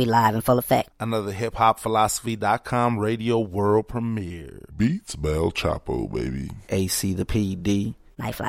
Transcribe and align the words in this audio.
We 0.00 0.06
live 0.06 0.34
in 0.34 0.40
full 0.40 0.58
effect. 0.58 0.88
Another 0.98 1.30
hiphopphilosophy.com 1.30 2.98
radio 2.98 3.38
world 3.38 3.88
premiere. 3.88 4.64
Beats 4.74 5.14
by 5.14 5.32
El 5.32 5.52
Choppo, 5.52 6.10
baby. 6.10 6.50
AC 6.70 7.12
the 7.12 7.26
PD. 7.26 7.94
Knife 8.16 8.40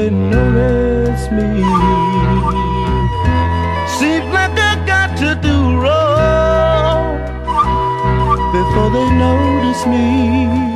they 0.00 0.08
notice 0.08 1.30
me. 1.30 1.48
Seems 3.98 4.28
like 4.32 4.56
I 4.70 4.74
got 4.86 5.10
to 5.18 5.30
do 5.46 5.56
wrong 5.82 7.18
before 8.56 8.90
they 8.96 9.08
notice 9.24 9.86
me. 9.86 10.69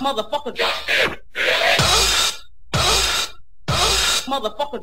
Motherfucker. 0.00 0.56
Motherfucker. 4.24 4.80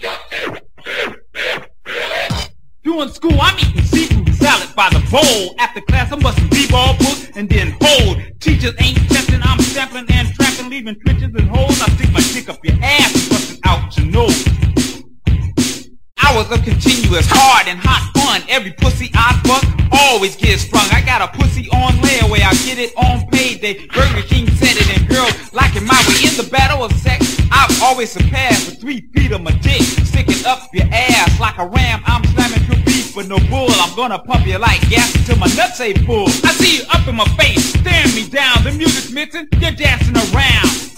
Doing 2.83 3.09
school, 3.09 3.41
I'm 3.41 3.57
eating 3.57 3.81
seafood 3.81 4.35
salad 4.35 4.75
by 4.75 4.89
the 4.89 4.99
bowl. 5.09 5.55
After 5.57 5.81
class, 5.81 6.11
I'm 6.11 6.19
busting 6.19 6.49
b-ball 6.49 6.97
books 6.99 7.31
and 7.35 7.49
then 7.49 7.75
hold. 7.81 8.21
Teachers 8.39 8.75
ain't 8.79 8.97
testing, 9.09 9.41
I'm 9.41 9.59
sampling 9.59 10.05
and 10.09 10.27
trapping, 10.35 10.69
leaving 10.69 10.95
trenches 11.03 11.33
and 11.33 11.49
holes. 11.49 11.81
I 11.81 11.89
stick 11.95 12.11
my 12.11 12.21
dick 12.21 12.47
up 12.49 12.63
your 12.63 12.77
ass 12.83 13.27
busting 13.27 13.59
out 13.63 13.97
your 13.97 14.05
nose. 14.05 14.66
Hours 16.27 16.51
of 16.51 16.61
continuous 16.65 17.25
hard 17.29 17.71
and 17.71 17.79
hot 17.79 18.11
fun. 18.11 18.43
Every 18.51 18.71
pussy 18.71 19.09
I 19.15 19.31
fuck 19.47 19.63
always 19.95 20.35
gets 20.35 20.63
sprung. 20.63 20.83
I 20.91 20.99
got 20.99 21.23
a 21.23 21.31
pussy 21.31 21.69
on 21.71 21.95
layaway. 22.03 22.43
I 22.43 22.51
get 22.67 22.75
it 22.77 22.91
on 22.99 23.25
payday. 23.31 23.87
Burger 23.87 24.27
King 24.27 24.43
said 24.59 24.75
it 24.75 24.91
and 24.91 25.07
girls 25.07 25.31
like 25.53 25.79
it 25.79 25.87
my 25.87 25.95
way. 26.03 26.27
In 26.27 26.35
the 26.35 26.43
battle 26.51 26.83
of 26.83 26.91
sex, 26.99 27.39
I've 27.49 27.71
always 27.81 28.11
surpassed 28.11 28.67
the 28.67 28.75
three 28.75 29.07
feet 29.15 29.31
of 29.31 29.39
my 29.39 29.55
dick. 29.63 29.79
Sticking 30.03 30.43
up 30.45 30.67
your 30.73 30.91
ass 30.91 31.39
like 31.39 31.57
a 31.59 31.65
ram. 31.65 32.03
I'm 32.03 32.23
slamming 32.35 32.59
through 32.67 32.83
beef 32.83 33.15
with 33.15 33.29
no 33.29 33.39
bull. 33.47 33.71
I'm 33.71 33.95
gonna 33.95 34.19
pump 34.19 34.45
you 34.45 34.57
like 34.57 34.83
gas 34.89 35.15
until 35.15 35.37
my 35.37 35.47
nuts 35.55 35.79
ain't 35.79 36.03
full. 36.03 36.27
I 36.43 36.51
see 36.59 36.83
you 36.83 36.83
up 36.91 37.07
in 37.07 37.15
my 37.15 37.27
face, 37.39 37.71
staring 37.79 38.11
me 38.19 38.27
down. 38.27 38.67
The 38.67 38.75
music's 38.75 39.11
missing, 39.15 39.47
you're 39.63 39.71
dancing 39.71 40.17
around. 40.35 40.96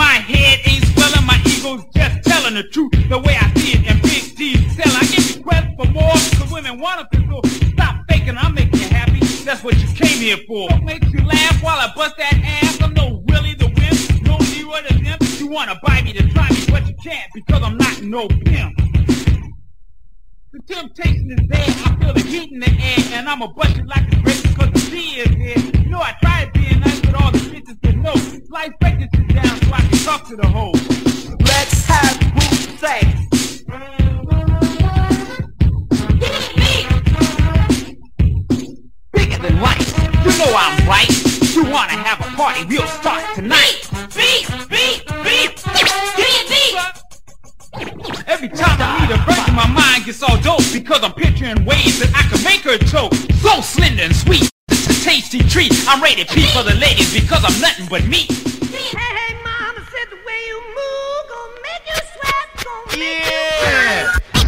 My 0.00 0.16
head 0.32 0.60
ain't 0.64 0.82
swelling, 0.96 1.26
my 1.26 1.38
ego's 1.44 1.84
just 1.94 2.24
telling 2.24 2.54
the 2.54 2.62
truth. 2.62 2.90
The 3.10 3.18
way 3.18 3.36
I 3.36 3.52
see 3.60 3.76
it 3.76 3.86
and 3.86 4.00
big 4.00 4.34
D's 4.34 4.74
selling. 4.74 4.96
I 4.96 5.04
get 5.12 5.36
requests 5.36 5.74
for 5.76 5.88
more, 5.92 6.16
the 6.40 6.48
women 6.50 6.80
want 6.80 7.06
it, 7.12 7.20
so 7.28 7.42
stop 7.68 7.96
faking, 8.08 8.38
I'll 8.38 8.50
make 8.50 8.74
you 8.74 8.88
happy. 8.88 9.20
That's 9.44 9.62
what 9.62 9.76
you 9.76 9.86
came 9.88 10.20
here 10.24 10.38
for. 10.48 10.68
What 10.70 10.84
makes 10.84 11.06
you 11.12 11.22
laugh 11.22 11.62
while 11.62 11.78
I 11.78 11.92
bust 11.94 12.16
that 12.16 12.32
ass? 12.32 12.80
I'm 12.80 12.94
no 12.94 13.22
Willie 13.26 13.52
the 13.52 13.66
Wimp, 13.66 14.22
no 14.24 14.38
Leroy 14.38 14.80
the 14.88 14.94
Pimp. 15.04 15.38
You 15.38 15.48
wanna 15.48 15.78
buy 15.82 16.00
me 16.00 16.14
to 16.14 16.26
try 16.30 16.48
me, 16.48 16.64
but 16.70 16.88
you 16.88 16.94
can't 17.04 17.30
because 17.34 17.62
I'm 17.62 17.76
not 17.76 18.00
no 18.00 18.26
pimp. 18.26 18.89
The 20.52 20.58
temptation 20.62 21.30
is 21.30 21.46
there, 21.46 21.60
I 21.62 21.96
feel 22.00 22.12
the 22.12 22.22
heat 22.22 22.50
in 22.50 22.58
the 22.58 22.66
air, 22.66 23.18
and 23.20 23.28
I'ma 23.28 23.46
bust 23.52 23.78
it 23.78 23.86
like 23.86 24.02
it's 24.10 24.20
great 24.20 24.42
because 24.42 24.72
the 24.72 24.90
D 24.90 24.96
is 25.20 25.30
here. 25.30 25.80
You 25.80 25.90
know 25.90 26.00
I 26.00 26.12
tried 26.20 26.52
being 26.52 26.80
nice 26.80 27.00
with 27.02 27.14
all 27.14 27.30
the 27.30 27.38
bitches, 27.38 27.78
but 27.80 27.94
no, 27.94 28.14
life 28.48 28.72
break 28.80 28.98
this 28.98 29.08
shit 29.14 29.28
down 29.32 29.46
so 29.46 29.72
I 29.72 29.80
can 29.82 29.98
talk 29.98 30.26
to 30.26 30.34
the 30.34 30.48
hoes. 30.48 30.74
Let's 31.38 31.86
have 31.86 32.18
boot 32.34 32.80
sex. 32.80 33.06
Bigger 39.12 39.38
than 39.38 39.60
life, 39.60 39.98
you 40.24 40.32
know 40.36 40.52
I'm 40.52 40.88
right. 40.88 41.54
You 41.54 41.62
wanna 41.62 41.92
have 41.92 42.18
a 42.26 42.36
party, 42.36 42.64
we'll 42.64 42.88
start 42.88 43.36
tonight. 43.36 43.88
Beat, 44.16 44.48
beat, 44.68 45.06
beat, 45.22 45.62
beat, 45.62 46.48
beat. 46.48 46.59
Every 47.74 48.48
time 48.48 48.78
I 48.80 49.00
meet 49.00 49.14
a 49.14 49.18
virgin, 49.22 49.54
my 49.54 49.66
mind 49.68 50.04
gets 50.04 50.22
all 50.22 50.40
dope 50.40 50.64
because 50.72 51.04
I'm 51.04 51.12
picturing 51.12 51.64
ways 51.64 52.00
that 52.00 52.10
I 52.14 52.22
can 52.26 52.42
make 52.42 52.62
her 52.62 52.78
choke. 52.90 53.14
So 53.42 53.60
slender 53.60 54.02
and 54.02 54.16
sweet, 54.16 54.50
it's 54.68 54.86
a 54.86 55.04
tasty 55.04 55.38
treat. 55.38 55.72
I'm 55.86 56.02
rated 56.02 56.28
P 56.28 56.46
for 56.46 56.62
the 56.62 56.74
ladies 56.74 57.14
because 57.14 57.44
I'm 57.44 57.60
nothing 57.60 57.86
but 57.86 58.04
meat. 58.06 58.30
Hey, 58.30 58.90
hey, 58.96 59.34
mama 59.44 59.86
said 59.86 60.10
the 60.10 60.18
way 60.26 60.40
you 60.48 60.58
move 60.74 61.22
gonna 61.30 61.62
make 61.62 61.84
you 61.86 61.98
sweat, 62.10 62.46
gonna 62.64 62.98
make 62.98 63.30
Yeah. 63.30 64.12
Crank 64.12 64.39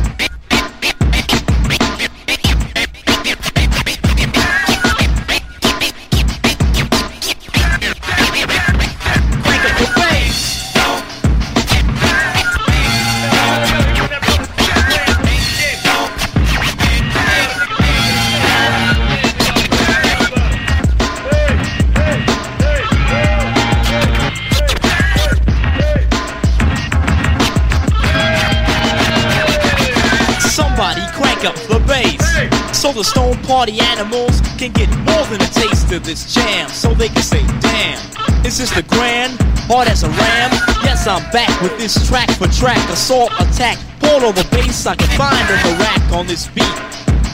Crank 31.43 31.59
up 31.59 31.67
the 31.67 31.81
bass 31.89 32.79
so 32.79 32.93
the 32.93 33.03
stone 33.03 33.37
party 33.43 33.81
animals 33.81 34.41
can 34.59 34.71
get 34.71 34.89
more 34.99 35.27
than 35.27 35.43
a 35.43 35.51
taste 35.51 35.91
of 35.91 36.05
this 36.05 36.33
jam. 36.33 36.69
So 36.69 36.95
they 36.95 37.09
can 37.09 37.23
say, 37.23 37.43
damn, 37.59 37.99
is 38.47 38.59
this 38.59 38.71
the 38.71 38.85
grand? 38.85 39.35
Hard 39.67 39.89
as 39.89 40.05
a 40.05 40.09
ram? 40.09 40.51
Yes, 40.87 41.09
I'm 41.09 41.23
back 41.33 41.51
with 41.61 41.77
this 41.79 41.99
track 42.07 42.31
for 42.31 42.47
track. 42.47 42.79
Assault, 42.91 43.33
attack, 43.41 43.79
pull 43.99 44.23
all 44.23 44.33
the 44.33 44.47
bass 44.53 44.87
I 44.87 44.95
can 44.95 45.09
find 45.19 45.35
on 45.35 45.59
the 45.67 45.75
rack 45.83 46.13
on 46.13 46.29
this 46.29 46.47
beat. 46.47 46.79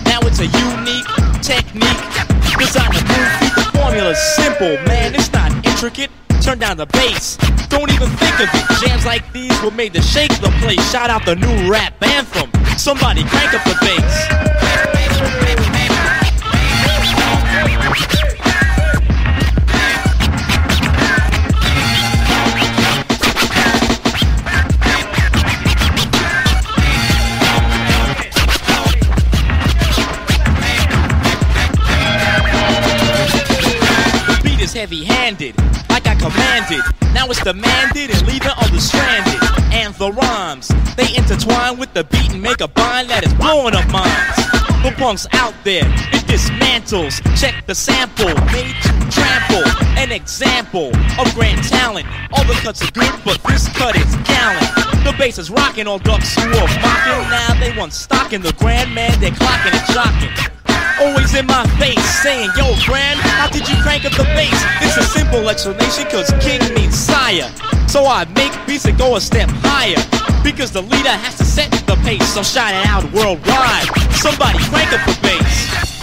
Now 0.08 0.24
it's 0.24 0.40
a 0.40 0.48
unique 0.48 1.08
technique. 1.44 2.00
Designed 2.56 2.94
to 2.94 3.04
move. 3.12 3.32
The 3.60 3.70
formula's 3.76 4.20
simple, 4.36 4.72
man. 4.88 5.14
It's 5.14 5.30
not 5.34 5.52
intricate. 5.66 6.10
Turn 6.40 6.58
down 6.58 6.78
the 6.78 6.86
bass. 6.86 7.36
Don't 7.68 7.92
even 7.92 8.08
think 8.16 8.40
of 8.40 8.48
it. 8.54 8.64
Jams 8.80 9.04
like 9.04 9.30
these 9.34 9.52
were 9.60 9.70
made 9.70 9.92
to 9.92 10.00
shake 10.00 10.32
the 10.40 10.50
place. 10.62 10.80
Shout 10.90 11.10
out 11.10 11.26
the 11.26 11.36
new 11.36 11.70
rap 11.70 11.92
anthem. 12.02 12.50
Somebody 12.78 13.24
crank 13.24 13.52
up 13.54 13.64
the 13.64 13.76
bass. 13.82 14.28
The 34.28 34.40
beat 34.44 34.60
is 34.60 34.72
heavy 34.72 35.04
handed, 35.04 35.58
like 35.90 36.06
I 36.06 36.14
commanded. 36.14 36.80
Now 37.12 37.26
it's 37.26 37.42
demanded 37.42 38.10
and 38.12 38.26
leaving 38.26 38.48
others 38.56 38.84
stranded. 38.84 39.57
And 39.78 39.94
the 39.94 40.10
rhymes, 40.10 40.72
they 40.96 41.14
intertwine 41.14 41.78
with 41.78 41.94
the 41.94 42.02
beat 42.02 42.32
and 42.32 42.42
make 42.42 42.60
a 42.60 42.66
bind 42.66 43.08
that 43.10 43.24
is 43.24 43.32
blowing 43.34 43.76
up 43.76 43.86
minds. 43.94 44.34
The 44.82 44.90
punks 44.98 45.24
out 45.32 45.54
there, 45.62 45.86
it 45.86 46.26
dismantles. 46.26 47.22
Check 47.40 47.64
the 47.66 47.76
sample, 47.76 48.34
made 48.50 48.74
to 48.82 48.90
trample. 49.06 49.62
An 49.94 50.10
example 50.10 50.90
of 51.14 51.32
grand 51.32 51.62
talent. 51.62 52.08
All 52.32 52.44
the 52.44 52.58
cuts 52.58 52.82
are 52.82 52.90
good, 52.90 53.14
but 53.24 53.38
this 53.44 53.68
cut 53.78 53.94
is 53.94 54.10
gallant. 54.26 54.66
The 55.06 55.14
bass 55.16 55.38
is 55.38 55.48
rocking, 55.48 55.86
all 55.86 56.00
ducks 56.00 56.34
who 56.34 56.50
are 56.50 56.70
mocking. 56.82 57.22
Now 57.30 57.54
they 57.60 57.70
want 57.78 57.92
stock 57.92 58.32
in 58.32 58.42
the 58.42 58.52
grand 58.54 58.92
man, 58.92 59.14
they're 59.20 59.30
clocking 59.30 59.78
and 59.78 59.86
jocking 59.94 60.57
always 61.00 61.34
in 61.34 61.46
my 61.46 61.66
face 61.78 62.02
saying, 62.22 62.50
Yo, 62.56 62.74
friend, 62.86 63.18
how 63.20 63.48
did 63.48 63.68
you 63.68 63.76
crank 63.82 64.04
up 64.04 64.12
the 64.12 64.24
bass? 64.34 64.58
It's 64.82 64.96
a 64.96 65.02
simple 65.02 65.48
explanation, 65.48 66.06
cause 66.10 66.32
king 66.40 66.62
means 66.74 66.94
sire. 66.94 67.50
So 67.88 68.06
I 68.06 68.24
make 68.34 68.52
beats 68.66 68.84
that 68.84 68.98
go 68.98 69.16
a 69.16 69.20
step 69.20 69.48
higher. 69.62 69.98
Because 70.42 70.72
the 70.72 70.82
leader 70.82 71.10
has 71.10 71.36
to 71.38 71.44
set 71.44 71.70
the 71.86 71.96
pace, 72.04 72.26
so 72.32 72.42
shout 72.42 72.72
it 72.72 72.86
out 72.86 73.04
worldwide. 73.12 73.88
Somebody 74.14 74.58
crank 74.70 74.92
up 74.92 75.04
the 75.04 75.18
bass. 75.20 75.97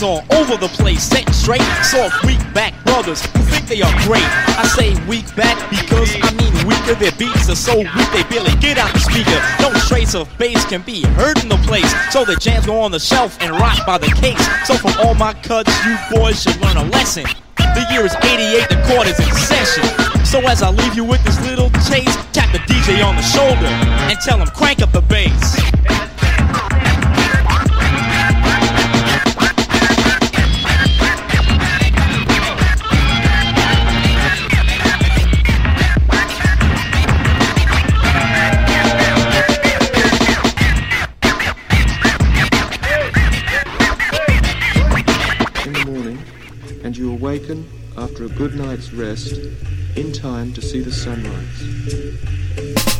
All 0.00 0.22
over 0.30 0.56
the 0.56 0.68
place, 0.78 1.02
setting 1.02 1.32
straight. 1.32 1.62
Soft, 1.82 2.24
weak 2.24 2.38
back 2.54 2.72
brothers 2.84 3.20
who 3.26 3.42
think 3.50 3.66
they 3.66 3.82
are 3.82 3.92
great. 4.06 4.22
I 4.54 4.62
say 4.76 4.94
weak 5.06 5.26
back 5.34 5.58
because 5.70 6.14
I 6.22 6.30
mean 6.38 6.54
weaker. 6.68 6.94
Their 6.94 7.10
beats 7.18 7.50
are 7.50 7.56
so 7.56 7.78
weak 7.78 8.10
they 8.12 8.22
barely 8.30 8.54
get 8.60 8.78
out 8.78 8.92
the 8.92 9.00
speaker. 9.00 9.38
No 9.58 9.72
trace 9.88 10.14
of 10.14 10.30
bass 10.38 10.64
can 10.66 10.82
be 10.82 11.02
heard 11.18 11.42
in 11.42 11.48
the 11.48 11.58
place. 11.66 11.90
So 12.12 12.24
the 12.24 12.36
jams 12.36 12.66
go 12.66 12.78
on 12.78 12.92
the 12.92 13.00
shelf 13.00 13.38
and 13.40 13.50
rock 13.50 13.84
by 13.86 13.98
the 13.98 14.06
case. 14.22 14.38
So 14.68 14.74
from 14.74 14.94
all 15.04 15.14
my 15.14 15.34
cuts, 15.34 15.74
you 15.84 15.96
boys 16.14 16.42
should 16.42 16.60
learn 16.60 16.76
a 16.76 16.84
lesson. 16.90 17.24
The 17.56 17.84
year 17.90 18.06
is 18.06 18.14
88, 18.14 18.68
the 18.68 18.80
court 18.86 19.08
is 19.08 19.18
in 19.18 19.34
session. 19.34 19.82
So 20.24 20.38
as 20.46 20.62
I 20.62 20.70
leave 20.70 20.94
you 20.94 21.04
with 21.04 21.24
this 21.24 21.40
little 21.42 21.70
taste, 21.90 22.18
tap 22.32 22.52
the 22.52 22.58
DJ 22.70 23.04
on 23.04 23.16
the 23.16 23.22
shoulder 23.22 23.66
and 24.06 24.18
tell 24.20 24.38
him 24.38 24.46
crank 24.48 24.80
up 24.80 24.92
the 24.92 25.02
bass. 25.02 25.58
After 48.18 48.34
a 48.34 48.36
good 48.36 48.56
night's 48.56 48.92
rest 48.92 49.32
in 49.94 50.12
time 50.12 50.52
to 50.52 50.60
see 50.60 50.80
the 50.80 50.90
sunrise. 50.90 52.97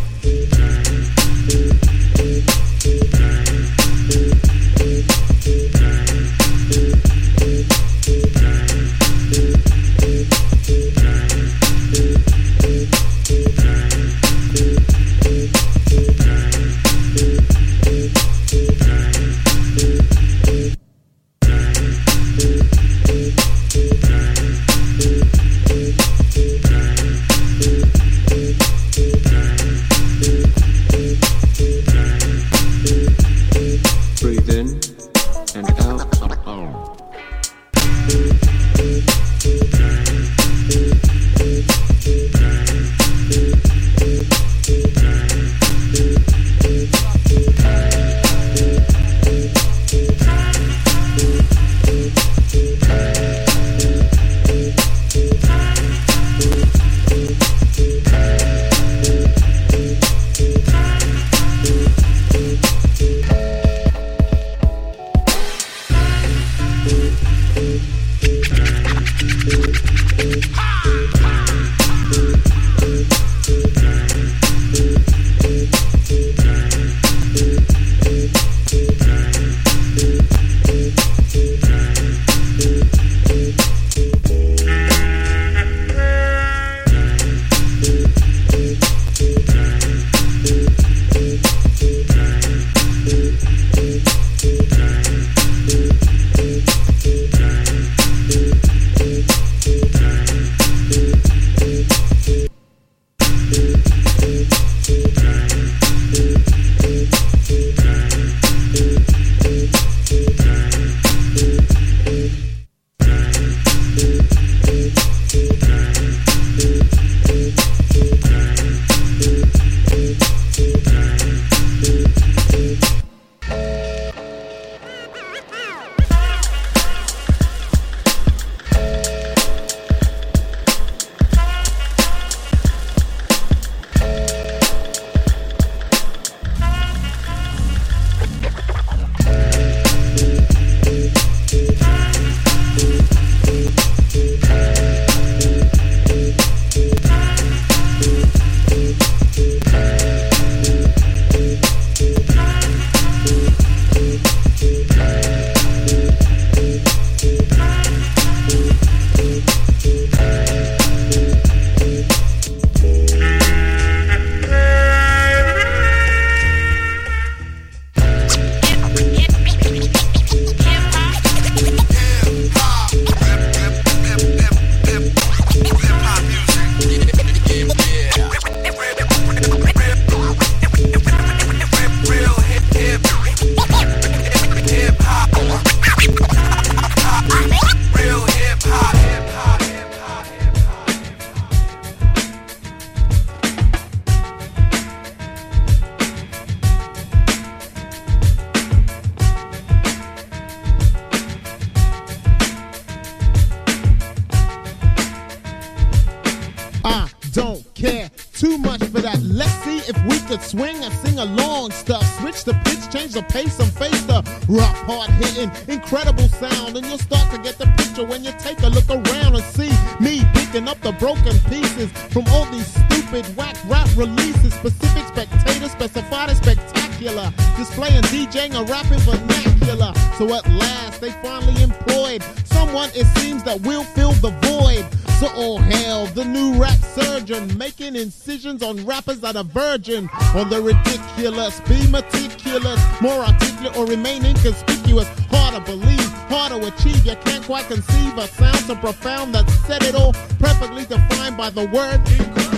Hard 215.39 215.57
hitting, 215.57 215.73
incredible 215.75 216.29
sound. 216.29 216.77
And 216.77 216.87
you'll 216.87 216.99
start 216.99 217.31
to 217.33 217.39
get 217.39 217.59
the 217.59 217.67
picture 217.77 218.05
when 218.05 218.25
you 218.25 218.33
take 218.39 218.61
a 218.63 218.69
look 218.69 218.89
around 218.89 219.35
and 219.35 219.45
see 219.45 219.71
me 220.01 220.25
picking 220.35 220.69
up 220.69 220.81
the 220.81 220.93
broken 220.93 221.39
pieces 221.51 221.91
from 222.13 222.25
all 222.29 222.45
these 222.47 222.67
stupid 222.67 223.25
whack 223.37 223.57
rap 223.67 223.89
releases. 223.97 224.55
Specific 224.55 225.07
spectators, 225.07 225.73
specified 225.73 226.31
as 226.31 226.39
spectacular. 226.39 227.33
Displaying 227.57 228.03
DJing 228.03 228.55
a 228.55 228.65
rapping 228.65 229.01
vernacular. 229.01 229.93
So 230.17 230.35
at 230.35 230.49
last 230.49 231.01
they 231.01 231.11
finally 231.23 231.63
employed 231.63 232.23
someone 232.45 232.91
it 232.95 233.07
seems 233.19 233.43
that 233.45 233.61
will 233.63 233.85
fill 233.85 234.13
the 234.13 234.31
void. 234.43 234.87
So 235.19 235.29
all 235.35 235.59
hail 235.59 236.07
the 236.07 236.25
new 236.25 236.55
rap 236.55 236.79
surgeon, 236.79 237.57
making 237.59 237.97
incisions 237.97 238.63
on 238.63 238.85
rappers 238.87 239.21
that 239.21 239.37
are 239.37 239.45
virgin. 239.45 240.09
On 240.35 240.49
the 240.49 240.61
ridiculous, 240.61 241.61
be 241.63 241.87
meticulous, 241.89 242.81
more 243.01 243.25
articulate 243.25 243.77
or 243.77 243.87
remain 243.87 244.25
inconspicuous. 244.25 245.09
Hard 245.49 245.65
to 245.65 245.73
believe, 245.73 246.13
hard 246.29 246.53
to 246.53 246.69
achieve. 246.69 247.07
You 247.07 247.17
can't 247.25 247.43
quite 247.43 247.65
conceive 247.69 248.19
a 248.19 248.27
sound 248.29 248.59
so 248.59 248.75
profound 248.77 249.35
that 249.35 249.49
said 249.67 249.83
it 249.83 249.95
all, 249.95 250.13
perfectly 250.39 250.85
defined 250.85 251.39
by 251.39 251.49
the 251.49 251.67
word 251.69 252.58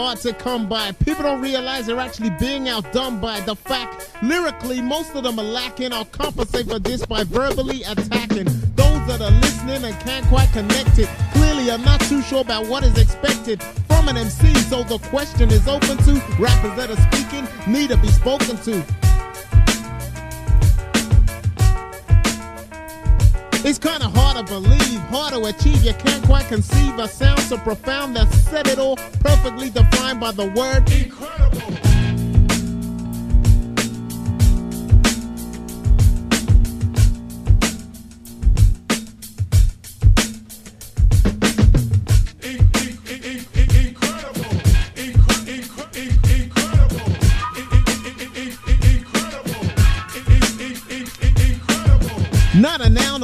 hard 0.00 0.18
to 0.18 0.32
come 0.32 0.66
by. 0.66 0.92
People 0.92 1.24
don't 1.24 1.42
realize 1.42 1.86
they're 1.86 2.00
actually 2.00 2.30
being 2.40 2.68
outdone 2.68 3.20
by 3.20 3.38
the 3.40 3.54
fact. 3.54 4.10
Lyrically, 4.22 4.80
most 4.80 5.14
of 5.14 5.24
them 5.24 5.38
are 5.38 5.50
lacking. 5.60 5.92
I'll 5.92 6.06
compensate 6.06 6.68
for 6.68 6.78
this 6.78 7.04
by 7.04 7.24
verbally 7.24 7.82
attacking 7.82 8.46
those 8.76 9.02
that 9.08 9.20
are 9.20 9.30
listening 9.30 9.84
and 9.84 10.00
can't 10.00 10.26
quite 10.26 10.50
connect 10.52 10.98
it. 10.98 11.08
Clearly, 11.32 11.70
I'm 11.70 11.84
not 11.84 12.00
too 12.02 12.22
sure 12.22 12.40
about 12.40 12.66
what 12.66 12.82
is 12.82 12.96
expected 12.96 13.62
from 13.88 14.08
an 14.08 14.16
MC. 14.16 14.54
So 14.70 14.82
the 14.84 14.98
question 15.08 15.50
is 15.50 15.68
open 15.68 15.98
to 15.98 16.12
rappers 16.38 16.76
that 16.76 16.90
are 16.90 17.02
speaking 17.12 17.46
need 17.70 17.90
to 17.90 17.98
be 17.98 18.08
spoken 18.08 18.56
to. 18.58 18.99
It's 23.62 23.78
kinda 23.78 24.08
hard 24.08 24.38
to 24.38 24.42
believe, 24.52 25.00
hard 25.10 25.34
to 25.34 25.44
achieve. 25.44 25.84
You 25.84 25.92
can't 25.92 26.24
quite 26.24 26.48
conceive 26.48 26.98
a 26.98 27.06
sound 27.06 27.40
so 27.40 27.58
profound 27.58 28.16
that 28.16 28.32
said 28.32 28.66
it 28.66 28.78
all, 28.78 28.96
perfectly 29.20 29.68
defined 29.68 30.18
by 30.18 30.32
the 30.32 30.46
word 30.46 30.90
incredible. 30.90 31.89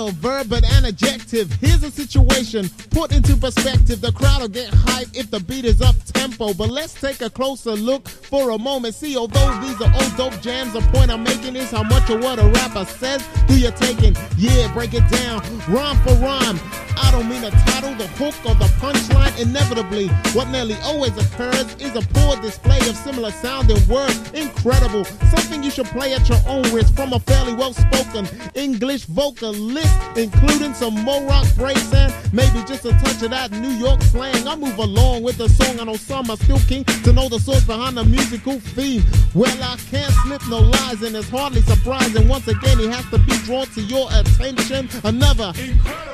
Noun 0.06 0.14
verb, 0.14 0.48
but 0.48 0.62
an 0.64 0.84
adjective. 1.26 1.58
Here's 1.60 1.82
a 1.82 1.90
situation 1.90 2.68
put 2.90 3.12
into 3.12 3.36
perspective. 3.36 4.00
The 4.00 4.12
crowd 4.12 4.42
will 4.42 4.48
get 4.48 4.72
hype 4.72 5.08
if 5.12 5.30
the 5.30 5.40
beat 5.40 5.64
is 5.64 5.80
up 5.82 5.96
tempo. 6.12 6.54
But 6.54 6.70
let's 6.70 6.94
take 6.94 7.20
a 7.20 7.30
closer 7.30 7.72
look 7.72 8.08
for 8.08 8.50
a 8.50 8.58
moment. 8.58 8.94
See, 8.94 9.16
although 9.16 9.60
these 9.60 9.80
are 9.80 9.92
old 9.94 10.16
dope 10.16 10.40
jams, 10.40 10.72
the 10.72 10.80
point 10.92 11.10
I'm 11.10 11.22
making 11.24 11.56
is 11.56 11.70
how 11.70 11.82
much 11.82 12.10
of 12.10 12.22
what 12.22 12.38
a 12.38 12.46
rapper 12.48 12.84
says 12.84 13.26
do 13.46 13.58
you 13.58 13.70
taking? 13.72 14.16
Yeah, 14.36 14.72
break 14.72 14.94
it 14.94 15.08
down, 15.10 15.40
rhyme 15.68 15.96
for 15.98 16.14
rhyme. 16.14 16.58
I 16.98 17.10
don't 17.10 17.28
mean 17.28 17.42
the 17.42 17.50
title, 17.50 17.94
the 17.94 18.06
hook, 18.16 18.34
or 18.46 18.54
the 18.54 18.70
punchline. 18.80 19.38
Inevitably, 19.40 20.08
what 20.32 20.48
nearly 20.48 20.76
always 20.82 21.16
occurs 21.18 21.74
is 21.76 21.94
a 21.94 22.00
poor 22.14 22.36
display 22.40 22.78
of 22.88 22.96
similar 22.96 23.30
sounding 23.30 23.86
words. 23.88 24.30
Incredible, 24.32 25.04
something 25.04 25.62
you 25.62 25.70
should 25.70 25.86
play 25.86 26.14
at 26.14 26.28
your 26.28 26.38
own 26.46 26.62
risk 26.72 26.94
from 26.94 27.12
a 27.12 27.20
fairly 27.20 27.54
well 27.54 27.74
spoken 27.74 28.26
English 28.54 29.04
vocalist, 29.06 29.94
including 30.16 30.72
some 30.74 30.94
more 31.04 31.22
rock 31.26 31.46
and 31.58 32.14
maybe 32.32 32.62
just 32.66 32.84
a 32.84 32.90
touch 32.92 33.22
of 33.22 33.30
that 33.30 33.50
New 33.50 33.70
York 33.70 34.02
slang. 34.02 34.46
I 34.46 34.56
move 34.56 34.78
along 34.78 35.22
with 35.22 35.38
the 35.38 35.48
song. 35.48 35.80
I 35.80 35.84
know 35.84 35.96
some 35.96 36.30
are 36.30 36.36
still 36.36 36.58
keen 36.60 36.84
to 36.84 37.12
know 37.12 37.28
the 37.28 37.38
source 37.38 37.64
behind 37.64 37.96
the 37.96 38.04
musical 38.04 38.60
theme. 38.60 39.02
Well, 39.34 39.56
I 39.62 39.76
can't 39.90 40.12
slip 40.24 40.42
no 40.48 40.58
lies, 40.58 41.02
and 41.02 41.16
it's 41.16 41.28
hardly 41.28 41.62
surprising. 41.62 42.28
Once 42.28 42.48
again, 42.48 42.78
he 42.78 42.86
has 42.88 43.04
to 43.10 43.18
be 43.18 43.36
drawn 43.44 43.66
to 43.68 43.82
your 43.82 44.08
attention. 44.12 44.88
Another 45.04 45.52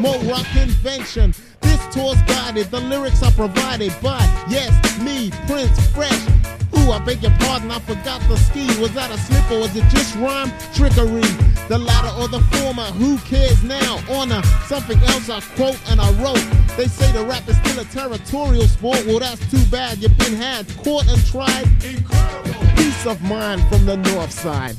more 0.01 0.19
rock 0.25 0.47
invention. 0.57 1.35
This 1.61 1.95
tour's 1.95 2.21
guided, 2.23 2.71
the 2.71 2.81
lyrics 2.81 3.23
are 3.23 3.33
provided 3.33 3.93
by, 4.03 4.19
yes, 4.49 4.73
me, 5.01 5.31
Prince 5.47 5.79
Fresh. 5.89 6.52
Ooh, 6.77 6.91
I 6.91 6.99
beg 7.05 7.23
your 7.23 7.33
pardon, 7.41 7.71
I 7.71 7.79
forgot 7.81 8.21
the 8.29 8.37
ski. 8.37 8.67
Was 8.81 8.93
that 8.95 9.11
a 9.11 9.19
slip 9.19 9.51
or 9.51 9.61
was 9.61 9.77
it 9.77 9.85
just 9.91 10.15
rhyme 10.17 10.51
trickery? 10.75 11.23
The 11.69 11.79
latter 11.79 12.13
or 12.21 12.29
the 12.29 12.41
former, 12.53 12.85
who 12.85 13.19
cares 13.19 13.63
now? 13.63 14.01
Honor, 14.11 14.43
something 14.67 14.99
else 15.05 15.29
I 15.29 15.41
quote 15.57 15.79
and 15.91 16.01
I 16.01 16.11
wrote. 16.23 16.43
They 16.77 16.87
say 16.87 17.11
the 17.13 17.25
rap 17.25 17.49
is 17.49 17.57
still 17.59 17.79
a 17.81 17.85
territorial 17.85 18.67
sport. 18.67 19.05
Well, 19.07 19.19
that's 19.21 19.49
too 19.51 19.65
bad. 19.71 19.99
You've 19.99 20.17
been 20.19 20.35
had, 20.35 20.67
caught 20.83 21.07
and 21.09 21.25
tried. 21.27 21.67
Incredible. 21.85 22.67
Peace 22.77 23.07
of 23.07 23.23
mind 23.23 23.63
from 23.69 23.87
the 23.87 23.97
north 23.97 24.33
side. 24.33 24.77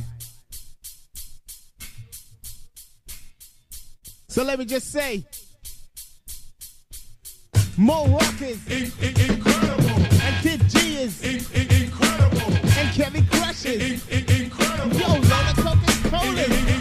So 4.28 4.44
let 4.44 4.58
me 4.58 4.66
just 4.66 4.92
say, 4.92 5.24
Mo 7.78 8.08
Rock 8.08 8.42
is 8.42 8.68
incredible, 8.68 9.90
and 10.22 10.36
Kid 10.44 10.68
G 10.70 10.98
is 10.98 11.22
Kevin 11.22 11.44
Crush 11.50 11.73
is 13.66 14.10
incredible. 14.10 15.00
Yo, 15.00 15.08
Lola 15.08 15.54
Coca 15.56 16.10
Cola 16.10 16.42
is 16.42 16.50
incredible. 16.50 16.73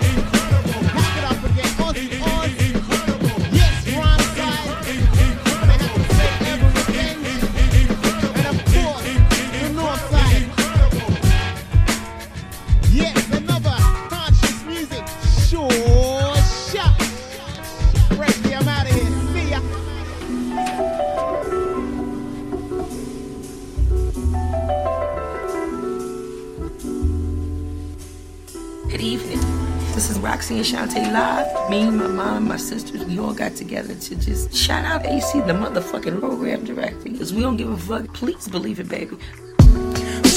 Roxy 30.23 30.59
and 30.59 30.65
Shantae 30.65 31.13
live. 31.13 31.69
Me, 31.69 31.91
my 31.91 32.07
mom, 32.07 32.37
and 32.37 32.47
my 32.47 32.57
sisters, 32.57 33.05
we 33.07 33.19
all 33.19 33.35
got 33.35 33.57
together 33.57 33.93
to 33.93 34.15
just 34.15 34.55
shout 34.55 34.85
out 34.85 35.05
AC, 35.05 35.41
the 35.41 35.53
motherfucking 35.53 36.21
program 36.21 36.65
director. 36.65 37.11
Because 37.11 37.35
we 37.35 37.41
don't 37.43 37.57
give 37.57 37.69
a 37.69 37.77
fuck. 37.77 38.15
Please 38.15 38.47
believe 38.47 38.79
it, 38.79 38.89
baby. 38.89 39.17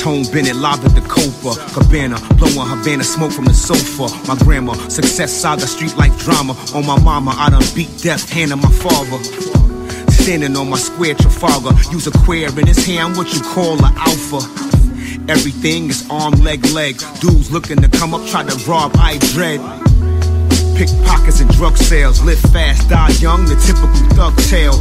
Tone 0.01 0.23
Bennett 0.33 0.55
live 0.55 0.83
at 0.83 0.95
the 0.95 1.05
Copa 1.07 1.53
Cabana, 1.73 2.17
blowing 2.37 2.67
Havana 2.67 3.03
smoke 3.03 3.31
from 3.31 3.45
the 3.45 3.53
sofa. 3.53 4.09
My 4.27 4.35
grandma, 4.43 4.73
success 4.89 5.31
saga, 5.31 5.67
street 5.67 5.95
life 5.97 6.17
drama. 6.19 6.53
On 6.73 6.83
my 6.83 6.99
mama, 6.99 7.35
I 7.37 7.51
done 7.51 7.63
beat 7.75 7.95
death, 7.99 8.27
hand 8.27 8.53
of 8.53 8.63
my 8.63 8.71
father. 8.71 9.23
Standing 10.13 10.57
on 10.57 10.67
my 10.67 10.77
square 10.77 11.13
Trafalgar, 11.13 11.75
use 11.91 12.07
a 12.07 12.11
queer 12.25 12.49
in 12.59 12.65
his 12.65 12.83
hand, 12.87 13.17
what 13.17 13.31
you 13.35 13.41
call 13.41 13.77
a 13.85 13.93
alpha. 13.95 14.74
Everything 15.27 15.89
is 15.89 16.07
arm, 16.11 16.33
leg, 16.43 16.63
leg. 16.67 16.99
Dudes 17.19 17.51
looking 17.51 17.81
to 17.81 17.89
come 17.89 18.13
up, 18.13 18.25
try 18.27 18.43
to 18.43 18.69
rob, 18.69 18.91
I 18.95 19.17
dread. 19.33 19.59
Pickpockets 20.77 21.39
and 21.39 21.49
drug 21.51 21.77
sales, 21.77 22.21
live 22.21 22.39
fast, 22.51 22.89
die 22.89 23.09
young, 23.19 23.45
the 23.45 23.55
typical 23.55 23.89
thug 24.15 24.37
tale. 24.45 24.77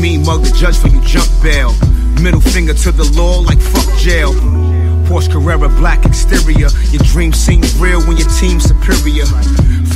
Me 0.00 0.18
mug 0.18 0.42
the 0.42 0.52
judge 0.56 0.76
for 0.76 0.88
you 0.88 1.00
jump 1.02 1.30
bail. 1.42 1.72
Middle 2.20 2.40
finger 2.40 2.74
to 2.74 2.90
the 2.90 3.04
law 3.14 3.38
like 3.38 3.60
fuck 3.60 3.96
jail. 3.98 4.32
Porsche 5.06 5.30
Carrera 5.30 5.68
black 5.68 6.04
exterior. 6.04 6.68
Your 6.90 7.02
dreams 7.04 7.36
seem 7.36 7.62
real 7.78 8.00
when 8.06 8.16
your 8.16 8.28
team's 8.30 8.64
superior. 8.64 9.26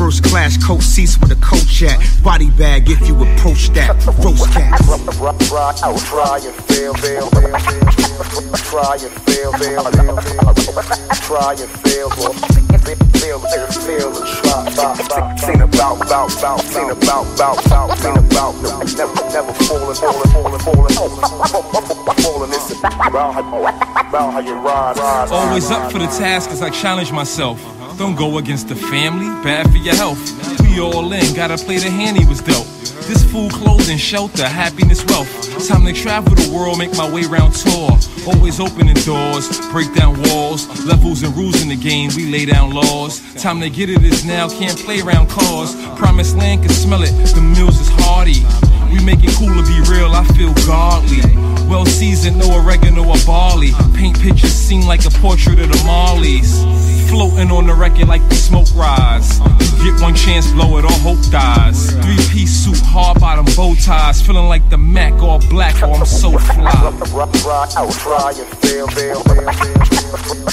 First 0.00 0.24
class 0.24 0.56
coat 0.56 0.80
seats 0.80 1.20
with 1.20 1.30
a 1.30 1.36
coach 1.44 1.82
at. 1.82 2.00
Body 2.24 2.48
bag 2.48 2.88
if 2.88 3.06
you 3.06 3.14
approach 3.20 3.68
that. 3.76 3.92
Roast 4.24 4.50
cats. 4.50 4.80
Try 4.80 6.40
and 6.40 6.56
fail, 6.64 6.94
fail, 6.94 7.28
fail. 7.28 7.52
Try 8.64 8.96
and 8.96 9.12
fail, 9.28 9.52
fail, 9.60 9.84
fail, 9.92 10.16
fail. 10.16 10.56
Try 11.20 11.52
and 11.52 11.68
fail, 11.84 12.08
fail. 12.08 12.32
Seen 15.36 15.60
about, 15.60 16.00
about, 16.00 16.32
about, 16.32 16.60
seen 16.62 16.88
about, 16.88 17.26
about, 17.34 17.66
about, 17.66 17.98
seen 17.98 18.16
about. 18.16 18.56
Never, 18.96 19.12
never 19.36 19.52
falling, 19.52 19.96
falling, 20.00 20.30
falling, 20.32 20.60
falling, 20.60 20.94
falling. 22.24 22.52
It's 22.54 22.72
about 22.72 23.34
how 24.32 24.40
you 24.40 24.54
rise. 24.54 25.30
Always 25.30 25.70
up 25.70 25.92
for 25.92 25.98
the 25.98 26.06
task 26.06 26.48
as 26.48 26.62
I 26.62 26.70
challenge 26.70 27.12
myself. 27.12 27.60
Don't 28.00 28.14
go 28.14 28.38
against 28.38 28.68
the 28.68 28.74
family, 28.74 29.26
bad 29.44 29.70
for 29.70 29.76
your 29.76 29.94
health. 29.94 30.18
We 30.62 30.80
all 30.80 31.12
in, 31.12 31.34
gotta 31.34 31.58
play 31.58 31.76
the 31.76 31.90
hand 31.90 32.16
he 32.16 32.24
was 32.24 32.40
dealt. 32.40 32.64
This 33.04 33.22
food, 33.30 33.52
clothing, 33.52 33.98
shelter, 33.98 34.48
happiness, 34.48 35.04
wealth. 35.04 35.28
Time 35.68 35.84
to 35.84 35.92
travel 35.92 36.34
the 36.34 36.50
world, 36.50 36.78
make 36.78 36.96
my 36.96 37.04
way 37.04 37.24
round 37.24 37.52
tour. 37.52 37.92
Always 38.26 38.58
opening 38.58 38.96
doors, 39.04 39.60
break 39.70 39.92
down 39.94 40.16
walls. 40.22 40.64
Levels 40.86 41.22
and 41.22 41.36
rules 41.36 41.60
in 41.60 41.68
the 41.68 41.76
game, 41.76 42.08
we 42.16 42.32
lay 42.32 42.46
down 42.46 42.72
laws. 42.72 43.20
Time 43.34 43.60
to 43.60 43.68
get 43.68 43.90
it 43.90 44.02
is 44.02 44.24
now, 44.24 44.48
can't 44.48 44.78
play 44.78 45.02
around 45.02 45.28
cause. 45.28 45.76
Promised 45.98 46.38
land 46.38 46.62
can 46.62 46.70
smell 46.70 47.02
it, 47.02 47.12
the 47.34 47.42
meals 47.42 47.78
is 47.78 47.90
hearty. 48.00 48.40
We 48.88 49.04
make 49.04 49.22
it 49.22 49.36
cool 49.36 49.52
to 49.52 49.64
be 49.68 49.78
real, 49.92 50.12
I 50.16 50.24
feel 50.32 50.54
godly. 50.64 51.20
Well 51.68 51.84
seasoned, 51.84 52.38
no 52.38 52.48
oregano 52.64 53.04
or 53.06 53.20
barley. 53.26 53.72
Paint 53.94 54.18
pictures 54.22 54.54
seem 54.54 54.86
like 54.86 55.04
a 55.04 55.10
portrait 55.20 55.60
of 55.60 55.68
the 55.68 55.78
Marleys. 55.84 56.64
Floating 57.10 57.50
on 57.50 57.66
the 57.66 57.74
record 57.74 58.06
like 58.06 58.22
the 58.28 58.36
smoke 58.36 58.68
rise. 58.72 59.40
Get 59.82 60.00
one 60.00 60.14
chance, 60.14 60.52
blow 60.52 60.78
it, 60.78 60.84
all 60.84 61.00
hope 61.02 61.18
dies. 61.28 61.90
Three 61.90 62.22
piece 62.30 62.52
suit, 62.52 62.78
hard 62.86 63.18
bottom 63.18 63.46
bow 63.56 63.74
ties. 63.74 64.22
Feeling 64.22 64.46
like 64.46 64.70
the 64.70 64.78
Mac, 64.78 65.14
all 65.14 65.40
black, 65.50 65.82
or 65.82 65.90
I'm 65.90 66.06
so 66.06 66.38
fly. 66.38 66.70
Try 66.70 68.30
and 68.30 68.46
fail, 68.62 68.86
fail, 68.86 69.18
fail, 69.26 69.50
fail. 69.50 69.82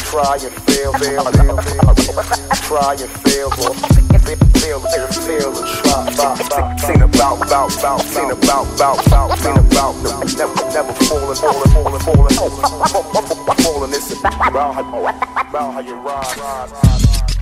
Try 0.01 0.41
and 0.41 0.53
fail, 0.65 0.93
fail, 0.97 1.29
fail, 1.29 1.57
fail. 1.61 2.25
Try 2.65 2.97
and 2.97 3.11
fail, 3.21 3.49
fail, 3.53 4.79
fail, 4.81 5.11
fail. 5.13 5.53
Seen 6.81 7.01
about, 7.03 7.37
fail, 7.47 7.69
fail, 7.69 7.99
fail, 7.99 8.01
fail. 8.01 8.31
about, 8.33 8.65
about, 8.75 8.97
fail, 9.05 9.29
fail, 9.37 9.61
fail, 9.61 9.93
fail. 9.93 10.93
falling, 11.05 11.37
falling, 11.37 11.69
fail, 11.69 11.69
fail, 11.69 12.01
fail, 12.01 12.27
fail. 12.27 12.57
it's 13.93 14.11
about 14.11 15.73
how 15.73 15.79
you 15.79 15.95
ride. 15.95 16.46
rock. 16.47 16.71
rock. 16.71 17.36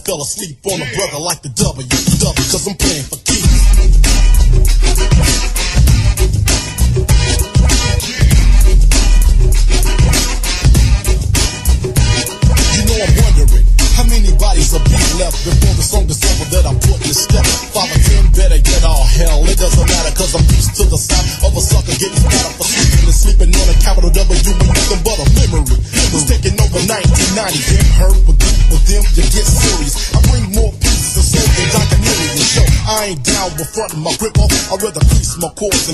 fell 0.00 0.22
asleep 0.22 0.58
on 0.66 0.78
the 0.80 0.86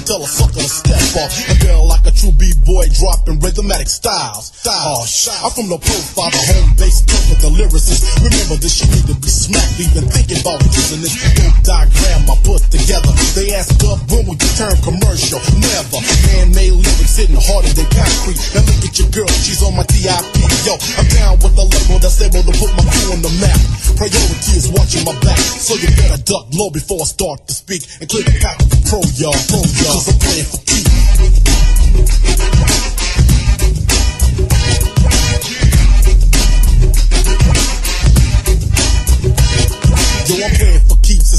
tell 0.03 0.21
a 0.21 0.29
sucker 0.29 0.61
to 0.61 0.69
step 0.69 1.01
off. 1.23 1.33
And 1.49 1.57
feel 1.63 1.87
like 1.87 2.05
a 2.05 2.13
true 2.13 2.35
B-boy 2.35 2.91
dropping 2.99 3.39
rhythmatic 3.41 3.89
styles. 3.89 4.53
Oh, 4.67 5.07
I'm 5.47 5.53
from 5.55 5.71
the 5.71 5.79
profile, 5.79 6.33
the 6.35 6.43
home 6.53 6.75
base, 6.77 7.01
with 7.31 7.41
the 7.41 7.51
lyricist. 7.55 8.03
Remember 8.21 8.59
this 8.59 8.83
shit 8.83 8.91
need 8.91 9.07
to 9.07 9.17
be 9.17 9.31
smacked, 9.31 9.79
even 9.79 10.05
thinking 10.11 10.43
about 10.43 10.61
using 10.67 11.01
this 11.01 11.15
dope 11.39 11.61
diagram 11.63 12.27
I 12.27 12.37
put 12.43 12.67
together. 12.69 13.13
They 13.39 13.55
ask 13.55 13.79
up 13.87 14.03
when 14.11 14.27
will 14.27 14.37
you 14.37 14.51
turn 14.59 14.75
commercial? 14.83 15.41
Never. 15.57 16.01
Man-made 16.35 16.75
lyrics 16.75 17.17
hitting 17.17 17.39
harder 17.39 17.71
than 17.73 17.89
concrete. 17.95 18.39
Now 18.53 18.67
look 18.67 18.83
at 18.83 18.95
your 18.99 19.11
girl, 19.15 19.31
she's 19.41 19.63
on 19.63 19.79
my 19.79 19.87
TIP. 19.87 20.25
Yo, 20.67 20.75
I'm 20.99 21.07
down 21.15 21.39
with 21.39 21.55
the 21.55 21.63
label 21.63 22.03
that's 22.03 22.19
able 22.21 22.43
to 22.43 22.55
put 22.59 22.71
my 22.75 22.85
crew 22.91 23.15
on 23.15 23.23
the 23.23 23.33
map. 23.39 23.61
Priority 23.95 24.53
is 24.59 24.67
watching 24.75 25.07
my 25.07 25.15
back, 25.23 25.39
so 25.39 25.79
you 25.79 25.89
better 25.95 26.21
duck 26.27 26.51
low 26.53 26.69
before 26.71 27.01
I 27.01 27.09
start 27.09 27.47
to 27.47 27.55
speak 27.55 27.87
and 28.01 28.11
clear 28.11 28.27
the 28.27 28.35
Yo, 40.29 40.35
I'm 40.45 40.51
playing 40.57 40.81
for 40.81 40.97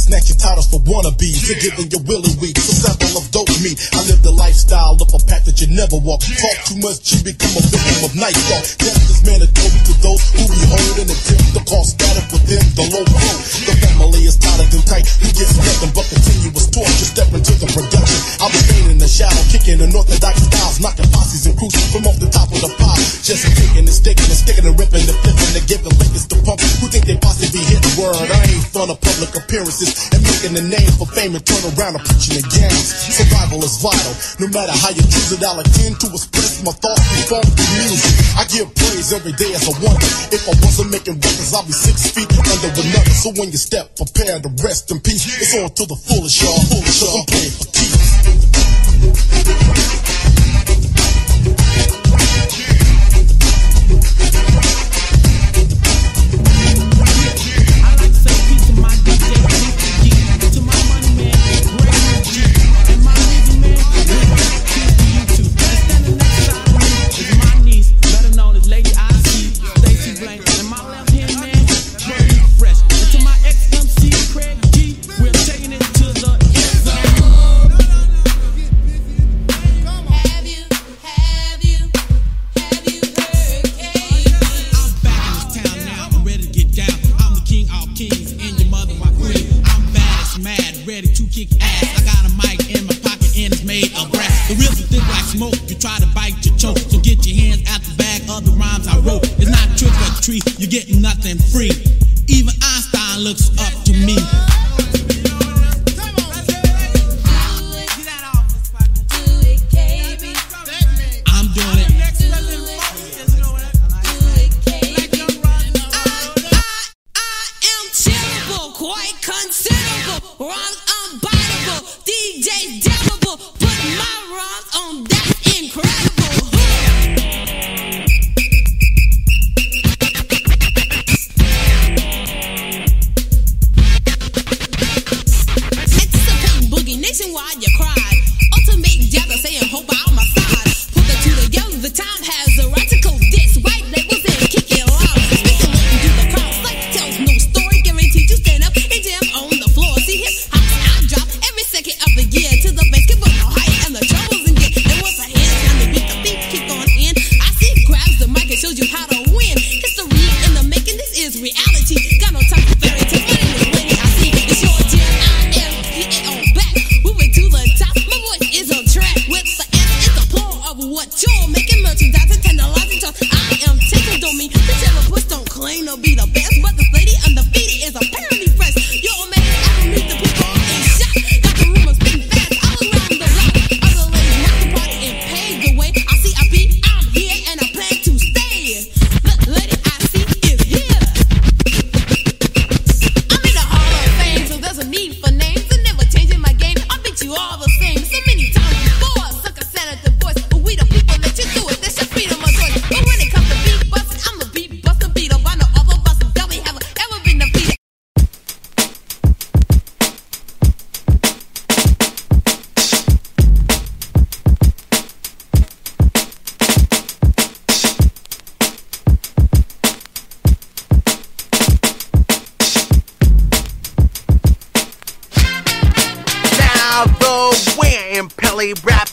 snatching 0.07 0.39
titles 0.39 0.71
for 0.71 0.79
wannabes. 0.87 1.43
You're 1.43 1.59
giving 1.59 1.91
your 1.91 2.03
willy 2.07 2.31
weak. 2.39 2.55
A 2.55 2.63
sample 2.63 3.19
of 3.19 3.27
dope 3.35 3.51
meat. 3.59 3.75
I 3.91 4.07
live 4.07 4.23
the 4.23 4.31
lifestyle 4.31 4.95
of 4.95 5.11
a 5.11 5.19
path 5.27 5.43
that 5.43 5.59
you 5.59 5.67
never 5.75 5.99
walk. 5.99 6.23
Talk 6.23 6.57
too 6.63 6.79
much, 6.79 7.11
you 7.11 7.19
become 7.27 7.51
a 7.59 7.63
victim 7.67 8.07
of 8.07 8.15
night 8.15 8.39
thought. 8.47 8.65
Death 8.79 9.03
is 9.03 9.19
mandatory 9.27 9.79
to 9.83 9.93
those 9.99 10.23
who 10.31 10.47
behold 10.47 10.95
and 11.03 11.11
attempt 11.11 11.51
to 11.59 11.61
cause 11.67 11.91
static 11.91 12.23
within 12.31 12.63
the 12.79 12.85
low 12.87 13.03
pro. 13.03 13.31
The 13.67 13.73
family 13.83 14.23
is 14.23 14.39
tighter 14.39 14.67
than 14.71 14.83
tight. 14.87 15.05
Who 15.19 15.27
gets 15.35 15.53
nothing 15.59 15.91
but 15.91 16.07
continuous 16.07 16.67
torture. 16.71 17.07
Step 17.11 17.29
into 17.35 17.53
the 17.59 17.67
production. 17.67 18.19
I'll 18.39 18.51
be 18.55 18.63
in 18.87 18.97
the 19.03 19.11
shadow, 19.11 19.43
kicking 19.51 19.83
unorthodox 19.83 20.39
styles, 20.47 20.79
knocking 20.79 21.11
posses 21.11 21.51
and 21.51 21.55
crews 21.59 21.75
from 21.91 22.07
off 22.07 22.15
the 22.23 22.31
top 22.31 22.47
of 22.55 22.63
the 22.63 22.71
pile. 22.79 22.95
Just 23.27 23.43
kicking 23.43 23.83
and 23.83 23.91
sticking 23.91 24.29
and 24.31 24.39
sticking 24.39 24.63
and 24.63 24.75
ripping 24.79 25.03
and 25.03 25.19
flipping 25.19 25.51
and 25.51 25.65
giving 25.67 25.91
lickers 25.99 26.25
to 26.31 26.39
pump. 26.47 26.63
Who 26.79 26.87
think 26.87 27.03
they 27.03 27.19
possibly 27.19 27.59
hit 27.67 27.83
the 27.83 27.91
word? 27.99 28.15
I 28.15 28.39
ain't 28.55 28.63
fun 28.71 28.87
of 28.87 29.03
public 29.03 29.35
appearances 29.35 29.96
and 30.13 30.21
making 30.23 30.53
a 30.57 30.63
name 30.63 30.91
for 30.97 31.07
fame 31.09 31.33
and 31.35 31.43
turn 31.45 31.61
around 31.75 31.97
and 31.97 32.03
preaching 32.05 32.37
the 32.39 32.45
games. 32.49 32.87
Survival 33.13 33.63
is 33.63 33.77
vital, 33.81 34.13
no 34.39 34.47
matter 34.53 34.73
how 34.73 34.91
you 34.93 35.03
choose 35.05 35.31
it. 35.33 35.43
I'll 35.43 35.59
attend 35.59 35.99
to 36.01 36.07
express 36.13 36.63
my 36.63 36.71
thoughts 36.71 37.01
through 37.01 37.39
funky 37.39 37.65
music. 37.81 38.13
I 38.37 38.43
give 38.49 38.67
praise 38.75 39.13
every 39.13 39.33
day 39.33 39.53
as 39.53 39.65
a 39.65 39.73
wonder. 39.81 40.09
If 40.33 40.43
I 40.45 40.53
wasn't 40.61 40.91
making 40.91 41.17
records, 41.19 41.53
I'd 41.53 41.65
be 41.65 41.73
six 41.73 42.11
feet 42.11 42.29
under 42.29 42.71
another. 42.71 43.13
So 43.17 43.31
when 43.37 43.49
you 43.51 43.59
step, 43.59 43.95
prepare 43.95 44.39
to 44.39 44.49
rest 44.63 44.91
in 44.91 44.99
peace. 44.99 45.25
It's 45.25 45.55
on 45.57 45.73
to 45.73 45.85
the 45.85 45.95
fullest, 45.95 46.41
y'all. 46.41 46.59
Fullest, 46.69 47.01
y'all. 47.01 47.21
I'm 47.21 47.25
playing 47.25 47.55
for 47.55 47.67
keeps. 47.73 48.07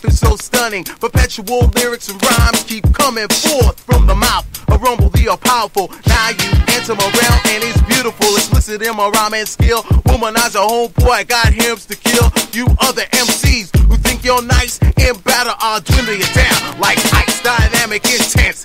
Life 0.05 0.13
is 0.13 0.19
so 0.19 0.37
stunning. 0.37 0.85
Perpetual 0.85 1.69
lyrics 1.75 2.09
and 2.09 2.21
rhymes 2.23 2.65
keep 2.65 2.85
coming 2.95 3.29
forth 3.29 3.81
from 3.81 4.07
the 4.07 4.15
mouth. 4.15 4.47
A 4.69 4.79
rumble, 4.79 5.09
the 5.11 5.29
are 5.29 5.37
powerful. 5.37 5.91
Now 6.07 6.31
you 6.31 6.51
enter 6.75 6.95
my 6.95 7.09
realm 7.09 7.41
and 7.47 7.65
it's 7.65 7.81
beautiful. 7.83 8.37
Explicit 8.37 8.83
in 8.83 8.97
my 8.97 9.09
rhyme 9.09 9.35
and 9.35 9.49
skill. 9.49 9.83
Womanize 10.09 10.55
a 10.55 10.65
homeboy, 10.65 11.11
I 11.11 11.25
got 11.25 11.53
hymns 11.53 11.87
to 11.87 11.97
kill. 11.97 12.31
You 12.53 12.67
other 12.81 13.05
MCs 13.13 13.77
who 13.87 13.97
think 13.97 14.25
you're 14.25 14.43
nice 14.43 14.81
and 14.83 15.23
better, 15.25 15.55
I'll 15.59 15.81
dwindle 15.81 16.15
you 16.15 16.29
down 16.35 16.81
like 16.81 16.99
ice. 17.13 17.35
Dynamic, 17.45 18.03
intense, 18.05 18.65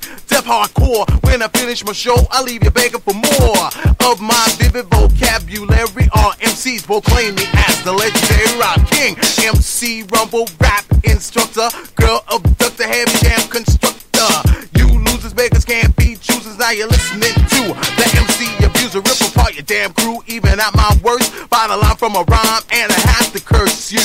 hardcore. 0.50 1.06
When 1.24 1.44
I 1.44 1.48
finish 1.50 1.86
my 1.86 1.94
show, 1.94 2.18
I 2.32 2.42
leave 2.42 2.64
you 2.64 2.72
begging 2.72 3.02
for 3.02 3.14
more 3.14 3.66
of 4.10 4.20
my 4.20 4.46
vivid 4.58 4.90
vocabulary. 4.90 6.10
All 6.18 6.34
MCs 6.42 6.90
proclaim 6.90 7.36
me 7.36 7.46
as 7.70 7.84
the 7.84 7.94
legendary 7.94 8.50
rock 8.58 8.82
king. 8.90 9.14
MC 9.46 10.04
Rumble 10.10 10.50
rap 10.60 10.86
instructor, 11.04 11.70
girl 11.94 12.26
abductor, 12.34 12.88
heavy 12.88 13.14
damn 13.22 13.46
constructor. 13.50 14.34
You 14.74 14.90
losers, 15.06 15.34
beggars 15.34 15.66
can't 15.66 15.96
be 15.96 16.16
choosers. 16.18 16.58
Now 16.58 16.72
you're 16.72 16.90
listening 16.90 17.38
to 17.54 17.62
the 17.94 18.06
MC 18.18 18.50
abuser, 18.66 19.02
rip 19.06 19.22
apart 19.22 19.54
your 19.54 19.70
damn 19.70 19.94
crew. 19.94 20.24
Even 20.26 20.60
at 20.60 20.74
my 20.74 20.98
worst, 21.04 21.32
find 21.54 21.72
a 21.72 21.78
line 21.78 21.96
from 21.96 22.16
a 22.16 22.26
rhyme, 22.26 22.64
and 22.74 22.92
I 22.92 23.00
have 23.22 23.32
to 23.34 23.40
curse 23.40 23.92
you 23.94 24.02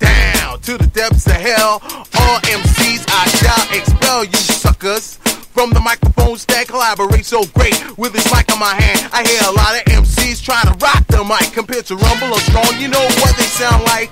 down 0.00 0.58
to 0.66 0.76
the 0.76 0.88
depths 0.88 1.26
of 1.26 1.38
hell. 1.38 1.78
All 2.18 2.38
MCs, 2.50 3.06
I 3.06 3.24
shall 3.38 3.78
expel 3.78 4.24
you 4.24 4.42
suckers. 4.42 5.20
From 5.54 5.70
the 5.70 5.78
microphone 5.78 6.36
stand, 6.36 6.66
collaborate 6.66 7.24
so 7.24 7.44
great 7.54 7.78
with 7.96 8.12
this 8.12 8.26
mic 8.34 8.50
in 8.50 8.58
my 8.58 8.74
hand. 8.74 9.08
I 9.14 9.22
hear 9.22 9.38
a 9.46 9.54
lot 9.54 9.78
of 9.78 9.86
MCs 9.86 10.42
trying 10.42 10.66
to 10.66 10.74
rock 10.82 11.06
the 11.06 11.22
mic 11.22 11.54
compared 11.54 11.86
to 11.86 11.94
Rumble 11.94 12.34
or 12.34 12.40
Strong. 12.40 12.74
You 12.80 12.88
know 12.88 13.06
what 13.22 13.36
they 13.38 13.46
sound 13.46 13.84
like? 13.84 14.10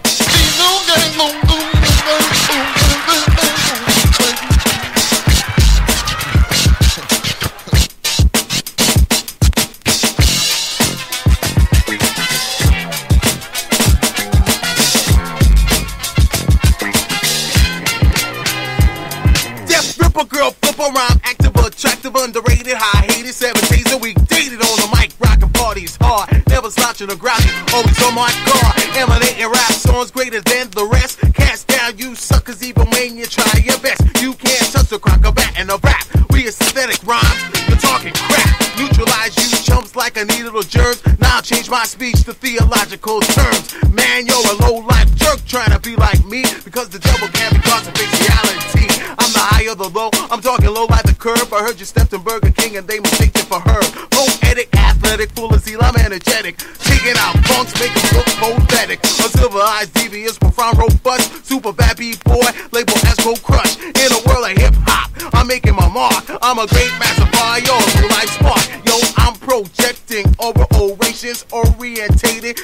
Active, 22.02 22.18
underrated, 22.18 22.74
high 22.74 23.06
hated, 23.14 23.32
seven 23.32 23.62
days 23.70 23.86
a 23.92 23.98
week, 23.98 24.16
dated 24.26 24.58
on 24.58 24.76
the 24.82 24.90
mic, 24.98 25.14
rocking 25.20 25.48
parties 25.54 25.96
hard, 26.00 26.26
never 26.48 26.68
slouching 26.68 27.08
or 27.10 27.14
grouchy, 27.14 27.46
always 27.70 27.94
on 28.02 28.14
my 28.14 28.26
guard, 28.42 28.74
emanating 28.98 29.46
rap 29.46 29.70
songs 29.70 30.10
greater 30.10 30.40
than 30.42 30.66
the 30.70 30.82
rest, 30.90 31.20
cast 31.34 31.68
down 31.68 31.96
you 31.98 32.16
suckers 32.16 32.62
even 32.62 32.90
when 32.90 33.16
you 33.16 33.26
try 33.26 33.46
your 33.62 33.78
best, 33.78 34.02
you 34.20 34.34
can't 34.34 34.66
touch 34.72 34.90
the 34.90 34.98
crack 34.98 35.24
a 35.24 35.30
bat 35.30 35.54
and 35.56 35.70
a 35.70 35.78
rap, 35.84 36.02
we 36.30 36.48
aesthetic 36.48 36.98
rhymes, 37.06 37.38
you're 37.70 37.78
talking 37.78 38.12
crap, 38.14 38.50
neutralize 38.74 39.38
you 39.38 39.46
chumps 39.62 39.94
like 39.94 40.16
a 40.16 40.24
needle 40.24 40.58
of 40.58 40.68
germs, 40.68 40.98
now 41.20 41.40
change 41.40 41.70
my 41.70 41.84
speech 41.84 42.24
to 42.24 42.34
theological 42.34 43.20
terms, 43.20 43.78
man 43.94 44.26
you're 44.26 44.48
a 44.50 44.56
low 44.66 44.82
life 44.82 45.06
jerk 45.14 45.38
trying 45.46 45.70
to 45.70 45.78
be 45.78 45.94
like 45.94 46.18
me, 46.26 46.42
because 46.66 46.88
the 46.88 46.98
devil 46.98 47.28
can't 47.28 47.54
be 47.54 47.62
caught 47.62 47.86
to 47.86 47.94
reality, 47.94 48.90
I'm 49.22 49.30
the 49.30 49.44
high 49.54 49.70
or 49.70 49.76
the 49.76 49.88
low. 49.88 50.10
I'm 50.30 50.40
talking 50.40 50.66
low 50.66 50.86
the 50.86 51.11
curb. 51.22 51.54
I 51.54 51.62
heard 51.62 51.78
you 51.78 51.86
stepped 51.86 52.12
in 52.12 52.20
Burger 52.22 52.50
King 52.50 52.76
and 52.76 52.86
they 52.88 52.98
mistake 52.98 53.30
you 53.38 53.44
for 53.44 53.60
her. 53.60 53.80
Poetic, 54.10 54.74
athletic, 54.74 55.30
full 55.30 55.54
of 55.54 55.60
zeal. 55.60 55.78
I'm 55.80 55.94
energetic. 55.94 56.58
Taking 56.82 57.14
out 57.16 57.38
punks, 57.46 57.78
make 57.78 57.94
them 57.94 58.18
look 58.18 58.26
poetic. 58.42 58.98
A 59.04 59.30
silver 59.30 59.60
eyes, 59.62 59.88
devious, 59.90 60.36
profound, 60.36 60.78
robust. 60.78 61.46
Super 61.46 61.72
bad 61.72 61.96
boy, 62.26 62.50
label 62.72 62.98
Esco 63.06 63.40
Crush. 63.40 63.78
In 63.78 64.10
a 64.10 64.20
world 64.26 64.50
of 64.50 64.58
hip 64.58 64.74
hop, 64.82 65.14
I'm 65.32 65.46
making 65.46 65.76
my 65.76 65.88
mark. 65.88 66.26
I'm 66.42 66.58
a 66.58 66.66
great 66.66 66.90
master 66.98 67.26
fire, 67.38 67.62
your 67.62 67.78
life 68.10 68.30
spark. 68.34 68.66
Yo, 68.84 68.98
I'm 69.16 69.34
projecting 69.38 70.26
over 70.40 70.66
orations 70.74 71.46
orientated 71.52 72.58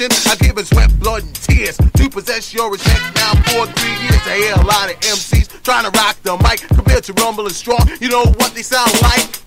I 0.00 0.34
give 0.40 0.58
it 0.58 0.66
sweat, 0.66 0.90
blood, 0.98 1.22
and 1.22 1.32
tears 1.36 1.76
to 1.76 2.10
possess 2.10 2.52
your 2.52 2.68
respect 2.68 3.14
now 3.14 3.32
for 3.44 3.64
three 3.74 3.92
years. 4.02 4.26
I 4.26 4.36
hear 4.38 4.54
a 4.54 4.66
lot 4.66 4.90
of 4.90 4.98
MCs 4.98 5.62
trying 5.62 5.84
to 5.84 5.96
rock 5.96 6.16
the 6.24 6.36
mic 6.38 6.66
compared 6.66 7.04
to 7.04 7.12
Rumble 7.12 7.46
and 7.46 7.54
Strong. 7.54 7.88
You 8.00 8.08
know 8.08 8.24
what 8.24 8.54
they 8.54 8.62
sound 8.62 8.90
like? 9.02 9.44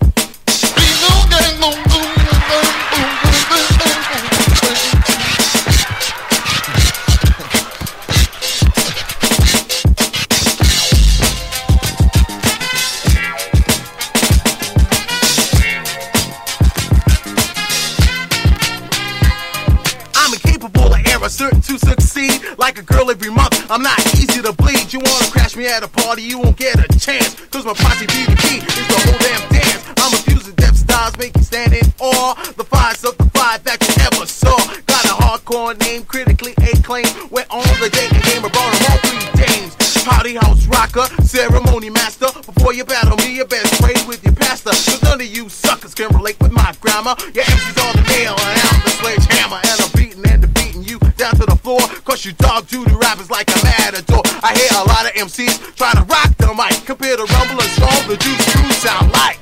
At 25.68 25.82
a 25.82 25.88
party, 25.88 26.22
you 26.22 26.38
won't 26.38 26.56
get 26.56 26.76
a 26.78 26.88
chance. 26.98 27.34
Cause 27.52 27.64
my 27.64 27.74
posse 27.74 28.06
BDP 28.06 28.64
is 28.64 28.88
the 28.88 28.96
whole 29.04 29.18
damn 29.20 29.44
dance. 29.52 29.84
I'm 30.00 30.12
abusing 30.20 30.54
deaf 30.54 30.74
styles, 30.74 31.16
make 31.18 31.36
you 31.36 31.42
stand 31.42 31.74
in 31.74 31.84
awe. 32.00 32.34
The 32.56 32.64
fives 32.64 33.04
of 33.04 33.16
the 33.18 33.28
five 33.36 33.62
that 33.64 33.76
you 33.84 33.94
ever 34.08 34.26
saw. 34.26 34.56
Got 34.86 35.04
a 35.04 35.14
hardcore 35.20 35.78
name, 35.80 36.04
critically 36.04 36.54
acclaimed. 36.56 37.12
Went 37.30 37.50
on 37.50 37.62
the 37.80 37.90
dating 37.92 38.24
game, 38.24 38.44
I 38.44 38.48
brought 38.48 38.72
them 38.72 38.84
all 38.88 39.00
three 39.04 39.44
dames. 39.44 39.76
Party 40.04 40.34
house 40.40 40.66
rocker, 40.66 41.04
ceremony 41.22 41.90
master. 41.90 42.32
Before 42.48 42.72
you 42.72 42.84
battle 42.84 43.16
me, 43.18 43.36
you 43.36 43.44
best 43.44 43.80
pray 43.82 43.94
with 44.08 44.24
your 44.24 44.34
pastor. 44.34 44.70
Cause 44.70 45.02
none 45.02 45.20
of 45.20 45.26
you 45.26 45.48
suckers 45.48 45.92
can 45.94 46.08
relate 46.16 46.40
with 46.40 46.52
my 46.52 46.72
grammar. 46.80 47.14
Your 47.34 47.44
MC's 47.44 47.76
on 47.84 47.92
the 47.92 48.04
nail, 48.16 48.32
and 48.32 48.56
I'm 48.72 48.80
the 48.84 48.92
sledgehammer. 49.04 49.60
And 49.68 49.76
I'm 49.84 49.92
beating 49.92 50.24
and 50.32 50.40
defeating 50.42 50.82
you 50.84 50.98
down 51.20 51.36
to 51.36 51.44
the 51.44 51.56
floor. 51.56 51.80
Cause 52.08 52.24
you 52.24 52.32
dog 52.32 52.66
duty 52.68 52.94
rappers 52.96 53.30
like 53.30 53.50
a 53.52 53.58
matador. 53.64 54.27
I 54.42 54.54
hear 54.54 54.70
a 54.78 54.86
lot 54.86 55.04
of 55.04 55.12
MCs 55.14 55.74
trying 55.74 55.96
to 55.96 56.04
rock 56.04 56.30
the 56.38 56.54
mic. 56.54 56.86
compare 56.86 57.16
to 57.16 57.24
Rumble 57.24 57.60
and 57.60 57.70
Strong, 57.72 58.08
the 58.08 58.16
Juice 58.16 58.54
Crew 58.54 58.70
sound 58.72 59.12
like. 59.12 59.38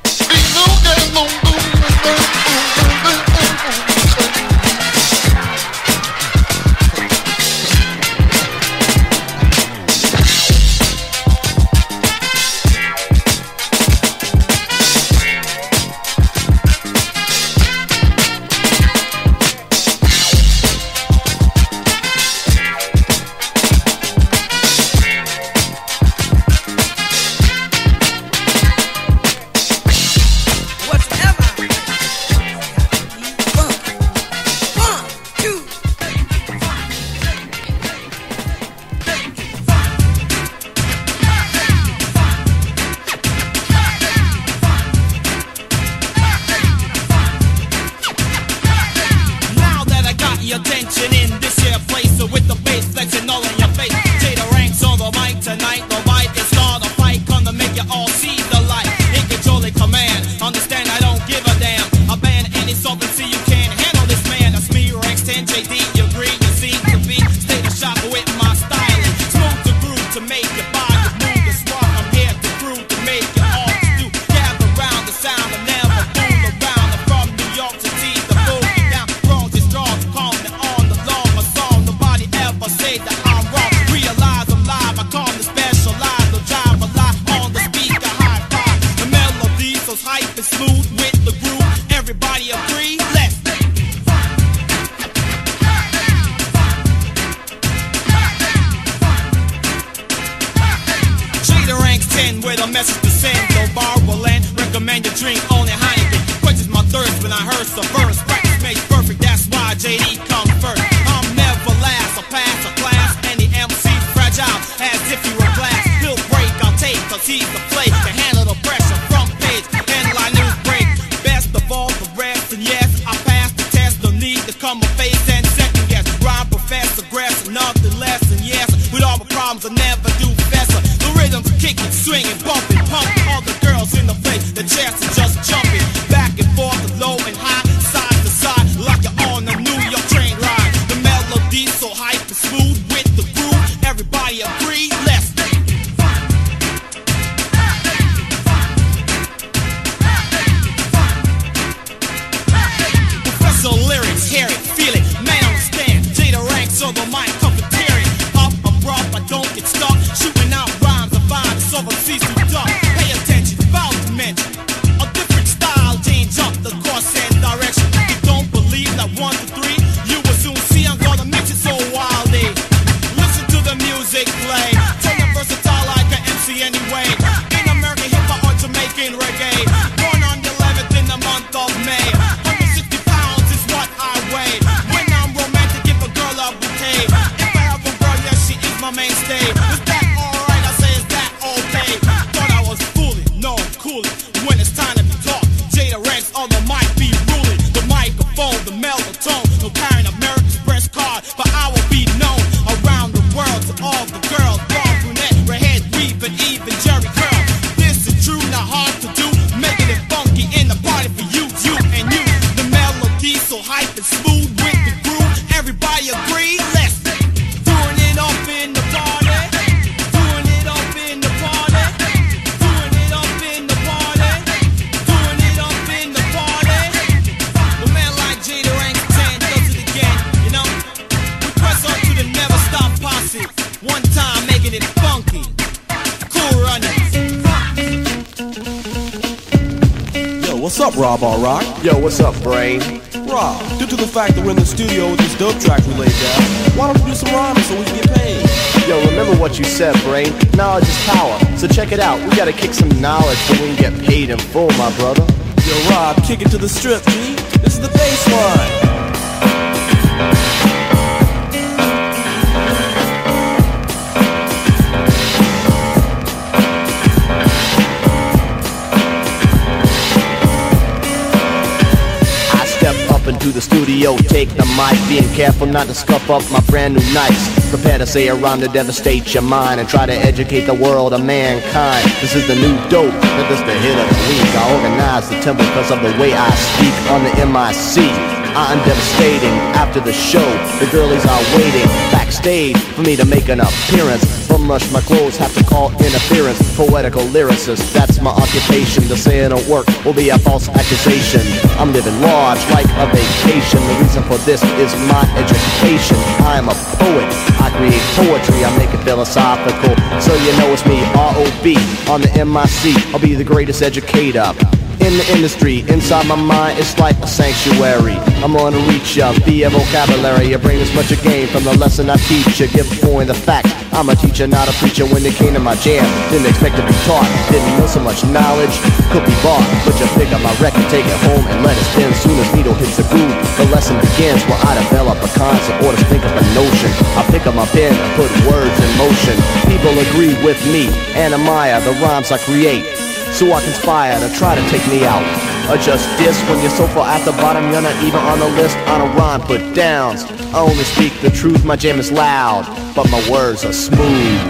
Studio, 273.97 274.17
take 274.29 274.49
the 274.51 274.67
mic, 274.77 275.09
being 275.09 275.29
careful 275.35 275.67
not 275.67 275.87
to 275.87 275.95
scuff 275.95 276.29
up 276.29 276.43
my 276.51 276.61
brand 276.69 276.95
new 276.95 277.15
nights. 277.15 277.71
Prepare 277.71 277.99
to 277.99 278.07
say 278.07 278.29
a 278.29 278.35
rhyme 278.35 278.61
to 278.61 278.69
devastate 278.69 279.33
your 279.33 279.43
mind 279.43 279.81
and 279.81 279.89
try 279.89 280.05
to 280.05 280.13
educate 280.13 280.63
the 280.63 280.75
world 280.75 281.15
of 281.15 281.25
mankind. 281.25 282.05
This 282.21 282.35
is 282.35 282.47
the 282.47 282.55
new 282.57 282.77
dope, 282.91 283.13
and 283.13 283.51
this 283.51 283.61
the 283.61 283.73
hit 283.73 283.99
of 283.99 284.09
the 284.09 284.21
week. 284.29 284.55
I 284.55 284.75
organize 284.75 285.29
the 285.31 285.41
temple 285.41 285.65
because 285.67 285.91
of 285.91 286.03
the 286.03 286.13
way 286.21 286.35
I 286.35 286.51
speak 286.51 287.11
on 287.11 287.25
the 287.25 287.33
MIC. 287.47 288.36
I'm 288.57 288.79
devastating 288.89 289.53
after 289.77 290.01
the 290.01 290.15
show. 290.15 290.49
The 290.81 290.89
girlies 290.91 291.27
are 291.27 291.43
waiting 291.61 291.85
backstage 292.09 292.79
for 292.97 293.03
me 293.03 293.15
to 293.15 293.27
make 293.27 293.51
an 293.51 293.61
appearance. 293.61 294.25
From 294.47 294.67
rush 294.67 294.91
my 294.91 295.03
clothes, 295.03 295.37
have 295.37 295.53
to 295.59 295.65
call 295.65 295.91
interference. 296.01 296.57
Poetical 296.75 297.21
lyricist, 297.37 297.93
that's 297.93 298.19
my 298.19 298.31
occupation. 298.31 299.05
To 299.13 299.17
say 299.17 299.41
it 299.41 299.51
don't 299.51 299.69
work 299.69 299.87
will 300.07 300.15
be 300.15 300.31
a 300.31 300.39
false 300.39 300.71
accusation. 300.71 301.43
I'm 301.77 301.93
living 301.93 302.19
large 302.23 302.65
like 302.73 302.89
a 302.97 303.05
vacation. 303.13 303.79
The 303.93 303.97
reason 304.01 304.23
for 304.23 304.39
this 304.49 304.65
is 304.81 304.91
my 305.05 305.21
education. 305.37 306.17
I 306.41 306.57
am 306.57 306.71
a 306.71 306.77
poet. 306.97 307.29
I 307.61 307.69
create 307.77 308.01
poetry. 308.17 308.65
I 308.65 308.73
make 308.79 308.89
it 308.89 309.05
philosophical. 309.05 309.93
So 310.19 310.33
you 310.33 310.57
know 310.57 310.73
it's 310.73 310.87
me, 310.87 311.05
R.O.B. 311.13 311.77
On 312.09 312.23
the 312.23 312.33
MIC, 312.33 313.13
I'll 313.13 313.21
be 313.21 313.35
the 313.35 313.45
greatest 313.45 313.83
educator 313.83 314.55
in 315.01 315.17
the 315.19 315.27
industry. 315.35 315.81
Inside 315.89 316.27
my 316.27 316.37
mind, 316.37 316.79
it's 316.79 316.99
like 316.99 317.17
a 317.19 317.27
sanctuary. 317.27 318.17
I'm 318.43 318.57
on 318.57 318.75
a 318.75 318.81
reach 318.89 319.17
ya 319.17 319.33
via 319.45 319.71
vocabulary. 319.71 320.55
I 320.55 320.59
bring 320.59 320.81
as 320.81 320.93
much 320.95 321.11
a 321.13 321.17
gain 321.23 321.47
from 321.49 321.65
the 321.65 321.77
lesson 321.77 322.11
I 322.11 322.17
teach 322.29 322.61
ya. 322.61 322.67
Give 322.69 322.87
a 322.87 323.25
the 323.25 323.35
facts. 323.35 323.73
I'm 323.93 324.09
a 324.09 324.15
teacher, 324.15 324.47
not 324.47 324.69
a 324.69 324.75
preacher. 324.77 325.07
When 325.07 325.25
it 325.25 325.35
came 325.35 325.55
to 325.55 325.61
my 325.61 325.75
jam, 325.77 326.05
didn't 326.31 326.47
expect 326.47 326.77
to 326.77 326.85
be 326.85 326.93
taught. 327.09 327.25
Didn't 327.51 327.79
know 327.79 327.87
so 327.87 328.01
much 328.01 328.25
knowledge 328.29 328.77
could 329.09 329.25
be 329.25 329.37
bought. 329.41 329.65
But 329.89 329.97
you 329.97 330.07
pick 330.19 330.29
up 330.37 330.43
my 330.45 330.53
record, 330.61 330.85
take 330.93 331.07
it 331.07 331.19
home, 331.25 331.45
and 331.49 331.65
let 331.65 331.77
it 331.77 331.87
spin. 331.97 332.13
Soon 332.21 332.37
as 332.37 332.49
needle 332.53 332.75
hits 332.75 332.97
the 332.97 333.07
groove, 333.09 333.33
the 333.57 333.67
lesson 333.73 333.97
begins. 334.01 334.45
Where 334.45 334.61
I 334.69 334.77
develop 334.85 335.17
a 335.25 335.31
concept 335.33 335.81
or 335.85 335.97
to 335.97 336.05
think 336.13 336.23
of 336.25 336.35
a 336.37 336.45
notion. 336.53 336.91
I 337.17 337.25
pick 337.33 337.47
up 337.47 337.55
my 337.55 337.67
pen 337.73 337.95
and 337.95 338.11
put 338.21 338.29
words 338.45 338.77
in 338.77 338.91
motion. 339.01 339.37
People 339.71 339.97
agree 340.11 340.37
with 340.45 340.61
me 340.69 340.93
and 341.17 341.33
admire 341.33 341.81
the 341.81 341.93
rhymes 342.05 342.33
I 342.33 342.39
create 342.39 343.06
so 343.33 343.53
I 343.53 343.63
conspire 343.63 344.19
to 344.21 344.35
try 344.37 344.55
to 344.55 344.63
take 344.71 344.87
me 344.89 345.05
out. 345.05 345.23
Or 345.71 345.77
just 345.77 346.07
when 346.49 346.61
you're 346.63 346.71
so 346.71 346.87
far 346.89 347.09
at 347.09 347.25
the 347.25 347.33
bottom, 347.33 347.71
you're 347.73 347.83
not 347.83 347.97
even 348.05 348.21
on 348.21 348.39
the 348.39 348.49
list 348.61 348.77
on 348.89 349.01
a 349.01 349.07
rhyme 349.15 349.41
put 349.41 349.75
downs. 349.75 350.25
I 350.55 350.61
only 350.61 350.85
speak 350.85 351.21
the 351.21 351.31
truth, 351.31 351.65
my 351.65 351.77
jam 351.77 351.99
is 351.99 352.13
loud, 352.13 352.65
but 352.95 353.11
my 353.11 353.21
words 353.31 353.65
are 353.65 353.73
smooth. 353.73 354.41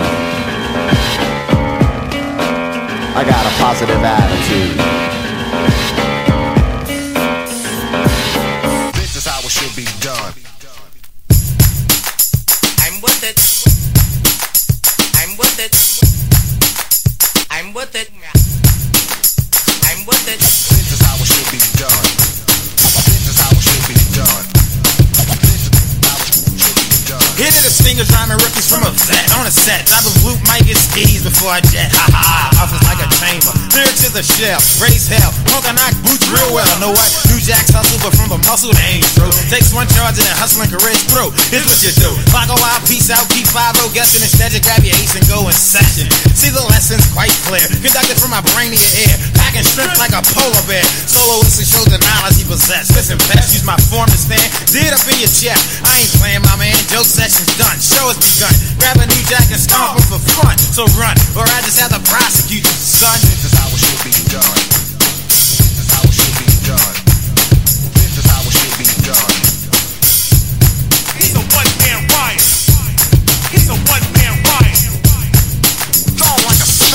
I 3.16 3.24
got 3.24 3.47
a 3.47 3.53
positive 3.62 4.03
attitude. 4.05 5.16
From 28.67 28.83
a 28.83 28.91
vet 28.91 29.27
on 29.39 29.47
a 29.47 29.53
set. 29.53 29.87
Drop 29.87 30.03
a 30.03 30.12
blue 30.19 30.35
mic 30.51 30.67
and 30.67 30.79
skis 30.79 31.23
before 31.23 31.55
I 31.55 31.61
jet. 31.62 31.87
Ha 31.95 32.05
ha, 32.11 32.67
office 32.67 32.83
like 32.91 32.99
a 32.99 33.05
chamber. 33.17 33.53
Lyrics 33.73 34.05
is 34.05 34.14
a 34.17 34.25
shell, 34.25 34.61
raise 34.81 35.09
hell. 35.09 35.33
Punk 35.49 35.64
I 35.69 35.73
knock 35.73 35.95
boots 36.05 36.29
real 36.29 36.53
well. 36.53 36.69
Know 36.81 36.93
what? 36.93 37.09
New 37.33 37.41
jacks 37.41 37.73
hustle, 37.73 38.01
but 38.05 38.12
from 38.12 38.29
the 38.29 38.41
muscle 38.45 38.73
ain't 38.89 39.05
true. 39.17 39.33
Takes 39.49 39.73
one 39.73 39.89
charge 39.97 40.21
and 40.21 40.27
then 40.27 40.37
hustling 40.37 40.69
careers 40.69 41.03
through. 41.09 41.33
Here's 41.49 41.67
what 41.67 41.81
you 41.81 41.93
do. 41.97 42.11
Clock 42.33 42.53
a 42.53 42.57
while, 42.61 42.81
peace 42.85 43.09
out, 43.09 43.25
keep 43.33 43.49
5 43.49 43.77
guessing 43.97 44.21
instead 44.21 44.53
you 44.53 44.61
grab 44.61 44.85
your 44.85 44.93
ace 45.01 45.17
and 45.17 45.25
go 45.25 45.49
in 45.49 45.57
session. 45.57 46.05
See 46.37 46.53
the 46.53 46.61
lessons 46.69 47.01
quite 47.17 47.33
clear. 47.49 47.64
Conducted 47.81 48.21
from 48.21 48.37
my 48.37 48.45
brain 48.53 48.77
in 48.77 48.81
your 48.81 48.95
ear. 49.09 49.14
Packing 49.33 49.64
strength 49.64 49.97
like 49.97 50.12
a 50.12 50.21
polar 50.37 50.64
bear. 50.69 50.85
Soloist 51.09 51.57
who 51.57 51.64
show 51.64 51.81
the 51.89 51.97
knowledge 51.97 52.37
he 52.37 52.45
possesses. 52.45 52.93
Listen, 52.93 53.17
best 53.33 53.57
use 53.57 53.64
my 53.64 53.79
form 53.89 54.05
to 54.12 54.19
stand. 54.21 54.45
Did 54.69 54.93
up 54.93 55.01
in 55.09 55.17
your 55.25 55.33
chest. 55.33 55.81
I 55.81 56.05
ain't 56.05 56.12
playing, 56.21 56.45
my 56.45 56.57
man. 56.61 56.77
Joke 56.93 57.09
session's 57.09 57.49
done. 57.57 57.81
Show 57.81 58.05
has 58.12 58.21
begun. 58.21 58.53
Grab 58.77 59.01
a 59.01 59.07
new 59.09 59.23
jack 59.33 59.49
and 59.49 59.61
stomp 59.61 59.97
for 60.12 60.21
fun. 60.37 60.57
So 60.77 60.85
run, 61.01 61.17
or 61.33 61.49
I 61.49 61.59
just 61.64 61.81
have 61.81 61.97
to 61.97 62.03
prosecute 62.05 62.61
you, 62.61 62.77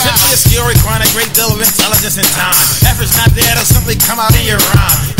Simply 0.02 0.34
a 0.34 0.38
skill 0.38 0.68
requiring 0.68 1.08
great 1.16 1.32
deal 1.32 1.48
of 1.48 1.62
intelligence 1.62 2.18
and 2.18 2.28
time. 2.36 2.60
Effort's 2.92 3.16
not 3.16 3.32
there, 3.32 3.56
they'll 3.56 3.64
simply 3.64 3.96
come 3.96 4.20
out 4.20 4.36
in 4.36 4.44
your. 4.44 4.60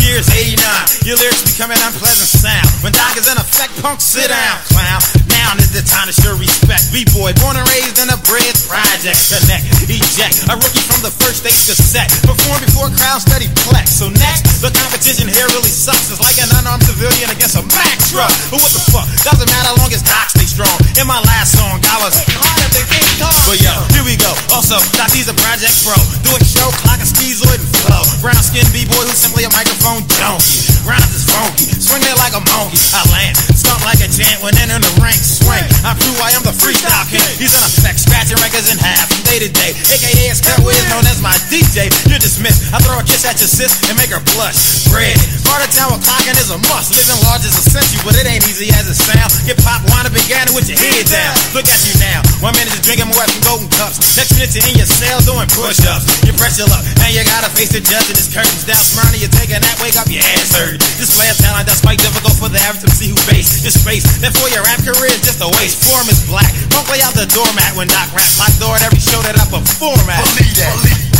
Years 0.04 0.28
89, 0.28 0.60
your 1.08 1.16
lyrics 1.18 1.48
become 1.48 1.72
an 1.72 1.80
unpleasant 1.88 2.28
sound. 2.28 2.68
When 2.84 2.92
Doc 2.92 3.16
is 3.16 3.32
in 3.32 3.38
effect, 3.38 3.80
punk, 3.82 4.02
sit 4.02 4.28
down, 4.28 4.58
clown. 4.68 5.31
Now 5.42 5.58
is 5.58 5.74
the 5.74 5.82
time 5.82 6.06
to 6.06 6.14
show 6.14 6.38
respect. 6.38 6.94
B-boy, 6.94 7.34
born 7.42 7.58
and 7.58 7.66
raised 7.74 7.98
in 7.98 8.14
a 8.14 8.20
bread 8.30 8.54
project. 8.70 9.18
Connect, 9.26 9.66
eject, 9.90 10.46
a 10.46 10.54
rookie 10.54 10.86
from 10.86 11.02
the 11.02 11.10
first 11.10 11.42
stage 11.42 11.66
cassette. 11.66 12.14
Perform 12.22 12.62
before 12.62 12.88
a 12.88 12.94
crowd 12.94 13.26
steady 13.26 13.50
plex. 13.66 13.90
So 13.90 14.14
next, 14.14 14.62
the 14.62 14.70
competition 14.70 15.26
here 15.26 15.50
really 15.58 15.74
sucks. 15.74 16.14
It's 16.14 16.22
like 16.22 16.38
an 16.38 16.54
unarmed 16.62 16.86
civilian 16.86 17.34
against 17.34 17.58
a 17.58 17.66
Mack 17.74 17.98
truck. 18.14 18.30
But 18.54 18.62
what 18.62 18.70
the 18.70 18.84
fuck? 18.94 19.10
Doesn't 19.26 19.50
matter 19.50 19.74
how 19.74 19.82
long 19.82 19.90
as 19.90 20.06
Doc 20.06 20.30
stay 20.30 20.46
strong. 20.46 20.78
In 20.94 21.10
my 21.10 21.18
last 21.26 21.58
song, 21.58 21.82
I 21.90 21.98
was 22.06 22.14
harder 22.38 22.70
than 22.78 22.86
King 22.94 23.10
Kong. 23.18 23.34
But 23.50 23.58
yo, 23.66 23.74
here 23.98 24.06
we 24.06 24.16
go. 24.22 24.30
Also, 24.54 24.78
Doc 24.94 25.10
D's 25.10 25.26
a 25.26 25.36
project 25.42 25.74
pro. 25.82 25.98
Do 26.22 26.38
a 26.38 26.42
show, 26.46 26.70
clock 26.86 27.02
a 27.02 27.08
schizoid 27.10 27.58
and 27.58 27.72
flow. 27.82 28.04
Brown 28.22 28.38
skin 28.46 28.68
B-boy 28.70 29.10
who's 29.10 29.18
simply 29.18 29.50
a 29.50 29.52
microphone 29.52 30.06
junkie. 30.06 30.70
Rhymes 30.86 31.10
is 31.18 31.26
funky, 31.26 31.70
swing 31.82 32.06
there 32.06 32.18
like 32.22 32.38
a 32.38 32.44
monkey. 32.46 32.78
I 32.94 33.02
land, 33.10 33.38
stomp 33.58 33.82
like 33.86 34.02
a 34.02 34.10
chant 34.10 34.42
when 34.46 34.54
entering 34.58 34.86
the 34.86 34.94
ranks. 35.02 35.31
Swing, 35.32 35.64
I 35.88 35.96
prove 35.96 36.20
I 36.20 36.36
am 36.36 36.44
the 36.44 36.52
freestyle 36.52 37.08
king. 37.08 37.24
He's 37.40 37.56
in 37.56 37.64
effect, 37.64 38.04
scratching 38.04 38.36
records 38.44 38.68
in 38.68 38.76
half 38.76 39.08
from 39.08 39.24
day 39.24 39.40
to 39.40 39.48
day. 39.48 39.72
AKA 39.88 40.36
Cutwiz, 40.44 40.84
known 40.92 41.08
as 41.08 41.24
my 41.24 41.32
DJ. 41.48 41.88
You're 42.12 42.20
dismissed. 42.20 42.76
I 42.76 42.84
throw 42.84 43.00
a 43.00 43.04
kiss 43.08 43.24
at 43.24 43.40
your 43.40 43.48
sis 43.48 43.72
and 43.88 43.96
make 43.96 44.12
her 44.12 44.20
blush. 44.36 44.84
Bread, 44.92 45.16
part 45.48 45.64
of 45.64 45.72
town 45.72 45.96
clocking 46.04 46.36
is 46.36 46.52
a 46.52 46.60
must. 46.68 46.92
Living 46.92 47.16
large 47.24 47.48
is 47.48 47.56
essential, 47.56 48.04
but 48.04 48.20
it 48.20 48.28
ain't 48.28 48.44
easy 48.44 48.76
as 48.76 48.92
it 48.92 49.00
sounds. 49.00 49.40
Get 49.48 49.56
pop, 49.64 49.80
wanna 49.96 50.12
began 50.12 50.52
with 50.52 50.68
your 50.68 50.76
head 50.76 51.08
down. 51.08 51.32
Look 51.56 51.72
at 51.72 51.80
you 51.88 51.96
now. 52.04 52.20
One 52.44 52.52
minute 52.60 52.76
you're 52.76 52.84
drinking 52.92 53.08
more 53.08 53.24
from 53.24 53.40
golden 53.48 53.70
cups. 53.80 54.04
Next 54.20 54.36
minute 54.36 54.52
you're 54.52 54.68
in 54.68 54.84
your 54.84 54.90
cell 54.90 55.24
doing 55.24 55.48
push-ups. 55.56 56.28
You 56.28 56.36
press 56.36 56.60
your 56.60 56.68
luck, 56.68 56.84
and 56.84 57.10
you 57.16 57.24
gotta 57.24 57.48
face 57.56 57.72
the 57.72 57.80
judge 57.80 58.12
and 58.12 58.20
his 58.20 58.28
curtains 58.28 58.68
down. 58.68 58.84
Smyrna, 58.84 59.16
you're 59.16 59.32
taking 59.32 59.64
that, 59.64 59.80
wake 59.80 59.96
up, 59.96 60.12
your 60.12 60.28
ass 60.36 60.52
hurt. 60.52 60.76
Display 61.00 61.32
a 61.32 61.36
talent 61.40 61.72
that's 61.72 61.80
quite 61.80 62.04
difficult 62.04 62.36
for 62.36 62.52
the 62.52 62.60
average 62.68 62.84
to 62.84 62.92
see 62.92 63.16
who 63.16 63.20
base 63.32 63.64
your 63.64 63.72
space. 63.72 64.04
Therefore, 64.20 64.52
your 64.52 64.66
rap 64.68 64.84
career 64.84 65.14
is 65.22 65.28
just 65.28 65.42
a 65.42 65.50
waste. 65.58 65.84
Form 65.86 66.10
is 66.10 66.26
black. 66.26 66.50
Don't 66.70 66.86
play 66.86 67.02
out 67.02 67.14
the 67.14 67.26
doormat 67.28 67.76
when 67.78 67.88
Doc 67.88 68.10
rap. 68.14 68.30
Lock 68.40 68.54
door 68.60 68.76
at 68.76 68.84
every 68.84 69.00
show 69.00 69.22
that 69.22 69.38
I 69.38 69.46
perform 69.46 70.10
at. 70.10 70.24
Believe 70.36 70.56
that. 70.58 71.11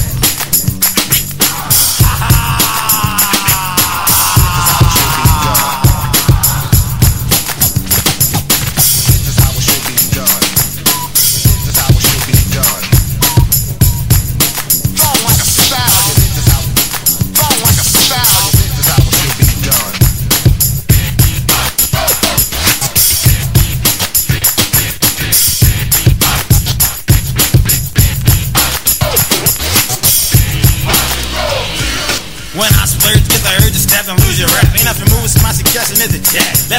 My 36.02 36.08
suggestion 36.08 36.71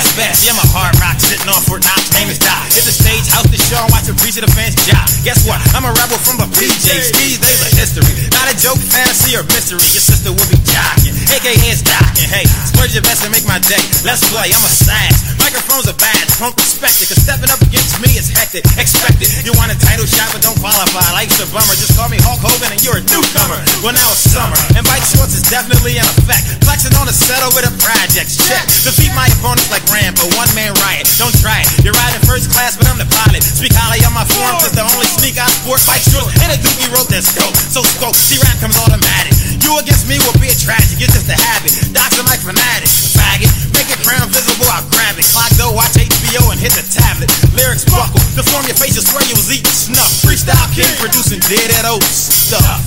Yeah, 0.43 0.59
I'm 0.59 0.59
a 0.59 0.67
hard 0.75 0.99
rock 0.99 1.23
sitting 1.23 1.47
on 1.47 1.63
Fort 1.63 1.87
Knox, 1.87 2.11
name 2.19 2.27
is 2.27 2.35
Doc. 2.35 2.67
Hit 2.75 2.83
the 2.83 2.91
stage, 2.91 3.31
house 3.31 3.47
the 3.47 3.63
show, 3.71 3.79
and 3.79 3.95
watch 3.95 4.11
the 4.11 4.15
preacher 4.19 4.43
the 4.43 4.51
fans 4.51 4.75
job. 4.83 5.07
Guess 5.23 5.47
what? 5.47 5.63
I'm 5.71 5.87
a 5.87 5.95
rebel 5.95 6.19
from 6.19 6.35
the 6.35 6.51
PJs. 6.51 7.15
These 7.15 7.39
days 7.39 7.63
are 7.63 7.71
history. 7.79 8.11
Not 8.35 8.51
a 8.51 8.55
joke, 8.59 8.83
fantasy, 8.83 9.39
or 9.39 9.47
mystery. 9.47 9.87
Your 9.95 10.03
sister 10.03 10.35
will 10.35 10.51
be 10.51 10.59
jocking. 10.67 11.15
AKA 11.31 11.55
it's 11.71 11.87
docking. 11.87 12.27
Hey, 12.27 12.43
splurge 12.67 12.91
your 12.91 13.07
best 13.07 13.23
and 13.23 13.31
make 13.31 13.47
my 13.47 13.63
day. 13.63 13.79
Let's 14.03 14.27
play, 14.35 14.51
I'm 14.51 14.67
a 14.67 14.73
sass. 14.75 15.39
Microphone's 15.39 15.87
a 15.87 15.95
badge, 15.95 16.27
punk 16.43 16.59
respect 16.59 16.99
it. 16.99 17.07
Cause 17.07 17.23
stepping 17.23 17.47
up 17.55 17.63
against 17.63 18.03
me 18.03 18.11
is 18.19 18.27
hectic. 18.35 18.67
Expect 18.75 19.23
it. 19.23 19.31
You 19.47 19.55
want 19.55 19.71
a 19.71 19.79
title 19.79 20.11
shot, 20.11 20.27
but 20.35 20.43
don't 20.43 20.59
qualify. 20.59 21.07
Life's 21.15 21.39
a 21.39 21.47
bummer. 21.55 21.79
Just 21.79 21.95
call 21.95 22.11
me 22.11 22.19
Hulk 22.19 22.43
Hogan 22.43 22.75
and 22.75 22.83
you're 22.83 22.99
a 22.99 23.05
newcomer. 23.07 23.63
Well, 23.79 23.95
now 23.95 24.11
it's 24.11 24.27
summer. 24.27 24.59
And 24.75 24.83
bike 24.91 25.07
shorts 25.07 25.39
is 25.39 25.47
definitely 25.47 26.03
in 26.03 26.07
effect. 26.19 26.67
Flexing 26.67 26.99
on 26.99 27.07
a 27.07 27.15
settle 27.15 27.55
with 27.55 27.63
a 27.63 27.75
project. 27.79 28.35
Check. 28.43 28.67
Defeat 28.83 29.15
my 29.15 29.31
opponents 29.39 29.71
like 29.71 29.87
Rambo. 29.87 30.32
One 30.39 30.49
man 30.57 30.73
riot. 30.81 31.07
Don't 31.21 31.35
try 31.41 31.61
it. 31.63 31.69
You're 31.85 31.97
riding 31.97 32.23
first 32.25 32.51
class, 32.51 32.77
but 32.77 32.89
I'm 32.89 32.97
the 32.97 33.09
pilot. 33.09 33.45
Speak 33.45 33.73
highly 33.77 34.01
on 34.05 34.17
my 34.17 34.25
form, 34.25 34.57
cause 34.59 34.73
the 34.73 34.83
only 34.83 35.07
sneak 35.07 35.37
I 35.37 35.47
sport 35.61 35.81
bike 35.85 36.03
shorts 36.03 36.33
and 36.41 36.51
a 36.51 36.59
dookie 36.59 36.89
rope 36.91 37.09
that's 37.13 37.31
dope. 37.37 37.55
So 37.71 37.85
scope. 37.85 38.17
See 38.17 38.41
rap 38.43 38.59
comes 38.59 38.77
automatic. 38.81 39.37
You 39.63 39.77
against 39.79 40.09
me 40.09 40.17
will 40.21 40.37
be 40.41 40.51
a 40.51 40.57
tragic. 40.57 40.99
It's 41.01 41.15
just 41.15 41.29
a 41.31 41.39
habit. 41.39 41.73
Doctor 41.95 42.25
like 42.27 42.41
fanatic. 42.41 42.89
Faggot. 43.15 43.51
Make 43.73 43.89
it 43.89 44.01
crown 44.05 44.29
visible, 44.29 44.69
I'll 44.73 44.85
grab 44.93 45.17
it. 45.21 45.27
Clock 45.33 45.53
though, 45.61 45.73
watch 45.73 45.97
HBO 45.97 46.53
and 46.53 46.61
hit 46.61 46.73
the 46.77 46.85
tablet. 46.85 47.29
Lyrics 47.57 47.85
buckle. 47.89 48.21
Deform 48.37 48.65
your 48.67 48.77
face, 48.77 48.97
you 48.97 49.05
swear 49.05 49.25
you 49.29 49.37
was 49.37 49.49
eating 49.53 49.71
snuff. 49.71 50.11
Freestyle 50.25 50.69
king 50.77 50.91
producing 51.01 51.41
dead 51.49 51.71
at 51.77 51.85
old 51.89 52.05
stuff. 52.05 52.81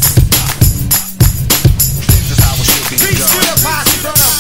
This 2.10 2.32
is 2.34 2.40
how 2.42 2.54
it 2.58 2.66
should 2.66 2.86
be 2.90 2.98
done. 3.18 4.35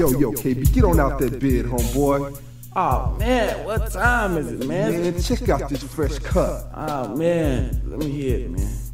Yo, 0.00 0.08
yo, 0.18 0.32
KB, 0.32 0.72
get 0.72 0.82
on 0.82 0.98
out 0.98 1.18
that 1.18 1.32
bed, 1.32 1.66
homeboy. 1.66 2.40
Oh 2.74 3.14
man, 3.18 3.66
what 3.66 3.92
time 3.92 4.38
is 4.38 4.50
it, 4.50 4.66
man? 4.66 4.92
Man, 4.92 5.20
check 5.20 5.46
out 5.50 5.68
this 5.68 5.82
fresh 5.82 6.18
cut. 6.20 6.70
Oh 6.74 7.14
man, 7.14 7.82
let 7.84 7.98
me 7.98 8.08
hear 8.08 8.38
it, 8.38 8.50
man. 8.50 8.89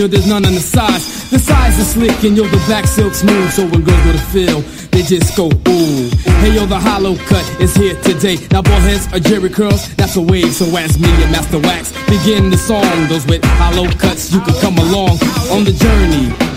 Yo, 0.00 0.06
there's 0.06 0.26
none 0.26 0.46
on 0.46 0.54
the 0.54 0.60
sides. 0.60 1.30
The 1.30 1.38
sides 1.38 1.78
are 1.78 1.84
slick 1.84 2.24
and 2.24 2.36
yo, 2.36 2.44
the 2.44 2.56
back 2.68 2.86
silk 2.86 3.12
smooth. 3.14 3.50
So 3.52 3.66
when 3.68 3.82
girls 3.84 4.04
go 4.04 4.12
to 4.12 4.24
feel, 4.32 4.60
they 4.92 5.02
just 5.02 5.36
go 5.36 5.46
ooh. 5.46 6.08
Hey 6.40 6.54
yo, 6.56 6.64
the 6.64 6.78
hollow 6.78 7.16
cut 7.28 7.44
is 7.60 7.74
here 7.76 7.94
today. 8.00 8.36
Now 8.50 8.62
bald 8.62 8.82
heads 8.82 9.12
are 9.12 9.20
jerry 9.20 9.50
curls, 9.50 9.94
that's 9.96 10.16
a 10.16 10.22
wave. 10.22 10.52
So 10.54 10.64
ask 10.76 10.98
me 10.98 11.10
and 11.22 11.32
Master 11.32 11.58
Wax. 11.58 11.92
Begin 12.08 12.48
the 12.50 12.56
song. 12.56 13.08
Those 13.08 13.26
with 13.26 13.44
hollow 13.44 13.90
cuts, 13.92 14.32
you 14.32 14.40
can 14.40 14.54
come 14.60 14.78
along 14.78 15.20
on 15.52 15.64
the 15.64 15.72
journey. 15.72 16.49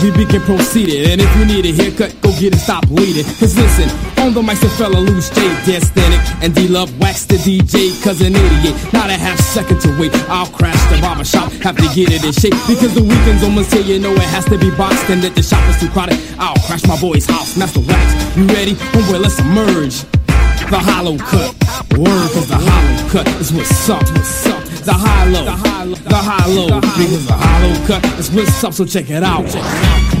As 0.00 0.16
we 0.16 0.24
begin 0.24 0.40
proceeded, 0.40 1.10
and 1.10 1.20
if 1.20 1.28
you 1.36 1.44
need 1.44 1.66
a 1.66 1.76
haircut, 1.76 2.16
go 2.22 2.32
get 2.40 2.54
it, 2.54 2.58
stop 2.58 2.88
bleeding. 2.88 3.24
Cause 3.36 3.52
listen, 3.54 3.84
on 4.24 4.32
the 4.32 4.40
mics, 4.40 4.62
the 4.62 4.70
fella 4.80 4.96
Loose 4.96 5.28
J, 5.28 5.42
Destinic, 5.68 6.24
and 6.42 6.54
D 6.54 6.68
Love 6.68 6.88
wax 6.98 7.26
the 7.26 7.36
DJ, 7.36 7.92
cause 8.02 8.22
an 8.22 8.34
idiot. 8.34 8.74
Not 8.94 9.10
a 9.10 9.18
half 9.20 9.38
second 9.38 9.78
to 9.82 9.88
wait, 10.00 10.10
I'll 10.30 10.46
crash 10.46 10.80
the 10.88 10.98
barber 11.02 11.24
shop, 11.24 11.52
have 11.60 11.76
to 11.76 11.84
get 11.94 12.08
it 12.10 12.24
in 12.24 12.32
shape. 12.32 12.56
Because 12.66 12.94
the 12.94 13.02
weekend's 13.02 13.44
almost 13.44 13.74
here, 13.74 13.82
you 13.82 13.98
know 13.98 14.14
it 14.14 14.30
has 14.32 14.46
to 14.46 14.56
be 14.56 14.70
boxed, 14.70 15.10
and 15.10 15.20
that 15.20 15.34
the 15.34 15.42
shop 15.42 15.60
is 15.68 15.78
too 15.78 15.90
crowded. 15.90 16.18
I'll 16.38 16.56
crash 16.64 16.86
my 16.86 16.98
boy's 16.98 17.26
house, 17.26 17.58
Master 17.58 17.80
Wax. 17.80 18.36
You 18.38 18.46
ready? 18.46 18.72
Homeboy, 18.96 19.20
let's 19.20 19.38
emerge. 19.38 20.00
The 20.72 20.80
hollow 20.80 21.18
cut, 21.18 21.52
word, 21.98 22.28
cause 22.32 22.48
the 22.48 22.56
hollow 22.56 23.10
cut 23.10 23.28
is 23.36 23.52
what's 23.52 23.90
up. 23.90 24.59
The 24.82 24.94
high 24.94 25.26
low, 25.26 25.44
the 25.44 25.50
high 25.50 25.84
low, 25.84 25.94
the 25.94 26.16
high 26.16 26.46
low, 26.46 26.80
the 26.80 27.32
hollow 27.32 27.86
cut 27.86 28.18
is 28.18 28.30
what's 28.30 28.64
up, 28.64 28.72
so 28.72 28.86
check 28.86 29.10
it 29.10 29.22
out. 29.22 29.44
Check 29.44 29.56
it 29.56 30.14
out. 30.14 30.19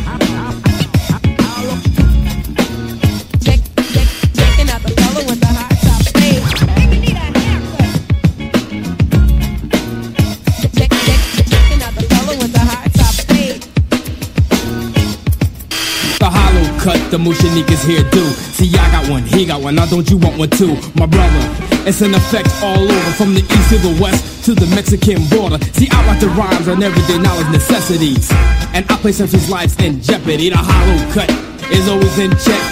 The 17.10 17.18
Mushanikas 17.18 17.84
here 17.84 18.04
do. 18.10 18.22
See, 18.54 18.70
I 18.78 18.90
got 18.92 19.10
one, 19.10 19.22
he 19.24 19.44
got 19.44 19.62
one, 19.62 19.74
now 19.74 19.86
don't 19.86 20.08
you 20.08 20.16
want 20.16 20.38
one 20.38 20.50
too? 20.50 20.78
My 20.94 21.06
brother, 21.06 21.42
it's 21.82 22.00
an 22.02 22.14
effect 22.14 22.48
all 22.62 22.78
over, 22.78 23.10
from 23.18 23.34
the 23.34 23.42
east 23.42 23.70
to 23.70 23.78
the 23.78 23.98
west 24.00 24.44
to 24.44 24.54
the 24.54 24.66
Mexican 24.74 25.26
border. 25.26 25.58
See, 25.74 25.88
I 25.90 26.06
write 26.06 26.20
the 26.20 26.28
rhymes 26.28 26.68
on 26.68 26.82
everyday 26.82 27.18
knowledge 27.18 27.50
necessities, 27.50 28.30
and 28.74 28.86
I 28.88 28.96
place 29.02 29.18
some 29.18 29.50
lives 29.50 29.74
in 29.82 30.00
jeopardy. 30.00 30.50
The 30.50 30.58
hollow 30.58 30.98
cut 31.12 31.30
is 31.70 31.88
always 31.88 32.18
in 32.18 32.30
check. 32.38 32.62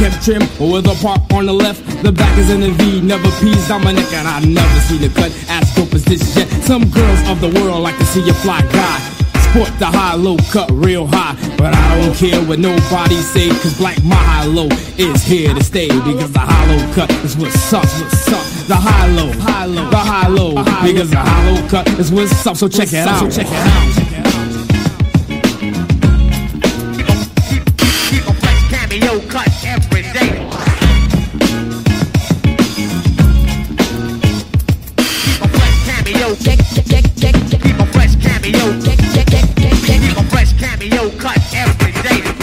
Kept 0.00 0.24
trim 0.24 0.42
with 0.58 0.88
a 0.88 0.96
part 1.04 1.20
on 1.32 1.46
the 1.46 1.52
left. 1.52 1.84
The 2.02 2.10
back 2.10 2.36
is 2.38 2.50
in 2.50 2.62
a 2.62 2.70
V, 2.70 3.00
never 3.02 3.30
P's 3.38 3.68
Dominic, 3.68 4.10
and 4.12 4.26
I 4.26 4.40
never 4.40 4.80
seen 4.80 5.04
a 5.04 5.12
cut 5.12 5.30
as 5.48 5.72
dope 5.76 5.92
as 5.94 6.04
this 6.04 6.36
yet. 6.36 6.48
Some 6.64 6.88
girls 6.90 7.20
of 7.28 7.40
the 7.40 7.52
world 7.60 7.82
like 7.82 7.98
to 7.98 8.04
see 8.06 8.28
a 8.28 8.34
fly 8.34 8.62
guy. 8.72 9.13
Sport 9.54 9.78
the 9.78 9.86
high 9.86 10.16
low 10.16 10.36
cut 10.50 10.68
real 10.72 11.06
high, 11.06 11.36
but 11.56 11.72
I 11.72 12.00
don't 12.00 12.12
care 12.16 12.42
what 12.42 12.58
nobody 12.58 13.14
say, 13.14 13.50
cause 13.50 13.78
black 13.78 14.02
my 14.02 14.16
high 14.16 14.46
low 14.46 14.66
is 14.98 15.22
here 15.22 15.54
to 15.54 15.62
stay. 15.62 15.86
Because 15.86 16.32
the 16.32 16.40
hollow 16.40 16.92
cut 16.92 17.08
is 17.22 17.36
what's 17.36 17.72
up, 17.72 17.84
what's 17.84 18.32
up. 18.32 18.66
The 18.66 18.74
high 18.74 19.06
low, 19.12 19.30
high 19.30 19.66
low, 19.66 19.90
the 19.90 19.96
high 19.96 20.26
low, 20.26 20.54
because 20.82 21.08
the 21.08 21.18
hollow 21.18 21.68
cut 21.68 21.88
is 22.00 22.10
what's 22.10 22.44
up. 22.44 22.56
So 22.56 22.66
check 22.66 22.88
it 22.92 23.06
out, 23.06 23.30
check 23.30 23.46
it 23.46 23.52
out. 23.52 24.13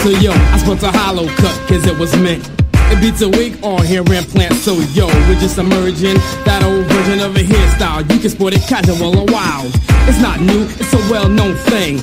So 0.02 0.08
yo, 0.08 0.32
I 0.32 0.58
spent 0.58 0.82
a 0.82 0.90
hollow 0.90 1.28
cut, 1.28 1.68
cause 1.68 1.86
it 1.86 1.96
was 1.96 2.12
meant. 2.16 2.50
It 2.90 3.00
beats 3.00 3.22
a 3.22 3.28
wig 3.28 3.56
on 3.62 3.84
hair 3.84 4.00
implant, 4.00 4.54
so 4.54 4.74
yo, 4.94 5.06
we're 5.06 5.38
just 5.38 5.58
emerging 5.58 6.16
that 6.44 6.64
old 6.64 6.86
version 6.86 7.20
of 7.20 7.36
a 7.36 7.38
hairstyle. 7.38 8.12
You 8.12 8.18
can 8.18 8.28
sport 8.28 8.52
it 8.52 8.62
casual 8.62 9.16
or 9.16 9.26
wild. 9.26 9.72
It's 10.08 10.20
not 10.20 10.40
new, 10.40 10.64
it's 10.64 10.92
a 10.92 10.98
well-known 11.08 11.54
thing. 11.54 12.02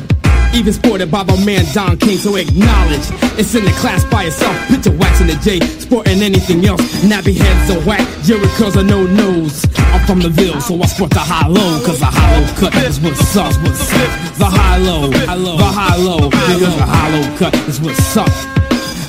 Even 0.53 0.73
sported 0.73 1.11
by 1.11 1.23
my 1.23 1.45
man 1.45 1.63
Don 1.73 1.97
King, 1.97 2.17
so 2.17 2.35
acknowledge 2.35 3.05
it's 3.37 3.53
in 3.55 3.63
the 3.63 3.71
class 3.79 4.03
by 4.05 4.25
itself. 4.25 4.55
Picture 4.67 4.91
waxing 4.91 5.27
the 5.27 5.35
J, 5.35 5.59
sporting 5.79 6.21
anything 6.21 6.65
else. 6.65 6.81
Nappy 7.03 7.37
heads 7.37 7.69
are 7.71 7.79
whack, 7.87 8.05
Jericho's 8.23 8.75
a 8.75 8.83
no 8.83 9.05
nose. 9.05 9.65
I'm 9.77 10.05
from 10.05 10.19
the 10.19 10.29
Ville, 10.29 10.59
so 10.59 10.81
I 10.81 10.85
sport 10.87 11.11
the 11.11 11.19
high 11.19 11.47
low, 11.47 11.85
cause 11.85 11.99
the 11.99 12.05
hollow 12.05 12.45
cut 12.59 12.75
is 12.83 12.99
what's 12.99 13.37
up, 13.37 13.53
what's 13.63 13.93
up. 13.93 14.37
The 14.37 14.45
high 14.45 14.77
low, 14.77 15.07
the 15.07 15.25
high 15.63 15.95
low, 15.97 16.29
because 16.29 16.75
the 16.75 16.85
hollow 16.85 17.37
cut 17.37 17.55
is 17.69 17.79
what's 17.79 18.17
up. 18.17 18.27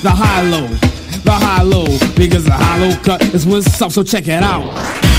The 0.02 0.10
high 0.10 0.42
low, 0.42 0.66
the 0.68 1.32
high 1.32 1.62
low, 1.62 1.86
because 2.16 2.44
the 2.44 2.52
hollow 2.52 2.94
cut 3.02 3.22
is 3.34 3.46
what's 3.46 3.80
up, 3.80 3.92
so 3.92 4.02
check 4.02 4.28
it 4.28 4.42
out. 4.42 5.09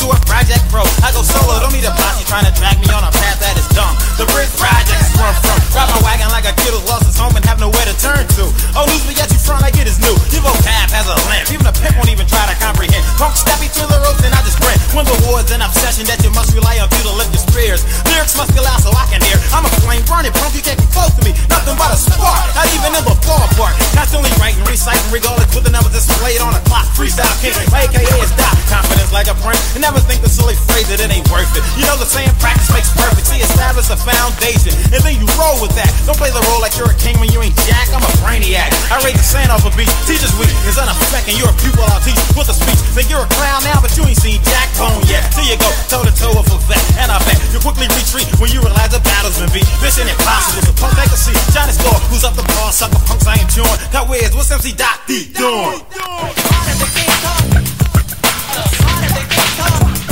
To 0.00 0.10
a 0.10 0.18
project, 0.26 0.64
bro, 0.70 0.82
I 1.04 1.12
go 1.14 1.22
solo. 1.22 1.60
Don't 1.62 1.72
need 1.74 1.86
a 1.86 1.94
posse 1.94 2.24
trying 2.26 2.46
to 2.46 2.54
drag 2.58 2.80
me 2.82 2.88
on 2.90 3.04
a 3.04 3.12
path 3.12 3.38
that 3.38 3.54
is 3.54 3.66
dumb. 3.76 3.94
The 4.18 4.26
brick 4.34 4.50
project 4.58 4.98
is 4.98 5.10
from. 5.14 5.34
Drive 5.70 5.90
my 5.90 6.00
wagon 6.02 6.30
like 6.30 6.46
a 6.46 6.54
kid 6.54 6.74
who 6.74 6.82
lost 6.86 7.06
his 7.06 7.18
home 7.18 7.34
and 7.34 7.44
have 7.46 7.58
nowhere 7.58 7.86
to 7.86 7.96
turn 7.98 8.22
to. 8.38 8.44
Oh, 8.74 8.86
news, 8.90 9.02
but 9.06 9.14
yet 9.14 9.30
you 9.30 9.38
front 9.38 9.62
like 9.62 9.78
it 9.78 9.86
is 9.86 9.98
new. 10.02 10.14
Your 10.34 10.42
vocab 10.46 10.88
has 10.90 11.06
a 11.06 11.16
lamp. 11.30 11.50
Even 11.50 11.66
a 11.66 11.74
pimp 11.74 11.94
won't 11.98 12.10
even 12.10 12.26
try 12.26 12.42
to 12.46 12.56
comprehend. 12.58 13.02
Punk 13.18 13.38
step 13.38 13.58
me 13.62 13.70
to 13.70 13.82
the 13.86 13.98
ropes 14.02 14.22
and 14.26 14.34
I 14.34 14.40
just 14.42 14.58
grin. 14.58 14.78
When 14.94 15.06
the 15.06 15.14
war's 15.30 15.50
an 15.54 15.62
obsession 15.62 16.06
that 16.10 16.22
you 16.22 16.30
must 16.34 16.50
rely 16.54 16.78
on 16.82 16.90
you 16.98 17.02
to 17.06 17.14
lift 17.14 17.30
your 17.30 17.44
spears. 17.44 17.86
Lyrics 18.10 18.34
must 18.34 18.50
be 18.56 18.62
loud 18.62 18.82
so 18.82 18.90
I 18.90 19.06
can 19.12 19.22
hear. 19.22 19.38
I'm 19.54 19.66
a 19.66 19.72
flame 19.84 20.02
burning 20.10 20.34
punk, 20.34 20.58
you 20.58 20.64
can't 20.64 20.78
be 20.78 20.88
close 20.90 21.14
to 21.14 21.22
me. 21.22 21.36
Nothing 21.52 21.78
but 21.78 21.94
a 21.94 21.98
spark, 21.98 22.42
not 22.56 22.66
even 22.72 22.90
in 22.94 23.04
the 23.04 23.14
ballpark. 23.22 23.74
Constantly 23.94 24.32
writing, 24.40 24.64
reciting, 24.66 25.06
regardless 25.14 25.50
with 25.54 25.62
the 25.62 25.70
numbers 25.70 25.94
displayed 25.94 26.40
on 26.42 26.54
a 26.54 26.62
clock. 26.66 26.86
Freestyle 26.98 27.30
king, 27.42 27.54
AKA 27.54 28.16
is 28.22 28.32
dot. 28.34 28.54
Confidence 28.66 29.12
like 29.12 29.28
a 29.28 29.36
prince. 29.44 29.62
And 29.76 29.83
never 29.84 30.00
think 30.00 30.24
the 30.24 30.32
silly 30.32 30.56
phrase 30.70 30.88
that 30.88 31.04
it 31.04 31.12
ain't 31.12 31.28
worth 31.28 31.52
it. 31.52 31.60
You 31.76 31.84
know 31.84 32.00
the 32.00 32.08
saying 32.08 32.32
practice 32.40 32.72
makes 32.72 32.88
perfect. 32.96 33.28
See, 33.28 33.44
establish 33.44 33.92
a 33.92 33.98
foundation. 34.00 34.72
And 34.88 35.04
then 35.04 35.20
you 35.20 35.28
roll 35.36 35.60
with 35.60 35.76
that. 35.76 35.92
Don't 36.08 36.16
play 36.16 36.32
the 36.32 36.40
role 36.48 36.64
like 36.64 36.72
you're 36.80 36.88
a 36.88 36.96
king 36.96 37.20
when 37.20 37.28
you 37.28 37.44
ain't 37.44 37.56
jack. 37.68 37.92
I'm 37.92 38.00
a 38.00 38.12
brainiac. 38.24 38.72
I 38.88 39.02
raise 39.04 39.18
the 39.18 39.26
sand 39.26 39.52
off 39.52 39.68
a 39.68 39.72
beat. 39.76 39.90
Teacher's 40.08 40.32
weak 40.40 40.44
week 40.44 40.56
is 40.68 40.76
unaffecting. 40.76 41.36
You're 41.40 41.50
a 41.50 41.58
pupil, 41.60 41.84
I'll 41.88 42.00
teach 42.04 42.20
with 42.36 42.52
a 42.52 42.56
speech. 42.56 42.80
Think 42.92 43.08
you're 43.08 43.24
a 43.24 43.32
clown 43.34 43.64
now, 43.64 43.80
but 43.80 43.96
you 43.96 44.04
ain't 44.04 44.20
seen 44.20 44.38
jack 44.44 44.68
bone 44.76 45.00
yet. 45.08 45.24
Till 45.32 45.48
you 45.48 45.56
go 45.56 45.68
toe 45.88 46.04
to 46.04 46.12
toe 46.12 46.36
with 46.36 46.52
a 46.52 46.58
vet. 46.68 46.84
And 47.00 47.08
I 47.10 47.18
bet 47.24 47.40
you 47.50 47.58
quickly 47.60 47.88
retreat 47.96 48.28
when 48.38 48.52
you 48.52 48.60
realize 48.60 48.92
the 48.92 49.00
battle's 49.00 49.40
been 49.40 49.50
beat. 49.50 49.66
Mission 49.80 50.06
impossible. 50.06 50.68
The 50.68 50.74
punk 50.76 50.94
they 51.00 51.08
can 51.08 51.18
see. 51.18 51.36
Johnny 51.52 51.72
Score, 51.72 51.98
who's 52.12 52.24
up 52.24 52.36
the 52.36 52.44
bar, 52.56 52.70
sucker 52.70 53.00
punks 53.08 53.26
I 53.26 53.40
ain't 53.40 53.50
chewing. 53.50 53.78
Cut 53.90 54.08
Wiz, 54.08 54.30
what's 54.36 54.52
MC 54.52 54.76
Doc 54.76 55.00
D 55.08 55.32
doing? 55.32 55.80
Just 59.14 60.03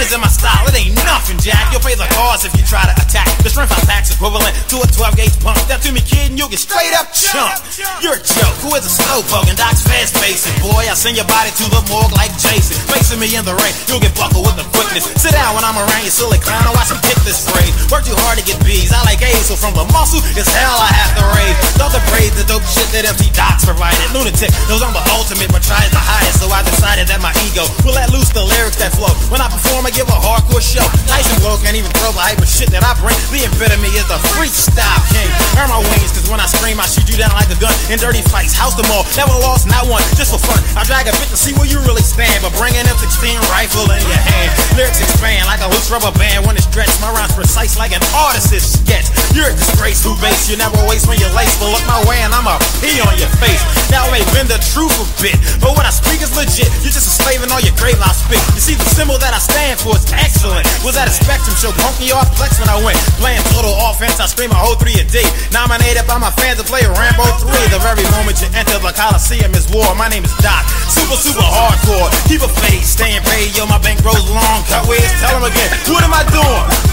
is 0.00 0.12
in 0.16 0.20
my 0.20 0.32
style, 0.32 0.64
it 0.66 0.74
ain't 0.74 0.96
nothing, 1.04 1.36
Jack. 1.38 1.70
You'll 1.70 1.84
pay 1.84 1.94
the 1.94 2.08
cost 2.16 2.48
if 2.48 2.52
you 2.56 2.64
try 2.64 2.82
to 2.88 2.94
attack. 2.96 3.28
The 3.44 3.52
strength 3.52 3.72
I 3.72 3.80
pack's 3.84 4.10
equivalent 4.10 4.52
to 4.72 4.76
a 4.80 4.86
12 4.88 5.16
gauge 5.16 5.36
pump. 5.44 5.60
That 5.68 5.84
to 5.84 5.92
me, 5.92 6.00
kid, 6.00 6.32
and 6.32 6.36
you'll 6.40 6.50
get 6.50 6.60
straight 6.60 6.92
up 6.96 7.12
chumped. 7.12 7.78
You're 8.02 8.16
a 8.16 8.22
joke. 8.22 8.56
Who 8.64 8.74
is 8.74 8.84
a 8.88 8.92
slowpoke 8.92 9.46
and 9.46 9.56
Doc's 9.56 9.84
fast 9.84 10.16
facing? 10.18 10.52
Boy, 10.64 10.88
I 10.88 10.96
send 10.96 11.20
your 11.20 11.28
body 11.28 11.52
to 11.54 11.64
the 11.68 11.84
morgue 11.92 12.12
like 12.16 12.32
Jason. 12.40 12.76
Facing 12.90 13.20
me 13.20 13.28
in 13.36 13.44
the 13.44 13.54
rain, 13.54 13.72
you'll 13.86 14.02
get 14.02 14.12
buckled 14.16 14.44
with 14.44 14.56
the 14.56 14.66
quickness. 14.74 15.06
Sit 15.20 15.36
down 15.36 15.54
when 15.54 15.64
I'm 15.64 15.76
around 15.76 16.02
you, 16.02 16.12
silly 16.12 16.40
clown, 16.40 16.64
and 16.66 16.74
watch 16.74 16.90
him 16.90 17.00
hit 17.06 17.20
this 17.22 17.46
phrase. 17.46 17.72
Work 17.88 18.04
too 18.04 18.16
hard 18.26 18.40
to 18.40 18.44
get 18.44 18.58
B's. 18.66 18.92
I 18.92 19.00
like 19.06 19.22
A's, 19.22 19.46
so 19.46 19.54
from 19.56 19.76
the 19.76 19.86
muscle, 19.94 20.20
it's 20.36 20.50
hell 20.50 20.80
I 20.80 20.90
have 20.90 21.12
to 21.20 21.24
rave. 21.38 21.56
Don't 21.78 21.92
degrade 21.92 22.34
the 22.34 22.44
dope 22.48 22.66
shit 22.66 22.88
that 22.96 23.06
empty 23.06 23.30
Docs 23.32 23.64
provided. 23.68 24.02
Lunatic 24.10 24.50
knows 24.66 24.82
I'm 24.82 24.92
the 24.92 25.04
ultimate, 25.14 25.48
but 25.54 25.62
tries 25.62 25.88
to 25.94 26.02
hide. 26.02 26.32
So 26.36 26.48
I 26.50 26.66
decided 26.66 27.06
that 27.08 27.22
my 27.22 27.32
ego 27.46 27.64
will 27.86 27.94
let 27.94 28.10
loose 28.10 28.34
the 28.34 28.42
lyrics 28.42 28.76
that 28.82 28.92
flow. 28.96 29.12
When 29.30 29.38
I 29.38 29.46
perform, 29.46 29.69
I 29.78 29.92
give 29.92 30.06
a 30.06 30.14
hardcore 30.14 30.62
show. 30.62 30.86
Nice 31.10 31.26
and 31.34 31.42
low, 31.42 31.58
can't 31.58 31.74
even 31.74 31.90
throw 31.98 32.10
the 32.14 32.22
hyper 32.22 32.46
shit 32.46 32.70
that 32.74 32.82
I 32.86 32.94
bring. 32.98 33.18
The 33.34 33.46
epitome 33.46 33.90
is 33.94 34.06
the 34.08 34.18
freestyle 34.34 35.02
king. 35.10 35.30
Earn 35.58 35.70
my 35.70 35.82
wings, 35.94 36.10
cause 36.10 36.26
when 36.26 36.42
I 36.42 36.46
scream, 36.46 36.78
I 36.78 36.86
shoot 36.90 37.06
you 37.06 37.18
down 37.18 37.34
like 37.34 37.50
a 37.52 37.58
gun. 37.58 37.74
In 37.86 37.98
dirty 37.98 38.22
fights, 38.26 38.54
house 38.56 38.74
them 38.74 38.88
all. 38.90 39.06
Never 39.14 39.34
lost, 39.42 39.70
not 39.70 39.86
one, 39.86 40.02
just 40.18 40.34
for 40.34 40.42
fun. 40.42 40.58
I 40.74 40.82
drag 40.86 41.06
a 41.06 41.14
bit 41.18 41.30
to 41.30 41.38
see 41.38 41.54
where 41.58 41.66
you 41.70 41.78
really 41.86 42.02
stand, 42.02 42.42
but 42.42 42.50
bring 42.58 42.74
an 42.74 42.86
M16 42.90 43.38
rifle 43.54 43.86
in 43.94 44.02
your 44.10 44.22
hand. 44.22 44.50
Lyrics 44.74 44.98
expand 44.98 45.46
like 45.46 45.62
a 45.62 45.68
loose 45.70 45.86
rubber 45.90 46.14
band 46.18 46.46
when 46.46 46.58
it's 46.58 46.66
stretched 46.66 46.98
My 46.98 47.10
rhymes 47.14 47.34
precise 47.36 47.78
like 47.78 47.94
an 47.94 48.02
artist's 48.16 48.78
sketch. 48.80 49.10
You're 49.34 49.50
a 49.50 49.54
disgrace 49.54 50.02
who 50.02 50.14
base. 50.18 50.50
You 50.50 50.58
never 50.58 50.78
waste 50.90 51.06
when 51.06 51.18
you're 51.22 51.34
laced. 51.34 51.58
But 51.62 51.70
look 51.74 51.84
my 51.86 51.98
way 52.06 52.22
and 52.22 52.34
I'ma 52.34 52.58
pee 52.82 52.98
on 53.02 53.14
your 53.18 53.30
face. 53.42 53.62
Now 53.90 54.06
I 54.06 54.18
may 54.18 54.24
bend 54.34 54.50
the 54.50 54.58
truth 54.72 54.94
a 54.98 55.06
bit, 55.18 55.38
but 55.62 55.74
when 55.74 55.86
I 55.86 55.92
speak 55.94 56.22
it's 56.22 56.34
legit. 56.34 56.70
You're 56.82 56.94
just 56.94 57.06
a 57.06 57.14
slave 57.22 57.42
all 57.50 57.60
your 57.60 57.74
great 57.76 57.98
lie 57.98 58.14
spit. 58.14 58.40
You 58.54 58.62
see 58.62 58.76
the 58.78 58.86
symbol 58.86 59.18
that 59.18 59.34
I 59.34 59.40
stand 59.42 59.59
for 59.76 59.96
is 59.96 60.08
excellent. 60.16 60.64
Was 60.80 60.96
at 60.96 61.08
a 61.08 61.12
spectrum 61.12 61.52
show, 61.60 61.72
punk 61.76 62.00
me 62.00 62.08
off 62.10 62.28
flex 62.36 62.56
when 62.56 62.68
I 62.68 62.80
went. 62.80 62.96
Playing 63.20 63.44
total 63.52 63.76
offense, 63.88 64.16
I 64.18 64.26
scream 64.26 64.50
a 64.50 64.56
whole 64.56 64.76
three 64.80 64.96
a 64.96 65.04
day. 65.04 65.26
Nominated 65.52 66.08
by 66.08 66.16
my 66.16 66.32
fans 66.40 66.58
to 66.58 66.64
play 66.64 66.80
Rambo 66.88 67.26
3. 67.44 67.52
The 67.68 67.80
very 67.84 68.04
moment 68.16 68.40
you 68.40 68.48
enter 68.56 68.80
the 68.80 68.92
Coliseum 68.96 69.52
is 69.52 69.68
war. 69.68 69.92
My 69.94 70.08
name 70.08 70.24
is 70.24 70.32
Doc. 70.40 70.64
Super, 70.88 71.16
super 71.20 71.44
hardcore. 71.44 72.08
Keep 72.26 72.42
a 72.42 72.50
face, 72.64 72.96
staying 72.96 73.20
paid. 73.28 73.52
Yo, 73.52 73.66
my 73.66 73.78
bank 73.84 74.00
rolls 74.00 74.24
long. 74.32 74.64
Cut 74.66 74.88
Wiz, 74.88 75.04
tell 75.20 75.36
them 75.36 75.44
again. 75.44 75.70
What 75.92 76.02
am 76.02 76.14
I 76.16 76.24
doing? 76.32 76.90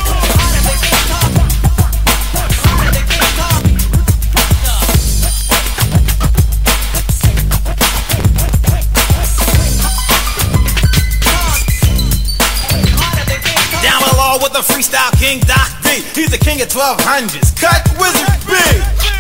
The 14.58 14.74
freestyle 14.74 15.12
king 15.20 15.40
Doc 15.42 15.70
D. 15.84 16.02
He's 16.16 16.32
the 16.32 16.38
king 16.38 16.62
of 16.62 16.70
1200s. 16.70 17.56
Cut 17.62 17.88
Wizard 18.00 18.48
B. 18.48 19.17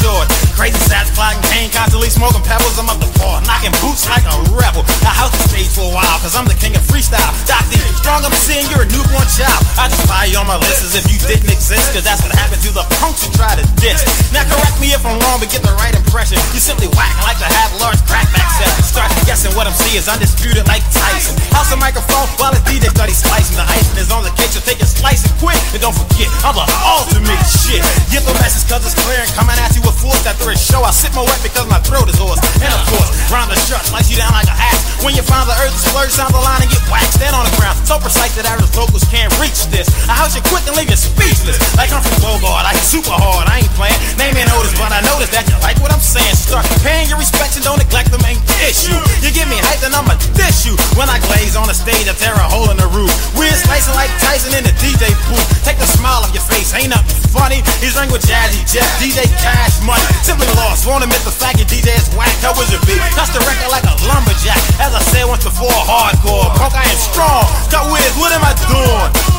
short. 0.00 0.37
Crazy 0.58 0.90
saps, 0.90 1.14
plotting 1.14 1.38
pain, 1.54 1.70
constantly 1.70 2.10
smoking 2.10 2.42
pebbles. 2.42 2.82
I'm 2.82 2.90
up 2.90 2.98
the 2.98 3.06
floor, 3.14 3.38
knocking 3.46 3.70
boots 3.78 4.10
like 4.10 4.26
a 4.26 4.34
rebel. 4.58 4.82
I 5.06 5.14
house 5.14 5.30
the 5.30 5.46
stage 5.54 5.70
for 5.70 5.86
a 5.86 5.94
while, 5.94 6.18
cause 6.18 6.34
I'm 6.34 6.50
the 6.50 6.58
king 6.58 6.74
of 6.74 6.82
freestyle. 6.82 7.30
Doc 7.46 7.62
D, 7.70 7.78
strong, 7.94 8.26
I'm 8.26 8.34
seeing 8.34 8.66
you're 8.66 8.82
a 8.82 8.90
newborn 8.90 9.22
child. 9.30 9.62
I 9.78 9.86
just 9.86 10.02
fire 10.10 10.26
you 10.26 10.34
on 10.34 10.50
my 10.50 10.58
list 10.58 10.82
as 10.82 10.98
if 10.98 11.06
you 11.06 11.14
didn't 11.30 11.46
exist, 11.46 11.94
cause 11.94 12.02
that's 12.02 12.26
what 12.26 12.34
happened 12.34 12.58
to 12.66 12.74
the 12.74 12.82
punks 12.98 13.22
who 13.22 13.30
try 13.38 13.54
to 13.54 13.62
diss. 13.78 14.02
Now 14.34 14.42
correct 14.50 14.82
me 14.82 14.90
if 14.90 15.06
I'm 15.06 15.22
wrong, 15.22 15.38
but 15.38 15.46
get 15.46 15.62
the 15.62 15.70
right 15.78 15.94
impression. 15.94 16.42
You 16.50 16.58
simply 16.58 16.90
whack 16.98 17.14
like 17.22 17.38
to 17.38 17.46
have 17.46 17.78
large 17.78 18.02
crackback 18.10 18.50
sets. 18.58 18.90
Start 18.90 19.14
guessing 19.30 19.54
what 19.54 19.70
I'm 19.70 19.78
seeing 19.78 20.02
is 20.02 20.10
undisputed 20.10 20.66
like 20.66 20.82
Tyson. 20.90 21.38
House 21.54 21.70
a 21.70 21.78
microphone 21.78 22.26
while 22.42 22.50
the 22.50 22.58
DJ 22.66 22.90
study 22.90 23.14
slicing. 23.14 23.54
The 23.54 23.62
icing 23.62 23.94
is 23.94 24.10
on 24.10 24.26
the 24.26 24.34
cake, 24.34 24.50
so 24.50 24.58
take 24.66 24.82
a 24.82 24.90
slice 24.90 25.22
and 25.22 25.38
quick. 25.38 25.62
And 25.70 25.78
don't 25.78 25.94
forget, 25.94 26.26
I'm 26.42 26.58
the 26.58 26.66
ultimate 26.82 27.46
shit. 27.46 27.78
Get 28.10 28.26
the 28.26 28.34
message 28.42 28.66
cause 28.66 28.82
it's 28.82 28.98
clear 29.06 29.22
and 29.22 29.30
coming 29.38 29.54
at 29.54 29.70
you 29.78 29.86
with 29.86 29.94
force 30.02 30.26
after 30.26 30.47
show. 30.56 30.80
I 30.80 30.94
sit 30.94 31.12
my 31.12 31.20
wet 31.20 31.36
because 31.44 31.68
my 31.68 31.82
throat 31.84 32.08
is 32.08 32.16
hoarse. 32.16 32.40
And 32.64 32.72
of 32.72 32.82
course, 32.88 33.10
round 33.28 33.52
the 33.52 33.58
shirt, 33.68 33.84
slice 33.84 34.08
you 34.08 34.16
down 34.16 34.32
like 34.32 34.48
a 34.48 34.56
axe. 34.56 35.04
When 35.04 35.12
you 35.12 35.20
find 35.20 35.44
the 35.44 35.56
earth 35.60 35.76
splurge, 35.76 36.14
sound 36.14 36.32
the 36.32 36.40
line 36.40 36.64
and 36.64 36.70
get 36.70 36.80
waxed. 36.88 37.20
Stand 37.20 37.34
on 37.36 37.44
the 37.44 37.54
ground, 37.58 37.76
so 37.84 37.98
precise 37.98 38.32
that 38.38 38.46
average 38.48 38.72
locals 38.78 39.04
can't 39.12 39.28
reach 39.42 39.68
this. 39.68 39.90
I 40.08 40.14
house 40.16 40.32
you 40.32 40.42
quick 40.48 40.64
and 40.64 40.78
leave 40.78 40.88
you 40.88 40.96
speechless. 40.96 41.58
Like 41.76 41.92
I'm 41.92 42.00
from 42.00 42.16
Bogart, 42.22 42.64
I 42.64 42.72
hit 42.72 42.86
super 42.86 43.12
hard, 43.12 43.50
I 43.50 43.66
ain't 43.66 43.74
playing. 43.74 43.98
Name 44.16 44.38
ain't 44.38 44.48
notice, 44.48 44.72
but 44.78 44.94
I 44.94 45.02
notice 45.04 45.28
that 45.34 45.44
you 45.50 45.58
like 45.60 45.76
what 45.82 45.90
I'm 45.90 46.02
saying. 46.02 46.38
Start 46.38 46.64
paying 46.86 47.10
your 47.10 47.18
respects 47.18 47.58
and 47.58 47.66
don't 47.66 47.82
neglect 47.82 48.14
the 48.14 48.22
main 48.22 48.38
issue. 48.62 48.96
Give 49.38 49.46
me 49.46 49.62
hype, 49.70 49.78
then 49.78 49.94
I'ma 49.94 50.18
dish 50.34 50.66
you. 50.66 50.74
When 50.98 51.06
I 51.06 51.22
glaze 51.30 51.54
on 51.54 51.70
the 51.70 51.76
stage, 51.78 52.10
I 52.10 52.14
tear 52.18 52.34
a 52.34 52.42
hole 52.50 52.74
in 52.74 52.78
the 52.82 52.90
roof. 52.90 53.06
We're 53.38 53.54
slicing 53.54 53.94
like 53.94 54.10
Tyson 54.18 54.50
in 54.50 54.66
the 54.66 54.74
DJ 54.82 55.14
booth. 55.30 55.46
Take 55.62 55.78
the 55.78 55.86
smile 55.86 56.26
off 56.26 56.34
your 56.34 56.42
face, 56.42 56.74
ain't 56.74 56.90
nothing 56.90 57.22
funny. 57.30 57.62
He's 57.78 57.94
ring 57.94 58.10
with 58.10 58.26
Jazzy 58.26 58.66
Jeff, 58.66 58.90
DJ 58.98 59.30
Cash 59.38 59.78
Money. 59.86 60.02
Simply 60.26 60.50
lost, 60.58 60.90
won't 60.90 61.06
admit 61.06 61.22
the 61.22 61.30
fact 61.30 61.62
your 61.62 61.70
DJ 61.70 61.94
is 61.94 62.10
whack. 62.18 62.34
How 62.42 62.50
was 62.58 62.66
it 62.74 62.82
be? 62.82 62.98
Touch 63.14 63.30
the 63.30 63.38
record 63.46 63.70
like 63.70 63.86
a 63.86 63.94
lumberjack. 64.10 64.58
As 64.82 64.90
I 64.90 65.02
said 65.06 65.22
once 65.30 65.46
before, 65.46 65.70
hardcore. 65.70 66.50
Punk, 66.58 66.74
I 66.74 66.82
am 66.82 66.98
strong. 66.98 67.46
Cut 67.70 67.86
Wiz, 67.94 68.10
what 68.18 68.34
am 68.34 68.42
I 68.42 68.58
doing? 68.66 69.37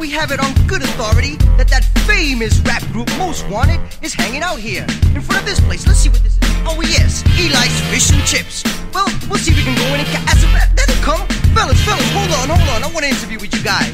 We 0.00 0.08
have 0.08 0.32
it 0.32 0.40
on 0.40 0.48
good 0.66 0.80
authority 0.80 1.36
that 1.60 1.68
that 1.68 1.84
famous 2.08 2.56
rap 2.64 2.80
group 2.88 3.04
Most 3.20 3.44
Wanted 3.52 3.76
is 4.00 4.16
hanging 4.16 4.40
out 4.40 4.56
here 4.56 4.88
in 5.12 5.20
front 5.20 5.44
of 5.44 5.46
this 5.46 5.60
place. 5.60 5.86
Let's 5.86 6.00
see 6.00 6.08
what 6.08 6.24
this 6.24 6.40
is. 6.40 6.48
Oh 6.64 6.80
yes, 6.80 7.20
Eli's 7.36 7.76
Fish 7.92 8.08
and 8.08 8.24
Chips. 8.24 8.64
Well, 8.96 9.04
we'll 9.28 9.36
see 9.36 9.52
if 9.52 9.60
we 9.60 9.64
can 9.68 9.76
go 9.76 9.84
in 9.92 10.00
and 10.00 10.08
ca- 10.08 10.24
as 10.32 10.40
a 10.40 10.48
Let 10.72 10.88
it 10.88 10.96
come, 11.04 11.20
fellas, 11.52 11.76
fellas. 11.84 12.08
Hold 12.16 12.32
on, 12.32 12.48
hold 12.48 12.68
on. 12.72 12.80
I 12.80 12.88
want 12.88 13.04
to 13.04 13.12
interview 13.12 13.36
with 13.44 13.52
you 13.52 13.60
guys. 13.60 13.92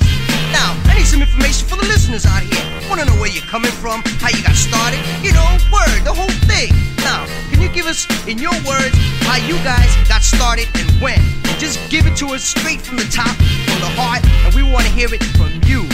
Now, 0.55 0.79
I 0.87 0.95
need 0.95 1.11
some 1.11 1.27
information 1.27 1.67
for 1.67 1.75
the 1.75 1.91
listeners 1.91 2.23
out 2.23 2.47
here. 2.47 2.63
Want 2.87 3.03
to 3.03 3.07
know 3.11 3.19
where 3.19 3.31
you're 3.31 3.51
coming 3.51 3.75
from, 3.83 4.07
how 4.23 4.31
you 4.31 4.39
got 4.47 4.55
started, 4.55 5.03
you 5.27 5.35
know, 5.35 5.47
word, 5.75 6.07
the 6.07 6.15
whole 6.15 6.31
thing. 6.47 6.71
Now, 7.03 7.27
can 7.51 7.59
you 7.59 7.69
give 7.75 7.91
us, 7.91 8.07
in 8.31 8.39
your 8.39 8.55
words, 8.63 8.95
how 9.27 9.43
you 9.43 9.59
guys 9.67 9.91
got 10.07 10.23
started 10.23 10.71
and 10.79 10.87
when? 11.03 11.19
Just 11.59 11.81
give 11.91 12.07
it 12.07 12.15
to 12.19 12.31
us 12.37 12.45
straight 12.45 12.81
from 12.83 12.97
the 12.97 13.09
top, 13.11 13.35
from 13.67 13.81
the 13.83 13.91
heart, 13.99 14.23
and 14.45 14.55
we 14.55 14.63
want 14.63 14.87
to 14.87 14.93
hear 14.93 15.09
it 15.13 15.25
from 15.35 15.51
you. 15.67 15.86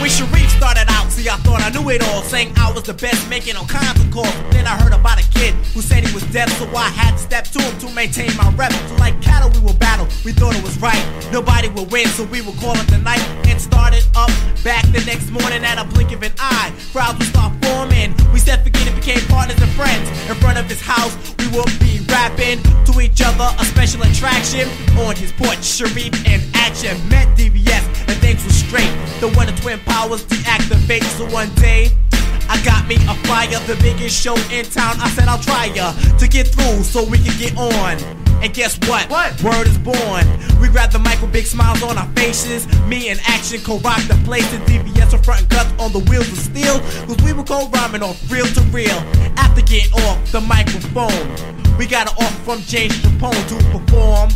When 0.00 0.08
Sharif 0.08 0.48
started 0.56 0.88
out, 0.88 1.12
see, 1.12 1.28
I 1.28 1.36
thought 1.44 1.60
I 1.60 1.68
knew 1.68 1.90
it 1.90 2.02
all. 2.08 2.22
Saying 2.22 2.54
I 2.56 2.72
was 2.72 2.84
the 2.84 2.94
best, 2.94 3.28
making 3.28 3.54
all 3.56 3.66
kinds 3.66 4.00
of 4.00 4.10
calls. 4.10 4.32
Then 4.50 4.66
I 4.66 4.74
heard 4.80 4.94
about 4.94 5.20
a 5.20 5.28
kid 5.28 5.52
who 5.74 5.82
said 5.82 6.06
he 6.06 6.14
was 6.14 6.24
deaf, 6.32 6.48
so 6.58 6.64
I 6.74 6.88
had 6.88 7.12
to 7.12 7.18
step 7.18 7.44
to 7.52 7.60
him 7.60 7.78
to 7.80 7.90
maintain 7.92 8.34
my 8.34 8.50
rep. 8.56 8.72
So 8.88 8.94
like 8.96 9.20
cattle, 9.20 9.50
we 9.50 9.60
will 9.60 9.76
battle. 9.76 10.08
We 10.24 10.32
thought 10.32 10.56
it 10.56 10.64
was 10.64 10.80
right. 10.80 11.04
Nobody 11.30 11.68
would 11.68 11.92
win, 11.92 12.08
so 12.08 12.24
we 12.24 12.40
would 12.40 12.56
call 12.56 12.80
it 12.80 12.88
the 12.88 12.96
night 12.96 13.20
and 13.44 13.60
started 13.60 14.02
up 14.16 14.30
back 14.64 14.84
the 14.86 15.04
next 15.04 15.30
morning 15.30 15.64
at 15.64 15.76
a 15.76 15.84
blink 15.84 16.12
of 16.12 16.22
an 16.22 16.32
eye. 16.38 16.72
Crowds 16.92 17.18
would 17.18 17.28
start 17.28 17.59
forming. 17.70 18.14
We 18.32 18.40
it, 18.40 18.94
became 18.94 19.22
partners 19.28 19.60
and 19.60 19.70
friends. 19.72 20.06
In 20.28 20.34
front 20.36 20.58
of 20.58 20.66
his 20.66 20.80
house, 20.80 21.14
we 21.38 21.46
would 21.54 21.70
be 21.78 22.00
rapping 22.10 22.58
to 22.86 23.00
each 23.00 23.22
other. 23.22 23.48
A 23.58 23.64
special 23.64 24.02
attraction 24.02 24.66
on 24.98 25.14
his 25.16 25.32
porch. 25.32 25.62
Sharif 25.62 26.12
and 26.26 26.42
Action 26.54 26.96
met 27.08 27.26
DVS, 27.38 27.84
and 28.08 28.16
things 28.18 28.44
were 28.44 28.58
straight. 28.64 28.92
The 29.20 29.28
one 29.36 29.48
of 29.48 29.60
twin 29.60 29.78
powers 29.80 30.24
deactivate. 30.24 31.04
So 31.16 31.26
one 31.30 31.50
day. 31.54 31.90
I 32.50 32.60
got 32.64 32.88
me 32.88 32.96
a 33.06 33.14
flyer, 33.26 33.60
the 33.70 33.78
biggest 33.80 34.20
show 34.20 34.34
in 34.50 34.64
town. 34.64 34.98
I 34.98 35.08
said 35.10 35.28
I'll 35.28 35.38
try 35.38 35.66
ya 35.66 35.92
to 36.18 36.26
get 36.26 36.48
through 36.48 36.82
so 36.82 37.04
we 37.04 37.18
can 37.18 37.38
get 37.38 37.56
on. 37.56 37.96
And 38.42 38.52
guess 38.52 38.76
what? 38.88 39.08
What? 39.08 39.40
Word 39.40 39.68
is 39.68 39.78
born. 39.78 40.26
We 40.60 40.68
grab 40.68 40.90
the 40.90 40.98
mic 40.98 41.22
with 41.22 41.30
big 41.32 41.46
smiles 41.46 41.80
on 41.84 41.96
our 41.96 42.08
faces. 42.14 42.66
Me 42.88 43.08
and 43.10 43.20
Action 43.28 43.60
co-rock 43.60 44.02
the 44.08 44.20
place. 44.24 44.52
And 44.52 44.66
DVS 44.66 45.14
are 45.14 45.22
front 45.22 45.42
and 45.42 45.50
cuts 45.50 45.70
on 45.78 45.92
the 45.92 46.00
wheels 46.10 46.26
of 46.26 46.38
steel. 46.38 46.80
Cause 47.06 47.22
we 47.22 47.32
were 47.32 47.44
co-rhyming 47.44 48.02
off 48.02 48.18
real 48.28 48.46
to 48.46 48.60
real. 48.72 48.98
After 49.38 49.62
getting 49.62 49.92
off 50.02 50.18
the 50.32 50.40
microphone, 50.40 51.30
we 51.78 51.86
got 51.86 52.10
an 52.10 52.16
offer 52.18 52.42
from 52.42 52.62
James 52.62 52.96
Capone 52.98 53.46
to 53.46 53.78
perform 53.78 54.30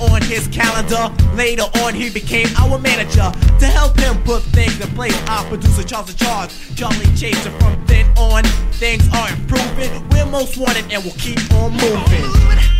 on 0.00 0.22
his 0.22 0.46
calendar. 0.48 1.12
Later 1.34 1.64
on, 1.82 1.94
he 1.94 2.10
became 2.10 2.48
our 2.56 2.78
manager 2.78 3.32
to 3.58 3.66
help 3.66 3.98
him 3.98 4.22
put 4.22 4.42
things 4.54 4.78
in 4.80 4.88
place. 4.94 5.16
Our 5.28 5.44
producer, 5.46 5.82
Charles 5.82 6.10
in 6.10 6.16
Charge, 6.16 6.50
Charlie 6.76 7.16
Chase, 7.16 7.46
from 7.60 7.84
then 7.86 8.06
on, 8.16 8.44
things 8.72 9.08
are 9.14 9.28
improving. 9.30 10.08
We're 10.10 10.26
most 10.26 10.56
wanted 10.56 10.90
and 10.92 11.02
we'll 11.04 11.14
keep 11.14 11.38
on 11.54 11.72
moving. 11.72 12.77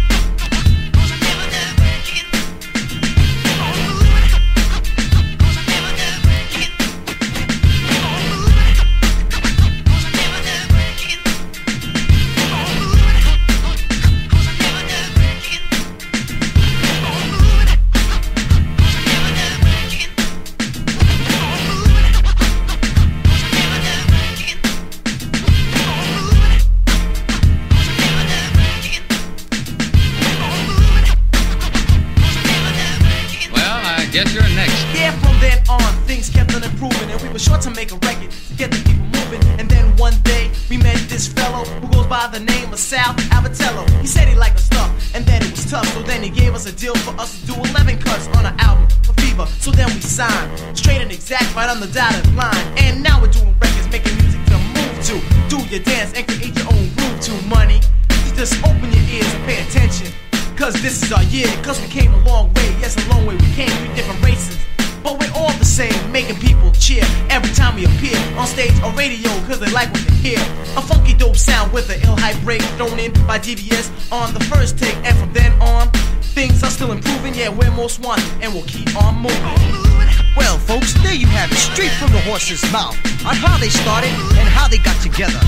Were 37.39 37.55
sure 37.55 37.59
to 37.71 37.71
make 37.71 37.93
a 37.93 37.99
record 38.03 38.33
to 38.51 38.55
get 38.55 38.73
the 38.73 38.83
people 38.83 39.07
moving. 39.15 39.39
And 39.61 39.71
then 39.71 39.97
one 39.97 40.15
day, 40.25 40.51
we 40.69 40.77
met 40.77 40.99
this 41.07 41.29
fellow 41.29 41.63
who 41.79 41.87
goes 41.87 42.07
by 42.09 42.27
the 42.27 42.41
name 42.41 42.73
of 42.73 42.81
Sal 42.81 43.15
Abbatiello. 43.31 43.89
He 44.01 44.09
said 44.09 44.27
he 44.27 44.35
liked 44.35 44.57
our 44.57 44.67
stuff, 44.75 45.15
and 45.15 45.25
that 45.27 45.47
it 45.47 45.53
was 45.53 45.71
tough, 45.71 45.87
so 45.95 46.03
then 46.03 46.21
he 46.25 46.31
gave 46.31 46.53
us 46.57 46.67
a 46.67 46.73
deal 46.73 46.97
for 46.97 47.15
us 47.15 47.39
to 47.39 47.47
do 47.47 47.55
11 47.55 48.03
cuts 48.03 48.27
on 48.35 48.45
an 48.45 48.59
album 48.59 48.89
for 49.07 49.13
Fever. 49.23 49.47
So 49.63 49.71
then 49.71 49.87
we 49.87 50.01
signed, 50.01 50.51
straight 50.77 51.01
and 51.01 51.13
exact, 51.13 51.55
right 51.55 51.71
on 51.71 51.79
the 51.79 51.87
dotted 51.87 52.27
line. 52.35 52.59
And 52.77 53.05
now 53.05 53.23
we're 53.23 53.31
doing 53.31 53.55
records, 53.63 53.87
making 53.87 54.19
music 54.19 54.43
to 54.51 54.59
move 54.75 54.99
to. 55.07 55.15
Do 55.47 55.63
your 55.71 55.85
dance 55.87 56.15
and 56.19 56.27
create 56.27 56.59
your 56.59 56.67
own 56.75 56.91
groove 56.99 57.21
to 57.31 57.35
money. 57.47 57.79
You 58.27 58.35
just 58.35 58.59
open 58.67 58.91
your 58.91 59.07
ears 59.15 59.31
and 59.33 59.45
pay 59.47 59.63
attention. 59.63 60.11
Cause 60.59 60.75
this 60.83 61.05
is 61.05 61.13
our 61.13 61.23
year, 61.31 61.47
cause 61.63 61.81
we 61.81 61.87
came 61.87 62.13
a 62.15 62.23
long 62.27 62.51
way. 62.59 62.75
Yes, 62.83 62.99
a 62.99 63.09
long 63.15 63.31
way 63.31 63.37
we 63.39 63.47
came, 63.55 63.71
we 63.87 63.95
different 63.95 64.27
races. 64.27 64.59
But 65.03 65.19
we're 65.21 65.33
all 65.35 65.53
the 65.59 65.65
same, 65.65 65.95
making 66.13 66.37
people 66.37 66.71
cheer 66.73 67.05
every 67.31 67.53
time 67.55 67.77
we 67.77 67.85
appear 67.85 68.17
on 68.37 68.47
stage 68.47 68.75
or 68.83 68.93
radio, 68.93 69.31
cause 69.47 69.61
they 69.61 69.71
like 69.71 69.91
what 69.93 70.05
they 70.07 70.15
hear. 70.15 70.41
A 70.77 70.83
funky 70.83 71.15
dope 71.15 71.37
sound 71.37 71.73
with 71.73 71.91
an 71.91 72.01
ill 72.03 72.17
hype 72.17 72.41
break 72.43 72.63
thrown 72.77 72.99
in 72.99 73.13
by 73.27 73.39
DVS 73.39 73.91
on 74.13 74.35
the 74.35 74.41
first 74.45 74.79
take, 74.79 74.97
and 75.05 75.17
from 75.19 75.33
then 75.33 75.53
on, 75.61 75.91
things 76.35 76.63
are 76.63 76.71
still 76.71 76.93
improving. 76.93 77.35
Yeah, 77.35 77.49
we're 77.49 77.71
most 77.71 78.01
wanted, 78.01 78.27
and 78.43 78.53
we'll 78.53 78.67
keep 78.67 78.95
on 78.97 79.17
moving. 79.17 79.89
Well, 80.37 80.59
folks, 80.59 80.95
there 81.03 81.15
you 81.15 81.27
have 81.27 81.51
it, 81.51 81.59
straight 81.59 81.93
from 81.99 82.13
the 82.13 82.21
horse's 82.21 82.63
mouth, 82.73 82.97
on 83.27 83.35
how 83.35 83.59
they 83.59 83.69
started 83.69 84.11
and 84.39 84.49
how 84.49 84.69
they 84.69 84.79
got 84.79 85.01
together. 85.03 85.41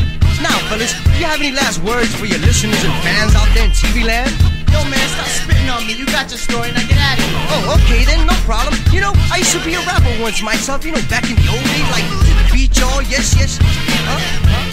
Now, 0.43 0.57
fellas, 0.69 0.95
do 1.05 1.19
you 1.19 1.27
have 1.27 1.41
any 1.41 1.53
last 1.53 1.83
words 1.83 2.15
for 2.15 2.25
your 2.25 2.39
listeners 2.39 2.83
and 2.83 2.93
fans 3.05 3.35
out 3.35 3.49
there 3.55 3.65
in 3.67 3.71
TV 3.71 4.05
land? 4.05 4.50
Yo, 4.73 4.83
man, 4.89 5.09
stop 5.11 5.27
spitting 5.27 5.69
on 5.69 5.87
me. 5.87 5.95
You 5.95 6.07
got 6.07 6.31
your 6.31 6.39
story, 6.39 6.71
now 6.73 6.87
get 6.87 6.99
out 6.99 7.19
of 7.19 7.25
here. 7.25 7.39
Oh, 7.51 7.77
okay 7.77 8.05
then, 8.05 8.27
no 8.27 8.35
problem. 8.47 8.75
You 8.93 9.01
know, 9.01 9.13
I 9.31 9.39
used 9.39 9.53
to 9.53 9.65
be 9.65 9.75
a 9.75 9.81
rapper 9.81 10.15
once 10.23 10.43
myself, 10.43 10.85
you 10.85 10.93
know, 10.93 11.03
back 11.09 11.29
in 11.29 11.37
the 11.37 11.49
old 11.51 11.65
days, 11.65 11.91
like 11.91 12.07
beat 12.53 12.77
y'all, 12.79 13.03
yes, 13.03 13.35
yes. 13.39 13.59
Huh? 13.61 14.21
Huh? 14.47 14.67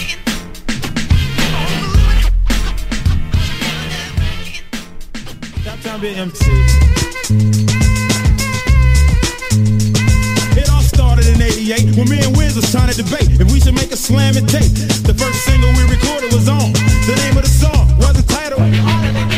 Top 5.63 5.79
time. 5.81 6.03
It 10.57 10.69
all 10.69 10.81
started 10.81 11.27
in 11.27 11.41
88 11.41 11.95
when 11.97 12.09
me 12.09 12.19
and 12.23 12.35
Wiz 12.37 12.55
was 12.55 12.71
trying 12.71 12.89
to 12.89 12.95
debate 13.03 13.39
if 13.39 13.51
we 13.51 13.59
should 13.59 13.75
make 13.75 13.91
a 13.91 13.97
slam 13.97 14.37
and 14.37 14.47
tape. 14.47 14.71
The 15.03 15.13
first 15.13 15.43
single 15.45 15.71
we 15.73 15.83
recorded 15.89 16.33
was 16.33 16.47
on. 16.47 16.71
The 16.73 17.15
name 17.23 17.37
of 17.37 17.43
the 17.43 17.49
song 17.49 17.97
was 17.97 18.17
entitled. 18.17 19.36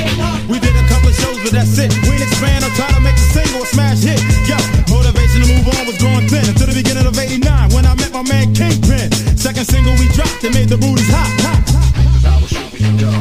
A 1.49 1.51
that's 1.51 1.77
it. 1.81 1.89
We 2.05 2.13
didn't 2.13 2.29
expand 2.29 2.61
or 2.61 2.69
try 2.77 2.89
to 2.93 3.01
make 3.01 3.17
the 3.17 3.27
single 3.33 3.63
a 3.63 3.65
smash 3.65 4.05
hit. 4.05 4.21
Yo, 4.45 4.57
motivation 4.93 5.41
to 5.41 5.47
move 5.49 5.65
on 5.65 5.89
was 5.89 5.97
growing 5.97 6.29
thin 6.29 6.45
until 6.45 6.69
the 6.69 6.77
beginning 6.77 7.05
of 7.09 7.17
89 7.17 7.41
when 7.73 7.85
I 7.89 7.93
met 7.97 8.13
my 8.13 8.21
man 8.21 8.53
Kingpin. 8.53 9.09
Second 9.33 9.65
single 9.65 9.93
we 9.97 10.05
dropped 10.13 10.43
it 10.45 10.53
made 10.53 10.69
the 10.69 10.77
booties 10.77 11.09
hot. 11.09 11.29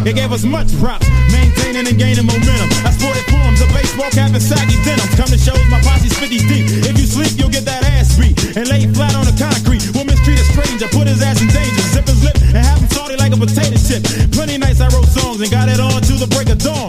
It 0.05 0.15
gave 0.17 0.33
us 0.33 0.45
much 0.45 0.69
props, 0.77 1.09
maintaining 1.33 1.89
and 1.89 1.97
gaining 1.97 2.25
momentum. 2.29 2.69
I 2.85 2.93
sported 2.93 3.25
forms, 3.33 3.61
a 3.65 3.69
baseball 3.73 4.13
cap 4.13 4.33
and 4.37 4.43
saggy 4.43 4.77
denims. 4.85 5.13
Come 5.17 5.33
to 5.33 5.41
shows, 5.41 5.65
my 5.73 5.81
posse's 5.81 6.13
50 6.17 6.39
deep. 6.49 6.67
If 6.85 7.01
you 7.01 7.09
sleep, 7.09 7.33
you'll 7.41 7.53
get 7.53 7.65
that 7.65 7.85
ass 7.97 8.17
beat. 8.17 8.37
And 8.57 8.69
lay 8.69 8.85
flat 8.93 9.17
on 9.17 9.25
the 9.25 9.37
concrete. 9.37 9.85
Will 9.97 10.05
mistreat 10.05 10.41
a 10.41 10.47
stranger, 10.53 10.89
put 10.93 11.09
his 11.09 11.21
ass 11.25 11.41
in 11.41 11.49
danger. 11.49 11.85
Zip 11.93 12.05
his 12.09 12.21
lip 12.25 12.37
and 12.53 12.61
have 12.65 12.81
him 12.81 12.89
salty 12.93 13.17
like 13.17 13.33
a 13.33 13.41
potato 13.41 13.77
chip. 13.77 14.05
Plenty 14.33 14.59
nights 14.59 14.81
I 14.81 14.89
wrote 14.93 15.09
songs 15.09 15.41
and 15.41 15.51
got 15.51 15.69
it 15.69 15.81
on 15.81 16.03
to 16.03 16.15
the 16.21 16.29
break 16.29 16.49
of 16.49 16.59
dawn. 16.59 16.88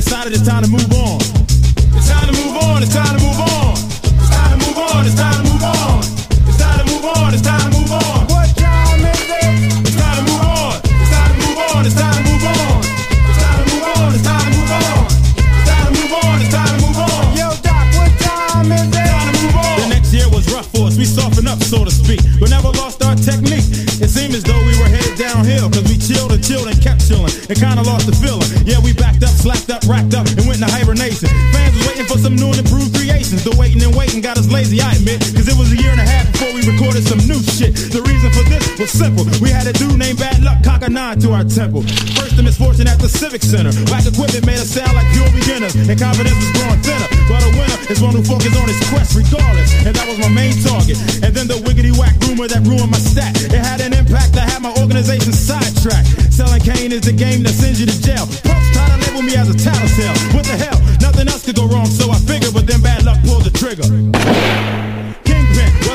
And 0.00 0.08
then 0.08 0.32
decided 0.32 0.32
it's 0.32 0.48
time 0.48 0.62
to 0.64 0.70
move 0.70 0.92
on. 0.96 1.20
It's 1.92 2.08
time 2.08 2.24
to 2.24 2.32
move 2.32 2.56
on, 2.56 2.82
it's 2.82 2.94
time 2.94 3.12
to 3.12 3.20
move 3.20 3.36
on. 3.36 3.76
It's 3.76 4.32
time 4.32 4.56
to 4.56 4.64
move 4.64 4.78
on, 4.80 5.04
it's 5.04 5.14
time 5.14 5.36
to 5.36 5.52
move 5.52 5.60
on. 5.60 6.00
It's 6.48 6.56
time 6.56 6.78
to 6.80 6.84
move 6.88 7.04
on, 7.04 7.34
it's 7.34 7.42
time 7.44 7.60
to 7.60 7.76
move 7.76 7.92
on. 7.92 8.24
What 8.32 8.48
time 8.56 9.04
is 9.04 9.28
it? 9.28 9.44
It's 9.84 9.96
time 10.00 10.16
to 10.16 10.24
move 10.24 10.40
on. 10.40 10.80
It's 10.88 11.12
time 11.12 11.28
to 11.28 11.36
move 11.44 11.60
on, 11.60 11.84
it's 11.84 11.94
time 12.00 12.16
to 12.16 12.32
move 12.32 12.48
on. 12.48 12.80
It's 13.28 13.44
time 13.44 13.60
to 13.60 13.68
move 13.68 13.84
on, 13.92 14.08
it's 14.16 14.24
time 14.24 14.40
to 14.40 14.56
move 14.56 14.72
on. 14.72 15.04
It's 15.36 15.68
time 15.68 15.84
to 15.84 15.92
move 16.00 16.14
on, 16.16 16.36
it's 16.40 16.48
time 16.48 16.72
to 16.72 16.80
move 16.80 16.96
on. 16.96 17.36
Yo, 17.36 17.48
Doc, 17.60 17.84
what 18.00 18.12
time 18.24 18.72
is 18.72 18.88
it? 18.88 19.04
Time 19.04 19.36
to 19.36 19.40
move 19.44 19.56
on. 19.60 19.76
The 19.84 19.88
next 19.92 20.16
year 20.16 20.28
was 20.32 20.48
rough 20.48 20.68
for 20.72 20.88
us. 20.88 20.96
We 20.96 21.04
softened 21.04 21.48
up, 21.48 21.60
so 21.60 21.84
to 21.84 21.92
speak, 21.92 22.24
but 22.40 22.48
never 22.48 22.72
lost 22.80 23.04
our 23.04 23.16
technique. 23.20 23.68
It 24.00 24.08
seemed 24.08 24.32
as 24.32 24.48
though 24.48 24.64
we 24.64 24.72
were 24.80 24.88
headed 24.88 25.20
downhill, 25.20 25.68
cause 25.68 25.84
we 25.84 26.00
chilled 26.00 26.32
and 26.32 26.40
chilled 26.40 26.72
and 26.72 26.80
kept 26.80 27.04
chilling 27.04 27.28
and 27.52 27.58
kinda 27.58 27.79
racked 29.90 30.14
up, 30.14 30.26
and 30.38 30.46
went 30.46 30.62
into 30.62 30.70
hibernation. 30.70 31.26
Fans 31.50 31.74
was 31.74 31.86
waiting 31.90 32.06
for 32.06 32.18
some 32.22 32.38
new 32.38 32.54
and 32.54 32.62
improved 32.62 32.94
creations. 32.94 33.42
The 33.42 33.50
waiting 33.58 33.82
and 33.82 33.90
waiting 33.98 34.22
got 34.22 34.38
us 34.38 34.46
lazy, 34.46 34.80
I 34.80 34.94
admit, 34.94 35.18
cause 35.34 35.50
it 35.50 35.58
was 35.58 35.74
a 35.74 35.76
year 35.76 35.90
and 35.90 35.98
a 35.98 36.06
half 36.06 36.30
before 36.30 36.54
we 36.54 36.62
recorded 36.80 37.04
some 37.04 37.20
new 37.28 37.36
shit. 37.44 37.76
The 37.92 38.00
reason 38.00 38.32
for 38.32 38.40
this 38.48 38.64
was 38.80 38.88
simple. 38.88 39.28
We 39.44 39.52
had 39.52 39.68
a 39.68 39.74
dude 39.76 40.00
named 40.00 40.16
Bad 40.16 40.40
Luck 40.40 40.64
cock 40.64 40.80
a 40.80 40.88
nine 40.88 41.20
to 41.20 41.36
our 41.36 41.44
temple. 41.44 41.84
First 42.16 42.40
the 42.40 42.42
misfortune 42.42 42.88
at 42.88 42.96
the 42.96 43.08
Civic 43.08 43.44
Center. 43.44 43.68
Whack 43.92 44.08
equipment 44.08 44.48
made 44.48 44.56
us 44.56 44.72
sound 44.72 44.96
like 44.96 45.04
pure 45.12 45.28
beginners, 45.28 45.76
and 45.76 45.92
confidence 45.92 46.40
was 46.40 46.52
growing 46.56 46.80
thinner. 46.80 47.08
But 47.28 47.44
a 47.44 47.50
winner 47.52 47.78
is 47.84 48.00
one 48.00 48.16
who 48.16 48.24
focuses 48.24 48.56
on 48.56 48.64
his 48.64 48.80
quest 48.88 49.12
regardless, 49.12 49.76
and 49.84 49.92
that 49.92 50.08
was 50.08 50.16
my 50.24 50.32
main 50.32 50.56
target. 50.64 50.96
And 51.20 51.36
then 51.36 51.52
the 51.52 51.60
wiggity 51.60 51.92
whack 51.92 52.16
rumor 52.24 52.48
that 52.48 52.64
ruined 52.64 52.88
my 52.88 53.02
stat. 53.02 53.36
It 53.36 53.60
had 53.60 53.84
an 53.84 53.92
impact 53.92 54.32
that 54.40 54.48
had 54.48 54.64
my 54.64 54.72
organization 54.80 55.36
sidetracked. 55.36 56.32
Selling 56.32 56.64
cane 56.64 56.96
is 56.96 57.04
the 57.04 57.12
game 57.12 57.44
that 57.44 57.52
sends 57.52 57.76
you 57.76 57.84
to 57.92 57.96
jail. 58.00 58.24
Folks 58.24 58.68
try 58.72 58.88
to 58.88 58.96
label 59.04 59.20
me 59.20 59.36
as 59.36 59.52
a 59.52 59.56
tattletale. 59.56 60.16
What 60.32 60.48
the 60.48 60.56
hell? 60.56 60.80
Nothing 61.04 61.28
else 61.28 61.44
could 61.44 61.60
go 61.60 61.68
wrong, 61.68 61.92
so 61.92 62.08
I 62.08 62.16
figured, 62.24 62.56
but 62.56 62.64
then 62.64 62.80
bad 62.80 63.04
luck 63.04 63.20
pulled 63.28 63.44
the 63.44 63.52
trigger. 63.52 63.84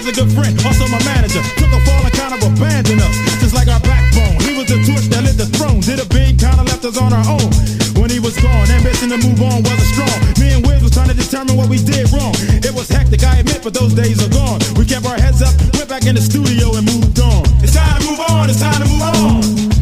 Was 0.06 0.14
a 0.14 0.22
good 0.22 0.38
friend, 0.38 0.54
also 0.62 0.86
my 0.94 1.02
manager. 1.02 1.42
Took 1.58 1.74
a 1.74 1.82
fall 1.82 1.98
and 2.06 2.14
kind 2.14 2.30
of 2.30 2.38
abandoned 2.46 3.02
us, 3.02 3.16
just 3.42 3.56
like 3.56 3.68
our 3.68 3.80
backbone. 3.80 4.38
He 4.46 4.54
was 4.54 4.70
the 4.70 4.78
torch 4.86 5.10
that 5.10 5.26
lit 5.26 5.34
the 5.34 5.50
throne. 5.58 5.82
Did 5.82 5.98
a 5.98 6.06
big, 6.06 6.38
kind 6.38 6.62
of 6.62 6.68
left 6.70 6.86
us 6.86 7.02
on 7.02 7.10
our 7.10 7.26
own. 7.26 7.50
When 7.98 8.14
he 8.14 8.20
was 8.20 8.38
gone, 8.38 8.70
ambition 8.70 9.10
to 9.10 9.18
move 9.18 9.42
on 9.42 9.66
wasn't 9.66 9.90
strong. 9.98 10.18
Me 10.38 10.54
and 10.54 10.62
Wiz 10.62 10.84
was 10.86 10.94
trying 10.94 11.10
to 11.10 11.18
determine 11.18 11.58
what 11.58 11.70
we 11.74 11.82
did 11.82 12.06
wrong. 12.14 12.38
It 12.62 12.70
was 12.78 12.88
hectic, 12.88 13.24
I 13.24 13.42
admit, 13.42 13.66
but 13.66 13.74
those 13.74 13.98
days 13.98 14.22
are 14.22 14.30
gone. 14.30 14.62
We 14.78 14.86
kept 14.86 15.10
our 15.10 15.18
heads 15.18 15.42
up, 15.42 15.58
went 15.74 15.90
back 15.90 16.06
in 16.06 16.14
the 16.14 16.22
studio 16.22 16.78
and 16.78 16.86
moved 16.86 17.18
on. 17.18 17.42
It's 17.66 17.74
time 17.74 17.98
to 17.98 18.06
move 18.06 18.22
on, 18.30 18.46
it's 18.46 18.62
time 18.62 18.78
to 18.78 18.86
move 18.86 19.02
on. 19.02 19.75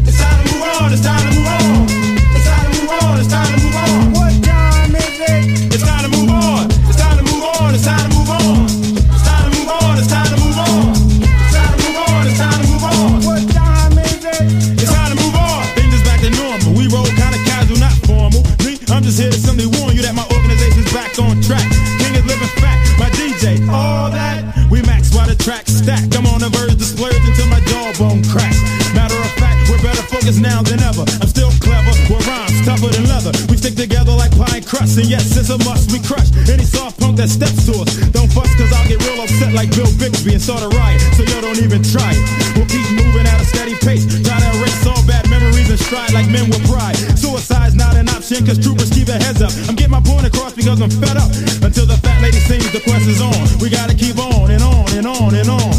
That 37.24 37.32
steps 37.32 37.64
to 37.64 37.72
us. 37.80 37.88
Don't 38.12 38.28
fuss, 38.28 38.52
cause 38.60 38.68
I'll 38.72 38.84
get 38.84 39.00
real 39.08 39.24
upset 39.24 39.56
like 39.56 39.72
Bill 39.72 39.88
Bixby 39.96 40.36
and 40.36 40.42
start 40.42 40.60
a 40.60 40.68
riot. 40.76 41.00
So 41.16 41.24
yo, 41.24 41.40
don't 41.40 41.56
even 41.56 41.80
try 41.80 42.12
it. 42.12 42.20
We'll 42.52 42.68
keep 42.68 42.84
moving 42.92 43.24
at 43.24 43.40
a 43.40 43.46
steady 43.48 43.72
pace. 43.80 44.04
Try 44.04 44.36
to 44.36 44.48
erase 44.60 44.84
all 44.84 45.00
bad 45.08 45.24
memories 45.30 45.70
and 45.70 45.80
stride 45.80 46.12
like 46.12 46.28
men 46.28 46.52
with 46.52 46.60
pride. 46.68 46.96
Suicide's 47.16 47.74
not 47.74 47.96
an 47.96 48.08
option, 48.12 48.44
cause 48.44 48.60
troopers 48.60 48.90
keep 48.90 49.08
their 49.08 49.20
heads 49.20 49.40
up. 49.40 49.52
I'm 49.68 49.74
getting 49.74 49.96
my 49.96 50.04
point 50.04 50.26
across 50.26 50.52
because 50.52 50.80
I'm 50.84 50.92
fed 50.92 51.16
up. 51.16 51.32
Until 51.64 51.86
the 51.88 51.96
fat 52.04 52.20
lady 52.20 52.40
sings, 52.44 52.68
the 52.72 52.84
quest 52.84 53.08
is 53.08 53.22
on. 53.22 53.32
We 53.56 53.70
gotta 53.70 53.94
keep 53.94 54.18
on 54.18 54.50
and 54.50 54.62
on 54.62 54.84
and 54.92 55.06
on 55.06 55.34
and 55.34 55.48
on. 55.48 55.73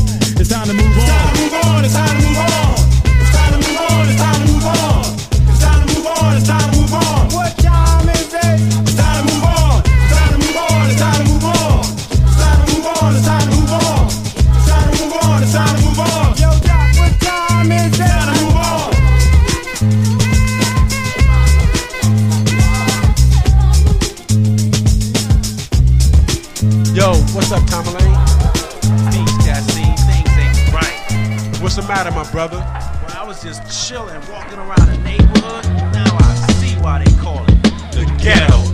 What's 27.47 27.71
up, 27.71 27.85
Tamerlane? 27.85 29.11
Peace, 29.11 29.45
Cassine. 29.45 29.95
Things 29.97 30.35
ain't 30.35 30.73
right. 30.73 31.61
What's 31.61 31.75
the 31.75 31.83
matter, 31.83 32.09
my 32.09 32.27
brother? 32.31 32.57
Well, 32.57 33.15
I 33.15 33.23
was 33.23 33.43
just 33.43 33.87
chilling, 33.87 34.19
walking 34.31 34.57
around 34.57 34.87
the 34.87 34.97
neighborhood, 35.03 35.63
now 35.93 36.17
I 36.21 36.51
see 36.53 36.73
why 36.81 37.03
they 37.03 37.11
call 37.21 37.43
it 37.43 37.61
The 37.91 38.11
ghetto. 38.17 38.64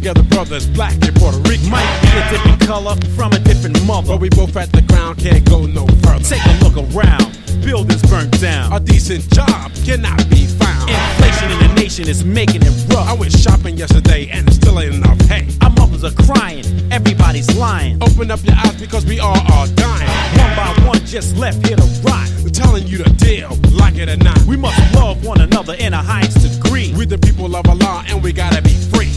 Together 0.00 0.22
brothers, 0.34 0.66
black 0.66 0.94
and 1.02 1.14
Puerto 1.16 1.36
Rican. 1.40 1.68
Might 1.68 1.84
be 2.00 2.08
a 2.08 2.30
different 2.30 2.60
color 2.60 2.96
from 3.14 3.32
a 3.32 3.38
different 3.38 3.76
mother. 3.84 4.08
But 4.08 4.20
we 4.20 4.30
both 4.30 4.56
at 4.56 4.72
the 4.72 4.80
ground, 4.82 5.18
can't 5.18 5.44
go 5.44 5.66
no 5.66 5.86
further. 6.02 6.24
Take 6.24 6.44
a 6.46 6.56
look 6.64 6.76
around. 6.80 7.36
Buildings 7.62 8.00
burnt 8.08 8.40
down. 8.40 8.72
A 8.72 8.80
decent 8.80 9.30
job 9.30 9.70
cannot 9.84 10.18
be 10.30 10.46
found. 10.46 10.88
Inflation 10.88 11.50
in 11.52 11.58
the 11.68 11.74
nation 11.74 12.08
is 12.08 12.24
making 12.24 12.62
it 12.62 12.72
rough. 12.88 13.08
I 13.08 13.12
went 13.12 13.32
shopping 13.32 13.76
yesterday 13.76 14.30
and 14.32 14.48
it 14.48 14.54
still 14.54 14.80
ain't 14.80 14.94
enough. 14.94 15.20
Hey, 15.28 15.46
Our 15.60 15.70
mothers 15.70 16.02
are 16.04 16.16
crying. 16.24 16.64
Everybody's 16.90 17.54
lying. 17.58 18.02
open 18.02 18.30
up 18.30 18.40
your 18.42 18.56
eyes 18.56 18.80
because 18.80 19.04
we 19.04 19.20
all 19.20 19.36
are 19.52 19.66
dying. 19.76 20.08
One 20.40 20.56
by 20.56 20.72
one 20.86 21.04
just 21.04 21.36
left 21.36 21.66
here 21.66 21.76
to 21.76 21.88
rot. 22.02 22.26
We're 22.42 22.48
telling 22.48 22.86
you 22.86 22.98
the 23.04 23.10
deal, 23.20 23.50
like 23.76 23.96
it 23.98 24.08
or 24.08 24.16
not. 24.16 24.40
We 24.44 24.56
must 24.56 24.80
love 24.94 25.22
one 25.26 25.42
another 25.42 25.74
in 25.74 25.92
a 25.92 26.02
highest 26.02 26.40
degree. 26.40 26.94
We 26.96 27.04
the 27.04 27.18
people 27.18 27.54
of 27.54 27.68
Allah 27.68 28.04
and 28.08 28.22
we 28.22 28.32
gotta 28.32 28.62
be 28.62 28.72
free. 28.88 29.09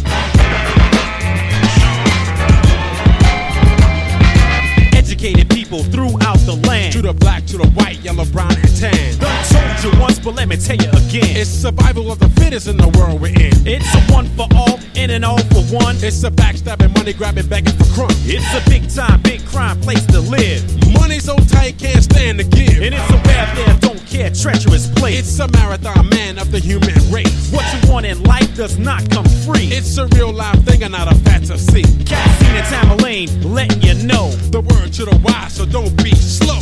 Educated 5.23 5.49
people 5.51 5.83
throughout 5.83 6.37
the 6.39 6.59
land. 6.67 6.91
To 6.91 7.01
the 7.01 7.13
black, 7.13 7.45
to 7.45 7.57
the 7.57 7.67
white, 7.67 7.97
yellow, 8.03 8.25
brown, 8.25 8.51
and 8.51 8.75
tan. 8.77 9.17
Done 9.19 9.45
told 9.45 9.93
you 9.93 10.01
once, 10.01 10.19
but 10.19 10.35
let 10.35 10.49
me 10.49 10.57
tell 10.57 10.75
you 10.75 10.89
again. 10.89 11.37
It's 11.37 11.49
survival 11.49 12.11
of 12.11 12.19
the 12.19 12.27
in 12.53 12.77
the 12.77 12.87
world 12.99 13.19
we're 13.19 13.33
in. 13.33 13.49
It's 13.65 13.89
a 13.95 14.13
one 14.13 14.27
for 14.37 14.45
all, 14.53 14.79
in 14.93 15.09
and 15.09 15.25
all 15.25 15.41
for 15.49 15.65
one. 15.73 15.95
It's 16.05 16.23
a 16.23 16.29
backstabbing, 16.29 16.93
money 16.93 17.11
grabbing, 17.11 17.47
begging 17.47 17.73
for 17.73 17.85
crumbs. 17.95 18.29
It's 18.29 18.45
a 18.53 18.61
big 18.69 18.87
time, 18.93 19.23
big 19.23 19.43
crime 19.43 19.81
place 19.81 20.05
to 20.13 20.19
live. 20.19 20.61
Money 20.93 21.17
so 21.17 21.35
tight, 21.49 21.79
can't 21.79 22.03
stand 22.03 22.37
to 22.37 22.43
give. 22.43 22.77
And 22.77 22.93
it's 22.93 23.09
a 23.09 23.17
bad 23.25 23.57
there, 23.57 23.75
don't 23.79 24.05
care, 24.05 24.29
treacherous 24.29 24.87
place. 24.87 25.17
It's 25.21 25.39
a 25.39 25.47
marathon 25.47 26.07
man 26.09 26.37
of 26.37 26.51
the 26.51 26.59
human 26.59 26.93
race. 27.09 27.51
what 27.51 27.65
you 27.73 27.91
want 27.91 28.05
in 28.05 28.21
life 28.21 28.55
does 28.55 28.77
not 28.77 29.09
come 29.09 29.25
free. 29.25 29.73
It's 29.73 29.97
a 29.97 30.05
real 30.13 30.31
life 30.31 30.63
thing 30.63 30.83
and 30.83 30.91
not 30.91 31.11
a 31.11 31.15
fantasy. 31.25 31.81
Cassine 32.05 32.55
and 32.55 32.67
Tamerlane 32.69 33.51
letting 33.51 33.81
you 33.81 33.95
know. 34.05 34.29
The 34.53 34.61
word 34.61 34.93
to 34.93 35.05
the 35.05 35.17
wise, 35.25 35.55
so 35.55 35.65
don't 35.65 35.95
be 36.03 36.13
slow. 36.13 36.61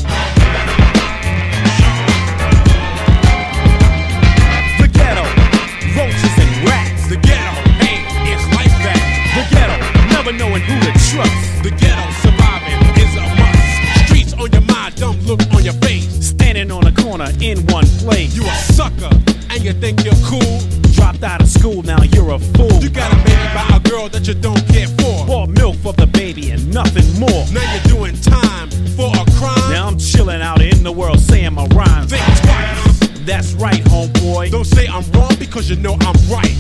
Never 10.32 10.50
knowing 10.50 10.62
who 10.62 10.80
to 10.80 10.92
trust. 11.10 11.64
The 11.64 11.72
ghetto 11.72 12.12
surviving 12.22 12.80
is 13.00 13.16
a 13.16 13.24
must. 13.40 14.08
Streets 14.08 14.34
on 14.34 14.52
your 14.52 14.62
mind, 14.62 14.96
dumb 14.96 15.20
look 15.22 15.42
on 15.54 15.64
your 15.64 15.74
face. 15.74 16.28
Standing 16.28 16.72
on 16.72 16.86
a 16.88 16.92
corner 16.92 17.30
in 17.40 17.66
one 17.68 17.86
place. 18.00 18.36
You 18.36 18.44
a 18.44 18.56
sucker, 18.74 19.10
and 19.50 19.64
you 19.64 19.74
think 19.74 20.04
you're 20.04 20.22
cool. 20.26 20.60
dropped 20.94 21.24
out 21.24 21.42
of 21.42 21.48
school, 21.48 21.84
now 21.84 22.02
you're 22.04 22.32
a 22.32 22.40
fool. 22.40 22.72
You 22.82 22.90
got 22.90 23.12
a 23.12 23.16
baby 23.24 23.48
by 23.54 23.68
a 23.76 23.80
girl 23.90 24.10
that 24.10 24.28
you 24.28 24.34
don't 24.34 24.66
care 24.68 24.88
for. 25.00 25.26
Bought 25.26 25.50
milk 25.50 25.76
for 25.78 25.94
the 25.94 26.08
baby 26.08 26.52
and 26.52 26.74
nothing 26.74 27.08
more. 27.20 27.46
Now 27.52 27.66
you're 27.74 27.96
doing 27.96 28.16
time 28.22 28.70
for 28.96 29.10
a 29.10 29.26
crime. 29.38 29.72
Now 29.72 29.88
I'm 29.88 29.98
chilling 29.98 30.42
out 30.42 30.62
in 30.62 30.84
the 30.84 30.92
world 30.92 31.20
saying 31.20 31.54
my 31.54 31.66
rhymes. 31.68 32.12
Think 32.12 32.26
twice. 32.42 33.00
That's 33.26 33.54
right, 33.54 33.84
homeboy. 33.86 34.52
Don't 34.52 34.66
say 34.66 34.88
I'm 34.88 35.10
wrong 35.12 35.36
because 35.38 35.70
you 35.70 35.76
know 35.76 35.96
I'm 36.02 36.16
right. 36.30 36.58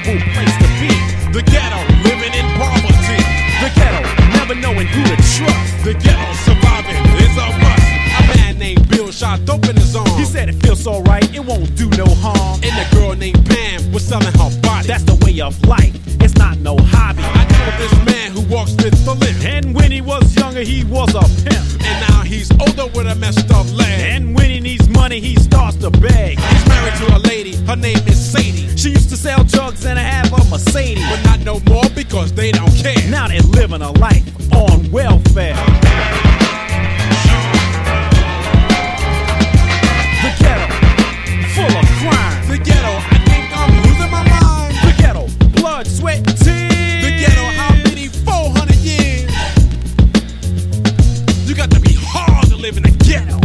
Terrible 0.00 0.32
place 0.32 0.56
to 0.56 0.68
be. 0.80 0.90
The 1.32 1.42
ghetto, 1.42 1.80
living 2.02 2.34
in 2.34 2.46
poverty. 2.56 3.20
The 3.60 3.70
ghetto, 3.74 4.02
never 4.32 4.54
knowing 4.54 4.86
who 4.86 5.02
to 5.04 5.16
trust. 5.16 5.84
The 5.84 5.94
ghetto 5.94 6.32
surviving 6.44 6.96
is 7.18 7.36
a 7.36 7.48
must. 7.58 7.86
A 8.18 8.36
man 8.36 8.58
named 8.58 8.88
Bill 8.88 9.10
shot 9.10 9.44
dope 9.44 9.68
in 9.68 9.76
his 9.76 9.94
arm. 9.94 10.08
He 10.18 10.24
said 10.24 10.48
it 10.48 10.54
feels 10.62 10.82
so 10.82 11.02
right, 11.02 11.24
it 11.34 11.44
won't 11.44 11.74
do 11.76 11.88
no 11.90 12.06
harm. 12.06 12.60
And 12.62 12.74
the 12.76 12.96
girl 12.96 13.14
named 13.14 13.44
Pam 13.46 13.92
was 13.92 14.04
selling 14.04 14.26
her 14.26 14.60
body. 14.62 14.86
That's 14.86 15.04
the 15.04 15.16
way 15.24 15.40
of 15.40 15.60
life, 15.66 15.94
it's 16.20 16.36
not 16.36 16.58
no 16.58 16.76
hobby. 16.78 17.22
I 17.22 17.44
know 17.44 17.78
this 17.78 17.94
man 18.06 18.29
walks 18.50 18.74
with 18.82 19.04
the 19.04 19.14
limp. 19.14 19.44
And 19.44 19.74
when 19.74 19.92
he 19.92 20.00
was 20.00 20.36
younger, 20.36 20.62
he 20.62 20.84
was 20.84 21.14
a 21.14 21.22
pimp. 21.44 21.66
And 21.86 22.10
now 22.10 22.22
he's 22.22 22.50
older 22.60 22.86
with 22.94 23.06
a 23.06 23.14
messed 23.14 23.50
up 23.50 23.66
leg. 23.72 24.00
And 24.00 24.34
when 24.34 24.50
he 24.50 24.60
needs 24.60 24.88
money, 24.88 25.20
he 25.20 25.36
starts 25.36 25.76
to 25.76 25.90
beg. 25.90 26.38
He's 26.38 26.66
married 26.66 26.94
to 26.96 27.16
a 27.16 27.18
lady, 27.18 27.54
her 27.66 27.76
name 27.76 28.02
is 28.08 28.18
Sadie. 28.18 28.76
She 28.76 28.90
used 28.90 29.08
to 29.10 29.16
sell 29.16 29.44
drugs 29.44 29.86
and 29.86 29.98
have 29.98 30.32
a 30.32 30.44
Mercedes. 30.50 31.04
But 31.08 31.22
not 31.24 31.40
no 31.40 31.60
more 31.72 31.88
because 31.94 32.32
they 32.32 32.50
don't 32.50 32.74
care. 32.74 33.08
Now 33.08 33.28
they're 33.28 33.40
living 33.40 33.82
a 33.82 33.92
life 33.92 34.26
on 34.52 34.90
welfare. 34.90 35.54
The 40.22 40.30
ghetto, 40.42 40.66
full 41.54 41.72
of 41.80 41.86
crime. 42.00 42.48
The 42.48 42.58
ghetto, 42.58 42.94
I 43.14 43.18
think 43.30 43.46
I'm 43.56 43.72
losing 43.84 44.10
my 44.10 44.24
mind. 44.28 44.74
The 44.84 44.94
ghetto, 45.00 45.28
blood, 45.60 45.86
sweat, 45.86 46.24
tears. 46.36 46.69
Live 52.70 52.76
in 52.76 52.82
the 52.84 53.04
ghetto. 53.04 53.40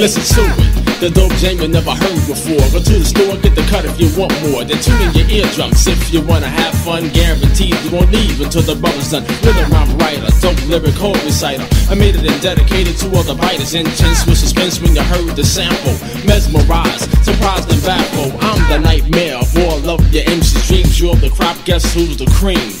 Listen 0.00 0.22
to. 0.46 0.69
The 1.00 1.08
dope 1.08 1.32
jam 1.40 1.56
you 1.56 1.68
never 1.68 1.96
heard 1.96 2.20
before. 2.28 2.60
Go 2.76 2.76
to 2.76 2.94
the 3.00 3.08
store, 3.08 3.32
get 3.40 3.56
the 3.56 3.64
cut 3.72 3.88
if 3.88 3.96
you 3.96 4.12
want 4.20 4.36
more. 4.44 4.68
Then 4.68 4.76
tune 4.84 5.00
in 5.00 5.16
your 5.16 5.28
eardrums 5.32 5.88
if 5.88 6.12
you 6.12 6.20
wanna 6.20 6.52
have 6.52 6.76
fun. 6.84 7.08
Guaranteed 7.16 7.72
you 7.72 7.90
won't 7.90 8.12
leave 8.12 8.36
until 8.38 8.60
the 8.60 8.76
brother's 8.76 9.08
done. 9.08 9.24
Rhythm 9.40 9.72
I'm 9.72 9.88
writer, 9.96 10.28
dope 10.44 10.60
lyric 10.68 10.92
code 11.00 11.16
reciter. 11.24 11.64
I 11.88 11.96
made 11.96 12.16
it 12.16 12.28
and 12.28 12.36
dedicated 12.42 13.00
to 13.00 13.16
all 13.16 13.24
the 13.24 13.32
biters. 13.32 13.72
Intense 13.72 14.26
with 14.28 14.36
suspense 14.36 14.76
when 14.82 14.94
you 14.94 15.00
heard 15.00 15.32
the 15.40 15.44
sample. 15.44 15.96
Mesmerized, 16.28 17.08
surprised 17.24 17.72
and 17.72 17.80
baffled. 17.80 18.36
I'm 18.44 18.60
the 18.68 18.84
nightmare 18.84 19.40
of 19.40 19.48
all 19.56 19.80
of 19.88 20.04
your 20.12 20.28
MC 20.28 20.60
dreams. 20.68 21.00
You're 21.00 21.16
the 21.16 21.30
crop, 21.30 21.56
guess 21.64 21.94
who's 21.94 22.18
the 22.18 22.28
cream? 22.36 22.76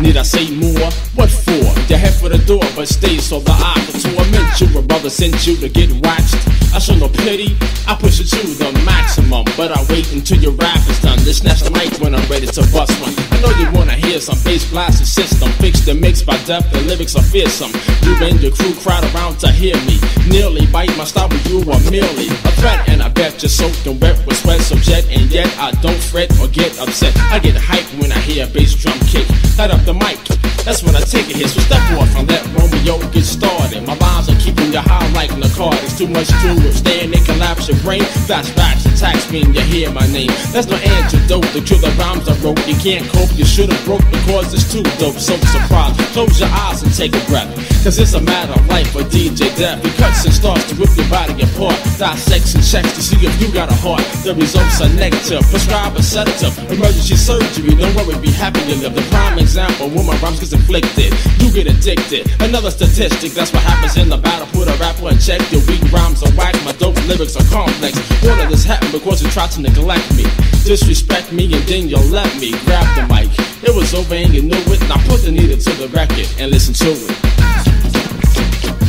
Need 0.00 0.16
I 0.16 0.22
say 0.22 0.50
more? 0.50 0.90
What 1.14 1.30
for? 1.30 1.64
Your 1.86 1.98
head 1.98 2.14
for 2.14 2.28
the 2.28 2.38
door, 2.38 2.64
but 2.74 2.88
stay 2.88 3.18
so 3.18 3.38
the 3.38 3.52
eye 3.52 3.78
can 3.86 4.00
torment 4.00 4.60
you. 4.60 4.66
A 4.78 4.82
brother 4.82 5.08
sent 5.08 5.46
you 5.46 5.56
to 5.58 5.68
get 5.68 5.90
waxed. 6.02 6.34
I 6.74 6.78
show 6.78 6.96
no 6.96 7.08
pity, 7.08 7.54
I 7.86 7.94
push 7.94 8.18
it 8.18 8.26
to 8.34 8.42
the 8.58 8.72
maximum. 8.84 9.44
But 9.56 9.70
I 9.70 9.78
wait 9.88 10.10
until 10.12 10.38
your 10.38 10.52
rap 10.52 10.82
is 10.90 11.00
done. 11.00 11.18
Then 11.22 11.34
snatch 11.34 11.62
the 11.62 11.70
mic 11.70 11.94
when 12.02 12.14
I'm 12.14 12.26
ready 12.28 12.46
to 12.46 12.62
bust 12.74 12.98
one. 13.00 13.14
I 13.30 13.40
know 13.40 13.54
you 13.54 13.70
wanna 13.70 13.94
hear 13.94 14.18
some 14.18 14.38
bass 14.42 14.68
blasting 14.68 15.06
system. 15.06 15.48
Fix 15.62 15.80
the 15.86 15.94
mix 15.94 16.22
by 16.22 16.36
depth, 16.44 16.72
the 16.72 16.80
lyrics 16.82 17.14
are 17.14 17.22
fearsome. 17.22 17.70
You 18.02 18.18
and 18.26 18.42
your 18.42 18.50
crew 18.50 18.74
crowd 18.74 19.04
around 19.14 19.38
to 19.40 19.52
hear 19.52 19.76
me. 19.86 20.00
Nearly 20.26 20.66
bite 20.66 20.96
my 20.98 21.04
style, 21.04 21.28
but 21.28 21.44
you 21.46 21.60
are 21.70 21.80
merely 21.90 22.26
a 22.28 22.50
threat. 22.58 22.88
And 22.88 23.00
I 23.00 23.08
bet 23.08 23.42
you're 23.42 23.48
soaking 23.48 24.00
wet 24.00 24.18
with 24.26 24.36
sweat 24.42 24.60
subject. 24.60 25.06
And 25.14 25.30
yet 25.30 25.46
I 25.58 25.70
don't 25.78 26.02
fret 26.02 26.34
or 26.40 26.48
get 26.48 26.74
upset. 26.80 27.16
I 27.30 27.38
get 27.38 27.54
hyped 27.54 27.94
when 28.00 28.10
I 28.10 28.18
hear 28.18 28.44
a 28.44 28.48
bass 28.48 28.74
drum 28.74 28.98
kick. 29.06 29.26
Light 29.64 29.80
up 29.80 29.86
the 29.86 29.94
mic, 29.94 30.20
that's 30.64 30.82
when 30.82 30.96
I 30.96 31.00
take 31.00 31.28
it 31.28 31.36
here. 31.36 31.48
So 31.48 31.60
step 31.60 31.80
off 31.96 32.12
and 32.16 32.28
let 32.28 32.44
Romeo 32.52 33.00
get 33.12 33.24
started. 33.24 33.80
My 33.86 33.96
lines 33.96 34.28
are 34.28 34.36
keeping 34.36 34.72
you 34.72 34.80
high 34.80 35.08
like 35.12 35.32
narcotics. 35.36 35.96
Too 35.96 36.08
much 36.08 36.28
to 36.28 36.52
withstand, 36.60 37.12
they 37.14 37.20
collapse 37.24 37.68
your 37.68 37.80
brain. 37.80 38.04
Flashbacks 38.28 38.84
attacks 38.84 39.32
me 39.32 39.40
and 39.40 39.54
you 39.54 39.62
hear 39.62 39.90
my 39.90 40.04
name. 40.12 40.28
That's 40.52 40.68
no 40.68 40.76
antidote 40.76 41.48
to 41.56 41.64
kill 41.64 41.80
the 41.80 41.88
rhymes 41.96 42.28
I 42.28 42.36
wrote. 42.44 42.60
You 42.68 42.76
can't 42.76 43.08
cope, 43.08 43.32
you 43.32 43.44
should've 43.44 43.80
broke 43.88 44.04
because 44.12 44.52
it's 44.52 44.68
too 44.68 44.84
dope. 45.00 45.16
So 45.16 45.32
surprised, 45.48 45.96
close 46.12 46.40
your 46.40 46.52
eyes 46.52 46.82
and 46.82 46.92
take 46.92 47.16
a 47.16 47.24
breath. 47.24 47.48
Cause 47.84 47.98
it's 47.98 48.12
a 48.12 48.20
matter 48.20 48.52
of 48.52 48.68
life 48.68 48.96
or 48.96 49.04
DJ 49.08 49.48
Def. 49.56 49.80
He 49.84 49.92
cuts 50.00 50.24
and 50.24 50.32
starts 50.32 50.68
to 50.68 50.74
rip 50.76 50.92
your 50.96 51.08
body 51.08 51.40
apart. 51.40 51.76
Dissects 51.96 52.52
and 52.52 52.64
checks 52.64 52.92
to 52.96 53.02
see 53.02 53.16
if 53.20 53.32
you 53.40 53.52
got 53.52 53.72
a 53.72 53.76
heart. 53.80 54.04
The 54.24 54.34
results 54.34 54.80
are 54.80 54.92
negative. 54.92 55.44
Prescribe 55.48 55.96
a 55.96 56.02
sedative. 56.02 56.52
Emergency 56.72 57.16
surgery, 57.16 57.76
don't 57.76 57.92
worry, 57.96 58.16
be 58.20 58.32
happy 58.32 58.60
you 58.68 58.76
live. 58.80 58.94
The 58.94 59.04
prime 59.12 59.38
example, 59.54 59.88
when 59.88 60.04
my 60.04 60.18
rhymes 60.18 60.40
gets 60.40 60.52
inflicted, 60.52 61.14
you 61.38 61.46
get 61.54 61.70
addicted. 61.70 62.26
Another 62.42 62.72
statistic, 62.72 63.30
that's 63.38 63.52
what 63.52 63.62
happens 63.62 63.96
in 63.96 64.08
the 64.08 64.16
battle. 64.16 64.48
Put 64.48 64.66
a 64.66 64.74
rapper 64.82 65.10
in 65.10 65.18
check, 65.20 65.38
your 65.52 65.62
weak 65.70 65.80
rhymes 65.92 66.24
are 66.24 66.32
whack, 66.32 66.56
my 66.64 66.72
dope 66.72 66.98
lyrics 67.06 67.36
are 67.36 67.46
complex. 67.54 67.94
All 68.26 68.34
of 68.34 68.50
this 68.50 68.64
happened 68.64 68.90
because 68.90 69.22
you 69.22 69.30
tried 69.30 69.52
to 69.52 69.60
neglect 69.60 70.12
me. 70.16 70.24
Disrespect 70.64 71.32
me 71.32 71.44
and 71.54 71.62
then 71.70 71.88
you 71.88 71.98
let 72.10 72.26
me 72.40 72.50
grab 72.66 72.82
the 72.98 73.06
mic. 73.06 73.30
It 73.62 73.72
was 73.72 73.94
over 73.94 74.14
and 74.14 74.34
you 74.34 74.42
knew 74.42 74.58
it. 74.58 74.80
Now 74.88 74.98
put 75.06 75.22
the 75.22 75.30
needle 75.30 75.56
to 75.56 75.70
the 75.78 75.86
record 75.94 76.26
and 76.40 76.50
listen 76.50 76.74
to 76.74 76.90
it. 76.90 77.14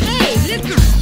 Hey, 0.01 0.57
listen, 0.57 0.94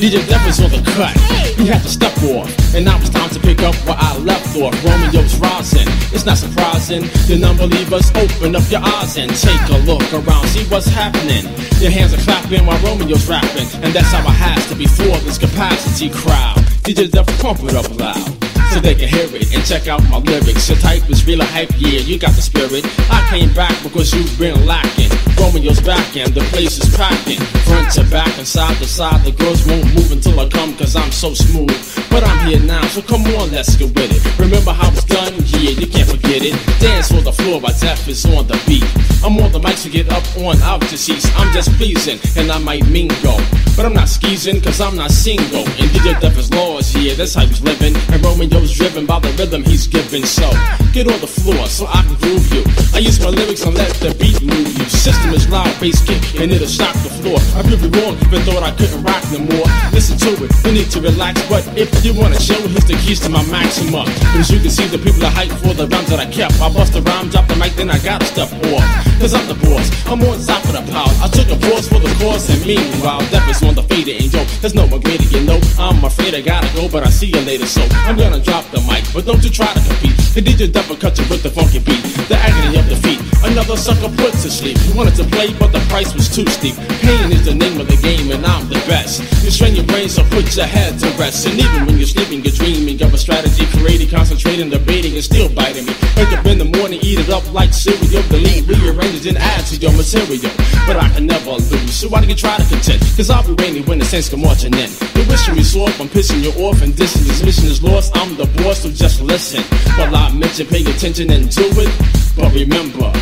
DJ 0.00 0.26
Def 0.26 0.48
is 0.48 0.60
on 0.60 0.70
the 0.70 0.80
cut. 0.96 1.12
He 1.60 1.66
had 1.66 1.82
to 1.82 1.88
step 1.90 2.16
off, 2.32 2.48
and 2.74 2.86
now 2.86 2.96
it's 2.96 3.10
time 3.10 3.28
to 3.28 3.38
pick 3.38 3.60
up 3.60 3.74
where 3.84 3.96
I 3.98 4.16
left 4.16 4.56
off. 4.56 4.72
Romeo's 4.82 5.36
rising. 5.36 5.86
It's 6.10 6.24
not 6.24 6.38
surprising. 6.38 7.02
The 7.28 7.36
non-believers 7.38 8.10
open 8.16 8.56
up 8.56 8.64
your 8.70 8.80
eyes 8.80 9.18
and 9.18 9.28
take 9.36 9.60
a 9.68 9.76
look 9.84 10.00
around, 10.14 10.48
see 10.48 10.64
what's 10.72 10.86
happening. 10.86 11.44
Your 11.82 11.90
hands 11.90 12.14
are 12.14 12.22
clapping 12.24 12.64
while 12.64 12.80
Romeo's 12.80 13.28
rapping, 13.28 13.68
and 13.84 13.92
that's 13.92 14.10
how 14.10 14.24
it 14.24 14.32
has 14.40 14.66
to 14.70 14.74
be 14.74 14.86
for 14.86 15.12
this 15.20 15.36
capacity 15.36 16.08
crowd. 16.08 16.56
DJ 16.80 17.10
Def 17.10 17.26
pump 17.38 17.60
it 17.64 17.74
up 17.74 17.94
loud 18.00 18.39
so 18.70 18.80
they 18.80 18.94
can 18.94 19.08
hear 19.08 19.26
it 19.34 19.52
and 19.54 19.64
check 19.66 19.88
out 19.88 20.02
my 20.08 20.18
lyrics. 20.18 20.68
Your 20.68 20.78
type 20.78 21.08
is 21.10 21.26
really 21.26 21.46
hype, 21.46 21.70
yeah, 21.76 22.00
you 22.00 22.18
got 22.18 22.32
the 22.32 22.42
spirit. 22.42 22.86
I 23.10 23.26
came 23.28 23.52
back 23.52 23.74
because 23.82 24.14
you've 24.14 24.38
been 24.38 24.64
lacking. 24.66 25.10
Romeo's 25.40 25.80
back 25.80 26.16
and 26.16 26.32
the 26.32 26.42
place 26.52 26.78
is 26.78 26.94
packing. 26.96 27.40
Front 27.66 27.90
to 27.94 28.04
back 28.10 28.30
and 28.38 28.46
side 28.46 28.76
to 28.76 28.86
side, 28.86 29.24
the 29.24 29.32
girls 29.32 29.66
won't 29.66 29.86
move 29.94 30.12
until 30.12 30.38
I 30.38 30.48
come 30.48 30.76
cause 30.76 30.94
I'm 30.94 31.10
so 31.10 31.34
smooth. 31.34 31.74
But 32.10 32.22
I'm 32.22 32.46
here 32.46 32.60
now, 32.60 32.82
so 32.88 33.02
come 33.02 33.22
on, 33.40 33.50
let's 33.50 33.74
get 33.76 33.90
with 33.94 34.12
it. 34.12 34.22
Remember 34.38 34.72
how 34.72 34.90
it's 34.92 35.04
done? 35.04 35.34
Yeah, 35.58 35.74
you 35.74 35.86
can't 35.86 36.08
forget 36.08 36.42
it. 36.42 36.54
Dance 36.78 37.10
on 37.12 37.24
the 37.24 37.32
floor 37.32 37.60
by 37.60 37.72
Def 37.72 38.06
is 38.06 38.24
on 38.26 38.46
the 38.46 38.60
beat. 38.66 38.86
I'm 39.24 39.38
on 39.38 39.50
the 39.50 39.58
mic 39.58 39.76
to 39.82 39.90
get 39.90 40.08
up 40.12 40.24
on 40.38 40.60
out 40.62 40.82
to 40.82 40.96
seats. 40.96 41.26
I'm 41.34 41.52
just 41.52 41.72
pleasing 41.74 42.20
and 42.36 42.52
I 42.52 42.58
might 42.58 42.86
mingle. 42.86 43.40
But 43.76 43.86
I'm 43.86 43.94
not 43.94 44.08
skeezing 44.08 44.60
cause 44.60 44.80
I'm 44.80 44.96
not 44.96 45.10
single. 45.10 45.64
And 45.80 45.88
DJ 45.90 46.20
Def 46.20 46.36
is 46.38 46.52
laws, 46.52 46.94
yeah, 46.94 47.14
that's 47.14 47.34
how 47.34 47.46
he's 47.46 47.62
living. 47.62 47.96
And 48.12 48.22
Romeo's 48.60 48.76
driven 48.76 49.06
by 49.06 49.18
the 49.20 49.32
rhythm 49.38 49.64
he's 49.64 49.86
giving. 49.86 50.24
So 50.24 50.48
get 50.92 51.08
on 51.10 51.20
the 51.20 51.26
floor 51.26 51.66
so 51.66 51.86
I 51.86 52.02
can 52.02 52.14
groove 52.20 52.44
you. 52.52 52.64
I 52.92 52.98
use 52.98 53.20
my 53.20 53.30
lyrics 53.30 53.64
and 53.64 53.74
let 53.74 53.88
the 53.96 54.12
beat 54.20 54.42
move 54.42 54.68
you. 54.76 54.84
System 54.84 55.32
is 55.32 55.48
loud, 55.48 55.72
bass 55.80 56.04
kick, 56.04 56.20
and 56.40 56.52
it'll 56.52 56.68
shock 56.68 56.92
the 57.00 57.10
floor. 57.20 57.38
I 57.56 57.62
be 57.64 57.76
wrong, 57.76 58.16
even 58.20 58.42
thought 58.44 58.62
I 58.62 58.72
couldn't 58.76 59.02
rock 59.02 59.22
no 59.32 59.40
more. 59.40 59.68
Listen 59.92 60.18
to 60.18 60.44
it, 60.44 60.50
you 60.64 60.72
need 60.72 60.90
to 60.90 61.00
relax. 61.00 61.40
But 61.48 61.64
if 61.76 61.88
you 62.04 62.12
wanna 62.12 62.38
chill, 62.38 62.60
here's 62.68 62.84
the 62.84 63.00
keys 63.00 63.20
to 63.20 63.30
my 63.30 63.44
maximum. 63.48 64.08
As 64.36 64.50
you 64.50 64.60
can 64.60 64.70
see, 64.70 64.86
the 64.86 64.98
people 64.98 65.24
are 65.24 65.32
hyped 65.32 65.56
for 65.64 65.72
the 65.72 65.86
rhymes 65.86 66.08
that 66.10 66.20
I 66.20 66.26
kept. 66.26 66.60
I 66.60 66.68
bust 66.72 66.94
a 66.96 67.02
rhyme, 67.02 67.30
drop 67.30 67.48
the 67.48 67.56
mic, 67.56 67.72
then 67.76 67.90
I 67.90 67.98
gotta 67.98 68.26
step 68.26 68.52
off. 68.74 68.84
Cause 69.20 69.34
I'm 69.34 69.46
the 69.48 69.56
boss, 69.64 69.88
I'm 70.06 70.20
on 70.20 70.36
top 70.44 70.64
of 70.64 70.72
the 70.76 70.84
pile. 70.92 71.12
I 71.24 71.28
took 71.28 71.48
a 71.48 71.56
pause 71.56 71.88
for 71.88 72.00
the 72.00 72.12
course, 72.20 72.48
and 72.50 72.60
meanwhile, 72.66 73.20
Def 73.30 73.48
is 73.48 73.62
on 73.62 73.74
the 73.74 73.84
fader. 73.84 74.12
And 74.12 74.32
yo, 74.32 74.44
there's 74.60 74.74
no 74.74 74.86
one 74.86 75.00
greater, 75.00 75.28
you 75.28 75.44
know. 75.44 75.60
I'm 75.78 76.04
afraid 76.04 76.34
I 76.34 76.40
gotta 76.40 76.68
go, 76.74 76.88
but 76.88 77.06
I 77.06 77.10
see 77.10 77.28
you 77.28 77.40
later. 77.40 77.66
So 77.66 77.80
I'm 78.04 78.16
gonna 78.16 78.40
drop 78.50 78.66
the 78.74 78.82
mic, 78.90 79.06
but 79.14 79.24
don't 79.24 79.42
you 79.46 79.50
try 79.50 79.70
to 79.70 79.80
compete. 79.86 80.18
The 80.34 80.42
DJ 80.42 80.72
Def 80.72 80.90
will 80.90 80.98
cut 80.98 81.14
you 81.18 81.24
with 81.30 81.42
the 81.46 81.50
funky 81.50 81.78
beat. 81.78 82.02
The 82.26 82.34
agony 82.34 82.82
of 82.82 82.86
defeat. 82.90 83.22
Another 83.46 83.76
sucker 83.76 84.10
put 84.18 84.34
to 84.42 84.50
sleep. 84.50 84.76
He 84.78 84.90
wanted 84.92 85.14
to 85.22 85.24
play, 85.24 85.54
but 85.54 85.70
the 85.70 85.78
price 85.86 86.12
was 86.14 86.26
too 86.26 86.46
steep. 86.50 86.74
Pain 86.98 87.30
is 87.30 87.46
the 87.46 87.54
name 87.54 87.80
of 87.80 87.86
the 87.86 87.96
game, 88.02 88.30
and 88.34 88.44
I'm 88.44 88.66
the 88.68 88.82
best. 88.90 89.22
You 89.42 89.50
strain 89.54 89.74
your 89.78 89.86
brain, 89.86 90.08
so 90.08 90.26
put 90.34 90.50
your 90.56 90.66
head 90.66 90.98
to 90.98 91.06
rest. 91.14 91.46
And 91.46 91.58
even 91.58 91.86
when 91.86 91.96
you're 91.96 92.10
sleeping, 92.10 92.42
you're 92.42 92.52
dreaming 92.52 93.00
of 93.02 93.14
a 93.14 93.18
strategy, 93.18 93.66
creating, 93.78 94.10
concentrating, 94.10 94.68
debating, 94.68 95.14
and 95.14 95.22
still 95.22 95.48
biting 95.48 95.86
me. 95.86 95.94
Wake 96.18 96.34
up 96.34 96.44
in 96.46 96.58
the 96.58 96.70
morning, 96.78 96.98
eat 97.02 97.18
it 97.22 97.30
up 97.30 97.46
like 97.54 97.72
cereal. 97.72 98.22
Delete, 98.34 98.66
rearrange 98.66 99.26
and 99.26 99.38
add 99.38 99.62
to 99.70 99.76
your 99.78 99.94
material. 99.94 100.50
But 100.86 100.98
I 100.98 101.08
can 101.14 101.26
never 101.26 101.54
lose, 101.54 101.94
so 101.94 102.08
why 102.08 102.20
do 102.20 102.26
you 102.26 102.34
try 102.34 102.58
to 102.58 102.66
contend? 102.66 103.00
Cause 103.14 103.30
I'll 103.30 103.46
be 103.46 103.54
reigning 103.62 103.86
when 103.86 103.98
the 103.98 104.04
saints 104.04 104.28
come 104.28 104.42
marching 104.42 104.74
in. 104.74 104.90
The 105.14 105.22
wishing 105.30 105.54
me 105.54 105.62
off, 105.82 106.00
I'm 106.00 106.08
pissing 106.08 106.42
you 106.42 106.52
off, 106.66 106.82
and 106.82 106.92
this 106.94 107.14
mission 107.42 107.66
is 107.66 107.82
lost. 107.82 108.16
I'm 108.16 108.39
the 108.40 108.62
boss, 108.62 108.80
so 108.82 108.90
just 108.90 109.20
listen. 109.20 109.62
While 109.98 110.16
I 110.16 110.32
mention, 110.32 110.66
pay 110.66 110.82
attention 110.82 111.30
and 111.30 111.50
do 111.50 111.64
it. 111.64 112.34
But 112.36 112.52
remember, 112.54 113.12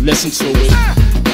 listen 0.00 0.30
to 0.30 0.52
it. 0.64 1.25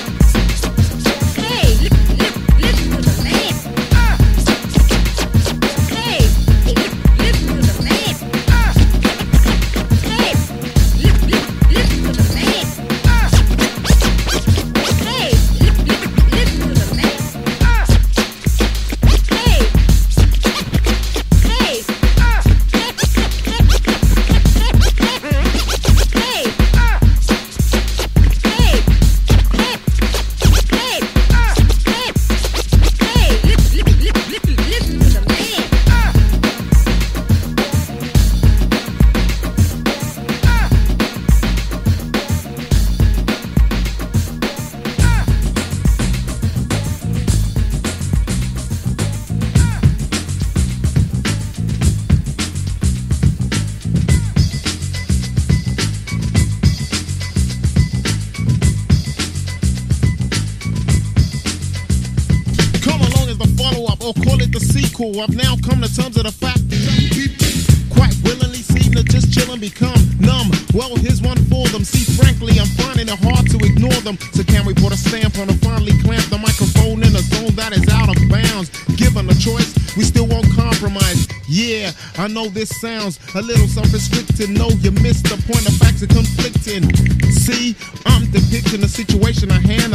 I've 65.20 65.36
now 65.36 65.56
come 65.60 65.82
to 65.82 65.90
terms 65.92 66.16
of 66.16 66.24
the 66.24 66.32
fact 66.32 66.64
that 66.70 66.80
some 66.80 67.04
people 67.12 67.52
quite 67.92 68.16
willingly 68.24 68.64
seem 68.64 68.92
to 68.96 69.04
just 69.04 69.28
chill 69.28 69.52
and 69.52 69.60
become 69.60 70.00
numb. 70.18 70.48
Well, 70.72 70.96
here's 70.96 71.20
one 71.20 71.36
for 71.52 71.68
them. 71.68 71.84
See, 71.84 72.08
frankly, 72.16 72.56
I'm 72.56 72.70
finding 72.80 73.12
it 73.12 73.20
hard 73.20 73.44
to 73.52 73.58
ignore 73.60 74.00
them. 74.08 74.16
So, 74.32 74.42
can 74.42 74.64
we 74.64 74.72
put 74.72 74.92
a 74.92 74.96
stamp 74.96 75.36
on 75.38 75.50
a 75.50 75.56
finally 75.60 75.92
clamp 76.00 76.24
the 76.32 76.38
microphone 76.38 77.04
in 77.04 77.12
a 77.12 77.22
zone 77.28 77.52
that 77.60 77.76
is 77.76 77.84
out 77.92 78.08
of 78.08 78.16
bounds? 78.32 78.72
Given 78.96 79.28
a 79.28 79.36
choice, 79.36 79.76
we 79.96 80.04
still 80.04 80.26
won't 80.26 80.48
compromise. 80.56 81.28
Yeah, 81.46 81.92
I 82.16 82.28
know 82.28 82.48
this 82.48 82.72
sounds 82.80 83.20
a 83.34 83.42
little 83.42 83.68
self 83.68 83.92
restricted. 83.92 84.48
No, 84.48 84.70
you 84.80 84.92
missed 85.04 85.28
the 85.28 85.36
point. 85.44 85.68
The 85.68 85.76
facts 85.76 86.02
are 86.02 86.08
conflicting. 86.08 86.88
See, 87.36 87.76
I'm 88.06 88.24
depicting 88.32 88.80
the 88.80 88.88
situation 88.88 89.52
I 89.52 89.60
hand. 89.60 89.91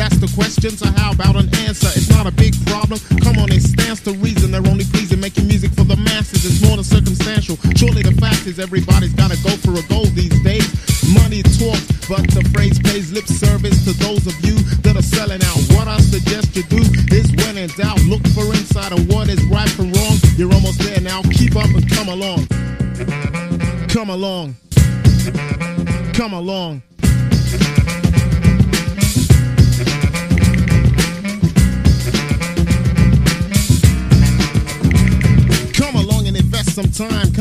That's 0.00 0.16
the 0.16 0.32
question. 0.32 0.72
So, 0.80 0.88
how 0.96 1.12
about 1.12 1.36
an 1.36 1.52
answer? 1.68 1.92
It's 1.92 2.08
not 2.08 2.24
a 2.24 2.32
big 2.32 2.56
problem. 2.64 2.96
Come 3.20 3.36
on, 3.36 3.52
it 3.52 3.60
stands 3.60 4.00
to 4.08 4.16
reason. 4.16 4.48
They're 4.50 4.64
only 4.64 4.88
pleasing 4.88 5.20
making 5.20 5.46
music 5.46 5.76
for 5.76 5.84
the 5.84 6.00
masses. 6.00 6.40
It's 6.40 6.64
more 6.64 6.80
than 6.80 6.88
circumstantial. 6.88 7.60
Surely 7.76 8.00
the 8.00 8.16
fact 8.16 8.48
is 8.48 8.56
everybody's 8.58 9.12
gotta 9.12 9.36
go 9.44 9.52
for 9.60 9.76
a 9.76 9.84
goal 9.92 10.08
these 10.16 10.32
days. 10.40 10.64
Money 11.12 11.44
talks, 11.60 11.84
but 12.08 12.24
the 12.32 12.40
phrase 12.48 12.80
pays 12.80 13.12
lip 13.12 13.28
service 13.28 13.84
to 13.84 13.92
those 14.00 14.24
of 14.24 14.32
you 14.40 14.56
that 14.88 14.96
are 14.96 15.04
selling 15.04 15.44
out. 15.44 15.60
What 15.76 15.84
I 15.84 16.00
suggest 16.00 16.56
you 16.56 16.64
do 16.72 16.80
is 17.12 17.28
when 17.44 17.60
in 17.60 17.68
doubt, 17.76 18.00
look 18.08 18.24
for 18.32 18.48
inside 18.56 18.96
of 18.96 19.04
what 19.12 19.28
is 19.28 19.44
right 19.52 19.68
from 19.68 19.92
wrong. 19.92 20.16
You're 20.40 20.48
almost 20.48 20.80
there 20.80 21.04
now. 21.04 21.20
Keep 21.28 21.60
up 21.60 21.68
and 21.76 21.84
come 21.92 22.08
along. 22.08 22.48
Come 23.92 24.08
along. 24.08 24.56
Come 26.16 26.32
along. 26.32 26.88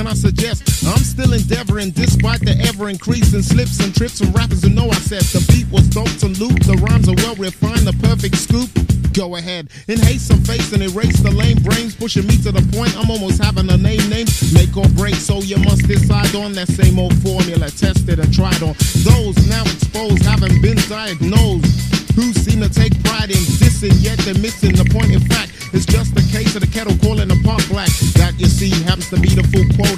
I 0.10 0.14
suggest 0.14 0.66
I'm 0.90 1.06
still 1.06 1.34
endeavoring 1.34 1.92
despite 1.92 2.42
the 2.42 2.58
ever 2.66 2.90
increasing 2.90 3.44
slips 3.44 3.78
and 3.78 3.94
trips 3.94 4.18
from 4.18 4.34
rappers 4.34 4.64
who 4.64 4.70
know 4.70 4.90
I 4.90 4.98
said 4.98 5.22
the 5.22 5.46
beat 5.54 5.70
was 5.70 5.86
dope 5.86 6.10
to 6.26 6.34
loop. 6.42 6.58
The 6.66 6.82
rhymes 6.82 7.08
are 7.08 7.16
well 7.22 7.36
refined, 7.36 7.86
the 7.86 7.94
perfect 8.02 8.34
scoop. 8.42 8.74
Go 9.14 9.36
ahead 9.36 9.70
and 9.88 10.00
haste 10.02 10.26
some 10.26 10.42
face 10.42 10.74
and 10.74 10.82
erase 10.82 11.22
the 11.22 11.30
lame 11.30 11.62
brains, 11.62 11.94
pushing 11.94 12.26
me 12.26 12.42
to 12.42 12.52
the 12.52 12.66
point 12.74 12.98
I'm 12.98 13.12
almost 13.14 13.38
having 13.38 13.70
a 13.70 13.78
name 13.78 14.02
name. 14.10 14.26
Make 14.50 14.74
or 14.74 14.90
break, 14.98 15.14
so 15.14 15.46
you 15.46 15.62
must 15.62 15.86
decide 15.86 16.34
on 16.34 16.58
that 16.58 16.70
same 16.74 16.98
old 16.98 17.14
formula, 17.22 17.70
tested 17.70 18.18
and 18.18 18.34
tried 18.34 18.66
on. 18.66 18.74
Those 19.06 19.38
now 19.46 19.62
exposed 19.62 20.26
haven't 20.26 20.58
been 20.66 20.82
diagnosed. 20.90 21.70
Who 22.18 22.34
seem 22.34 22.66
to 22.66 22.70
take 22.70 22.98
pride 23.06 23.30
in 23.30 23.46
dissing, 23.62 23.94
yet 24.02 24.18
they're 24.26 24.34
missing 24.42 24.74
the 24.74 24.90
point. 24.90 25.14
In 25.14 25.22
fact, 25.22 25.54
it's 25.72 25.86
just 25.86 26.16
the 26.16 26.26
case 26.34 26.56
of 26.56 26.62
the 26.62 26.68
kettle 26.68 26.98
calling 26.98 27.30
the 27.30 27.40
pot 27.46 27.62
black. 27.70 27.90
That 28.18 28.34
you 28.38 28.48
see 28.48 28.70
happens 28.84 29.10
to 29.14 29.20
be 29.20 29.30
the 29.30 29.46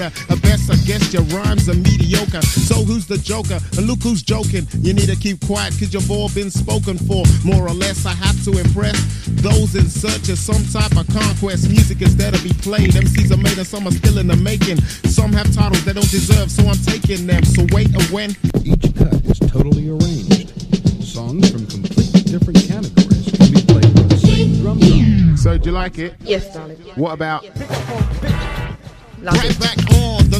full 0.01 0.09
quota. 0.09 0.33
At 0.33 0.41
best, 0.41 0.71
I 0.71 0.75
guess 0.85 1.13
your 1.13 1.23
rhymes 1.23 1.69
are 1.69 1.75
mediocre. 1.75 2.41
So 2.41 2.75
who's 2.75 3.05
the 3.05 3.17
joker? 3.17 3.59
And 3.77 3.87
look 3.87 4.01
who's 4.03 4.23
joking. 4.23 4.67
You 4.79 4.93
need 4.93 5.07
to 5.07 5.15
keep 5.15 5.45
quiet, 5.45 5.73
cause 5.79 5.93
you've 5.93 6.09
all 6.09 6.29
been 6.29 6.49
spoken 6.49 6.97
for. 6.97 7.23
More 7.43 7.67
or 7.67 7.73
less, 7.73 8.05
I 8.05 8.13
have 8.13 8.43
to 8.45 8.57
impress 8.57 8.97
those 9.41 9.75
in 9.75 9.87
search 9.89 10.29
of 10.29 10.37
some 10.37 10.63
type 10.71 10.97
of 10.97 11.07
conquest. 11.13 11.69
Music 11.69 12.01
is 12.01 12.15
there 12.15 12.31
to 12.31 12.41
be 12.43 12.53
played. 12.61 12.91
MCs 12.91 13.31
are 13.31 13.37
made 13.37 13.57
and 13.57 13.67
some 13.67 13.87
are 13.87 13.91
still 13.91 14.17
in 14.17 14.27
the 14.27 14.37
making. 14.37 14.81
Some 15.09 15.33
have 15.33 15.53
titles 15.53 15.83
they 15.85 15.93
don't 15.93 16.09
deserve, 16.09 16.49
so 16.51 16.63
I'm 16.67 16.79
taking 16.85 17.27
them. 17.27 17.43
So 17.43 17.65
wait 17.71 17.93
and 17.93 18.03
when. 18.11 18.31
Each 18.63 18.93
cut 18.95 19.13
is 19.25 19.39
totally 19.39 19.89
arranged. 19.89 20.49
Songs 21.03 21.51
from 21.51 21.67
completely 21.67 22.21
different 22.21 22.59
categories 22.67 23.29
can 23.35 23.51
be 23.51 23.61
played 23.67 23.91
with 23.97 24.09
the 24.09 24.17
same 24.17 24.61
drum 24.61 24.79
drum. 24.79 25.37
So, 25.37 25.57
do 25.57 25.69
you 25.69 25.71
like 25.73 25.97
it? 25.97 26.15
Yes, 26.21 26.53
darling. 26.53 26.77
What 26.95 27.13
about? 27.13 27.43
Right 29.23 29.59
back 29.59 29.77
on. 29.77 29.85
The 29.85 29.90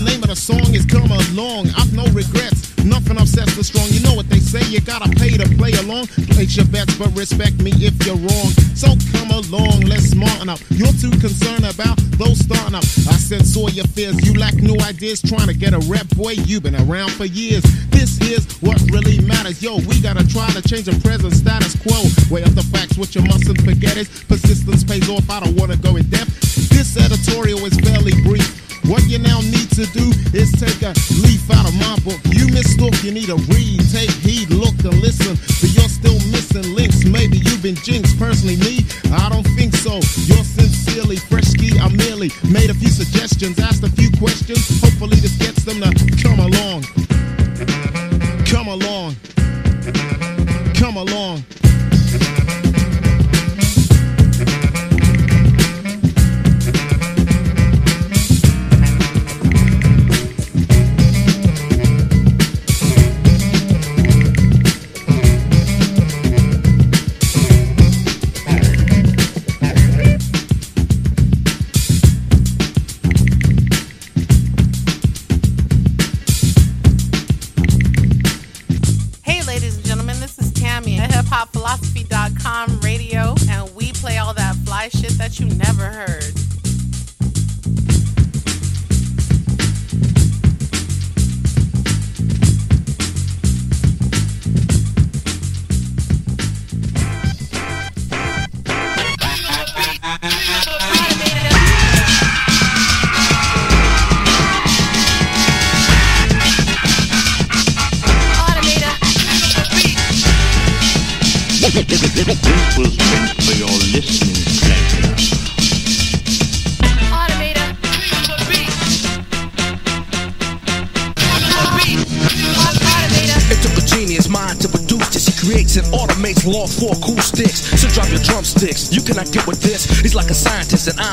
name 0.02 0.24
of 0.24 0.30
the 0.30 0.36
song 0.36 0.74
is 0.74 0.86
Come 0.86 1.12
Along. 1.12 1.70
I've 1.78 1.94
no 1.94 2.06
regrets. 2.12 2.72
Nothing 2.84 3.18
upsets 3.18 3.56
the 3.56 3.64
strong. 3.64 3.86
You 3.90 4.02
know 4.02 4.16
what 4.16 4.30
they 4.30 4.40
say. 4.40 4.64
You 4.70 4.82
gotta 4.82 5.10
pay 5.10 5.38
to 5.38 5.46
play 5.58 5.74
along. 5.74 6.08
Place 6.34 6.58
your 6.58 6.66
bets, 6.66 6.98
but 6.98 7.14
respect 7.16 7.62
me 7.62 7.72
if 7.78 7.94
you're 8.06 8.18
wrong. 8.18 8.50
So 8.74 8.98
come 9.14 9.30
along, 9.30 9.82
let's 9.86 10.10
smarten 10.10 10.50
up. 10.50 10.60
You're 10.70 10.94
too 10.98 11.12
concerned 11.22 11.66
about 11.66 11.98
those 12.18 12.40
starting 12.40 12.74
up. 12.74 12.84
I 13.10 13.18
censor 13.22 13.70
your 13.70 13.86
fears. 13.94 14.18
You 14.26 14.34
lack 14.40 14.56
new 14.56 14.78
ideas. 14.82 15.22
Trying 15.22 15.48
to 15.48 15.54
get 15.54 15.74
a 15.74 15.80
rep, 15.86 16.08
boy. 16.18 16.34
You've 16.50 16.64
been 16.64 16.80
around 16.90 17.12
for 17.14 17.26
years. 17.26 17.62
This 17.90 18.18
is 18.22 18.50
what 18.62 18.82
really 18.90 19.22
matters. 19.22 19.62
Yo, 19.62 19.78
we 19.86 20.02
gotta 20.02 20.26
try 20.28 20.50
to 20.52 20.62
change 20.62 20.86
the 20.86 20.98
present 21.06 21.34
status 21.34 21.78
quo. 21.78 22.02
Weigh 22.34 22.44
up 22.44 22.56
the 22.58 22.66
facts. 22.74 22.98
What 22.98 23.14
you 23.14 23.22
mustn't 23.22 23.62
forget 23.62 23.98
is 23.98 24.10
persistence 24.26 24.84
pays 24.84 25.10
off. 25.10 25.30
I 25.30 25.42
don't 25.42 25.56
wanna 25.60 25.78
go 25.78 25.98
in 25.98 26.10
depth. 26.10 26.34
This 26.70 26.98
editorial 26.98 27.60
is 27.66 27.78
fairly 27.80 28.14
brief. 28.24 28.61
What 28.92 29.08
you 29.08 29.20
now 29.20 29.40
need 29.40 29.72
to 29.80 29.86
do 29.96 30.12
is 30.36 30.52
take 30.52 30.84
a 30.84 30.92
leaf 31.24 31.50
out 31.50 31.66
of 31.66 31.74
my 31.80 31.96
book. 32.04 32.20
You 32.28 32.46
mistook, 32.52 32.92
you 33.06 33.14
need 33.14 33.28
to 33.28 33.40
read, 33.48 33.80
take 33.90 34.12
heed, 34.20 34.50
look 34.50 34.76
and 34.84 35.00
listen. 35.00 35.40
But 35.64 35.72
you're 35.72 35.88
still 35.88 36.20
missing 36.28 36.76
links. 36.76 37.06
Maybe 37.06 37.38
you've 37.38 37.64
been 37.64 37.76
jinxed. 37.88 38.20
Personally, 38.20 38.58
me, 38.58 38.84
I 39.16 39.30
don't 39.30 39.48
think 39.56 39.74
so. 39.76 39.94
You're 40.28 40.44
sincerely 40.44 41.16
fresh 41.16 41.46
ski. 41.46 41.80
I 41.80 41.88
merely 41.88 42.32
made 42.52 42.70
a 42.70 42.74
few 42.74 42.90
suggestions, 42.90 43.60
asked 43.60 43.82
a 43.86 43.92
few 43.92 44.12
questions. 44.20 44.60
Hopefully, 44.82 45.16
this 45.24 45.38
gets 45.38 45.64
them 45.64 45.80
to 45.80 46.24
come 46.28 46.42
along. 46.42 46.84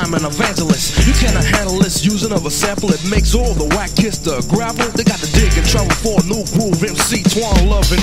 I'm 0.09 0.15
an 0.15 0.25
evangelist. 0.25 1.05
You 1.05 1.13
cannot 1.13 1.45
handle 1.45 1.77
this 1.77 2.03
using 2.03 2.33
of 2.33 2.47
a 2.47 2.49
sample. 2.49 2.89
It 2.89 3.05
makes 3.11 3.35
all 3.35 3.53
the 3.53 3.69
whack 3.77 3.93
kiss 3.93 4.17
the 4.17 4.41
gravel. 4.49 4.89
They 4.97 5.05
got 5.05 5.21
to 5.21 5.29
dig 5.37 5.53
and 5.53 5.61
trouble 5.61 5.93
for 6.01 6.17
a 6.17 6.25
new 6.25 6.41
groove. 6.57 6.81
MC 6.81 7.21
Twan 7.29 7.69
Love 7.69 7.85
and 7.93 8.01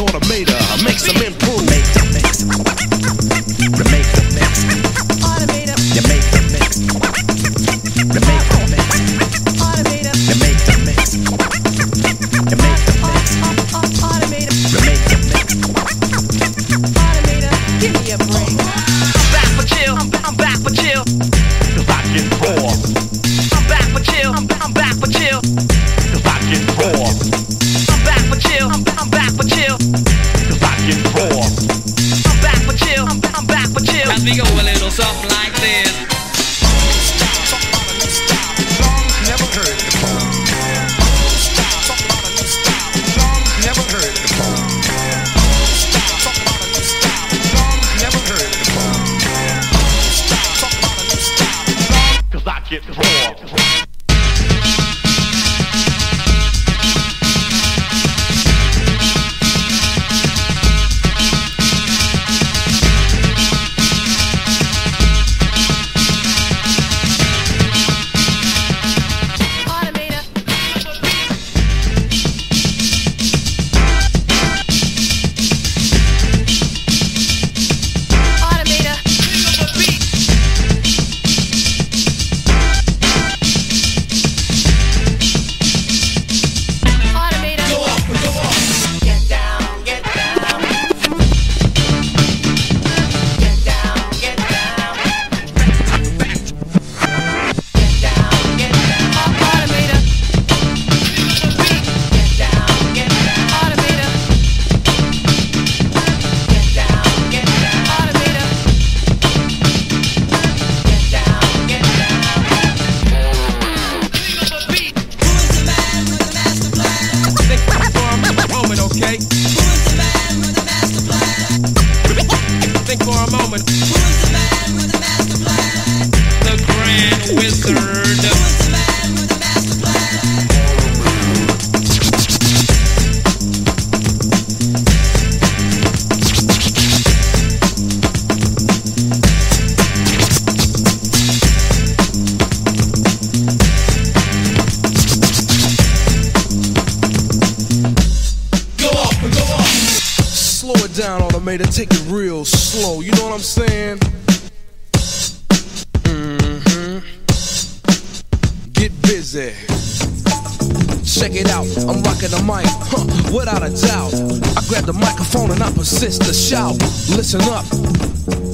to 166.56 166.74
shout. 166.74 166.78
Listen 167.16 167.40
up, 167.52 167.64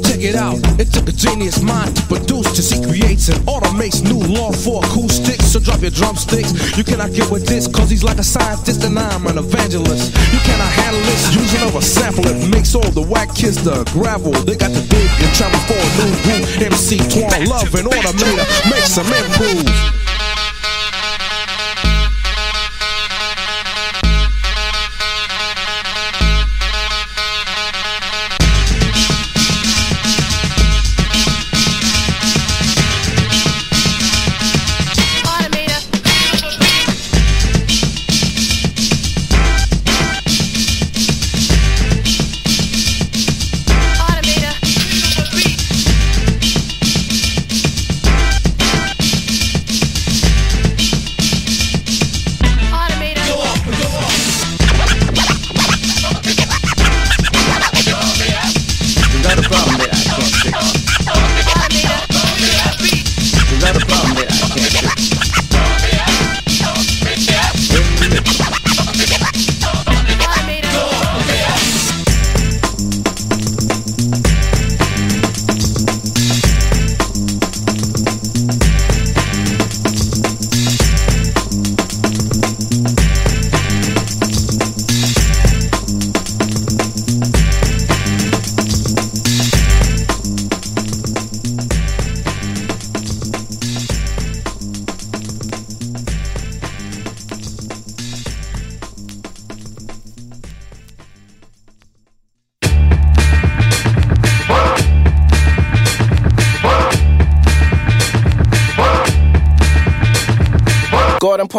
check 0.05 0.23
it 0.23 0.35
out. 0.35 0.59
It 0.79 0.93
took 0.93 1.09
a 1.09 1.13
genius 1.13 1.63
mind 1.63 1.97
to 1.97 2.03
produce 2.07 2.51
this. 2.57 2.71
He 2.71 2.83
creates 2.83 3.29
and 3.29 3.39
automates 3.47 4.03
new 4.03 4.19
law 4.19 4.53
for 4.53 4.85
acoustics. 4.85 5.47
So 5.53 5.61
drop 5.61 5.81
your 5.81 5.91
drumsticks. 5.91 6.77
You 6.77 6.85
cannot 6.85 7.13
get 7.13 7.31
with 7.31 7.47
this, 7.47 7.67
cause 7.67 7.91
he's 7.91 8.05
like 8.05 8.19
a 8.19 8.25
scientist 8.25 8.85
and 8.85 8.99
I'm 8.99 9.27
an 9.27 9.39
evangelist. 9.39 10.15
You 10.33 10.41
cannot 10.41 10.73
handle 10.73 11.03
this, 11.03 11.35
using 11.35 11.63
of 11.69 11.77
a 11.77 11.83
sample. 11.83 12.27
It 12.27 12.51
makes 12.51 12.75
all 12.75 12.91
the 12.91 13.03
whack 13.03 13.35
kids 13.35 13.63
the 13.63 13.85
gravel. 13.93 14.33
They 14.33 14.57
got 14.57 14.73
the 14.73 14.83
big 14.91 15.09
and 15.23 15.33
travel 15.35 15.61
for 15.69 15.79
a 15.79 15.89
new 16.01 16.13
group. 16.23 16.73
MC 16.73 16.99
Twan 16.99 17.47
Love 17.49 17.75
and 17.75 17.87
Automator 17.89 18.47
make 18.71 18.87
some 18.87 19.07
improve. 19.07 20.02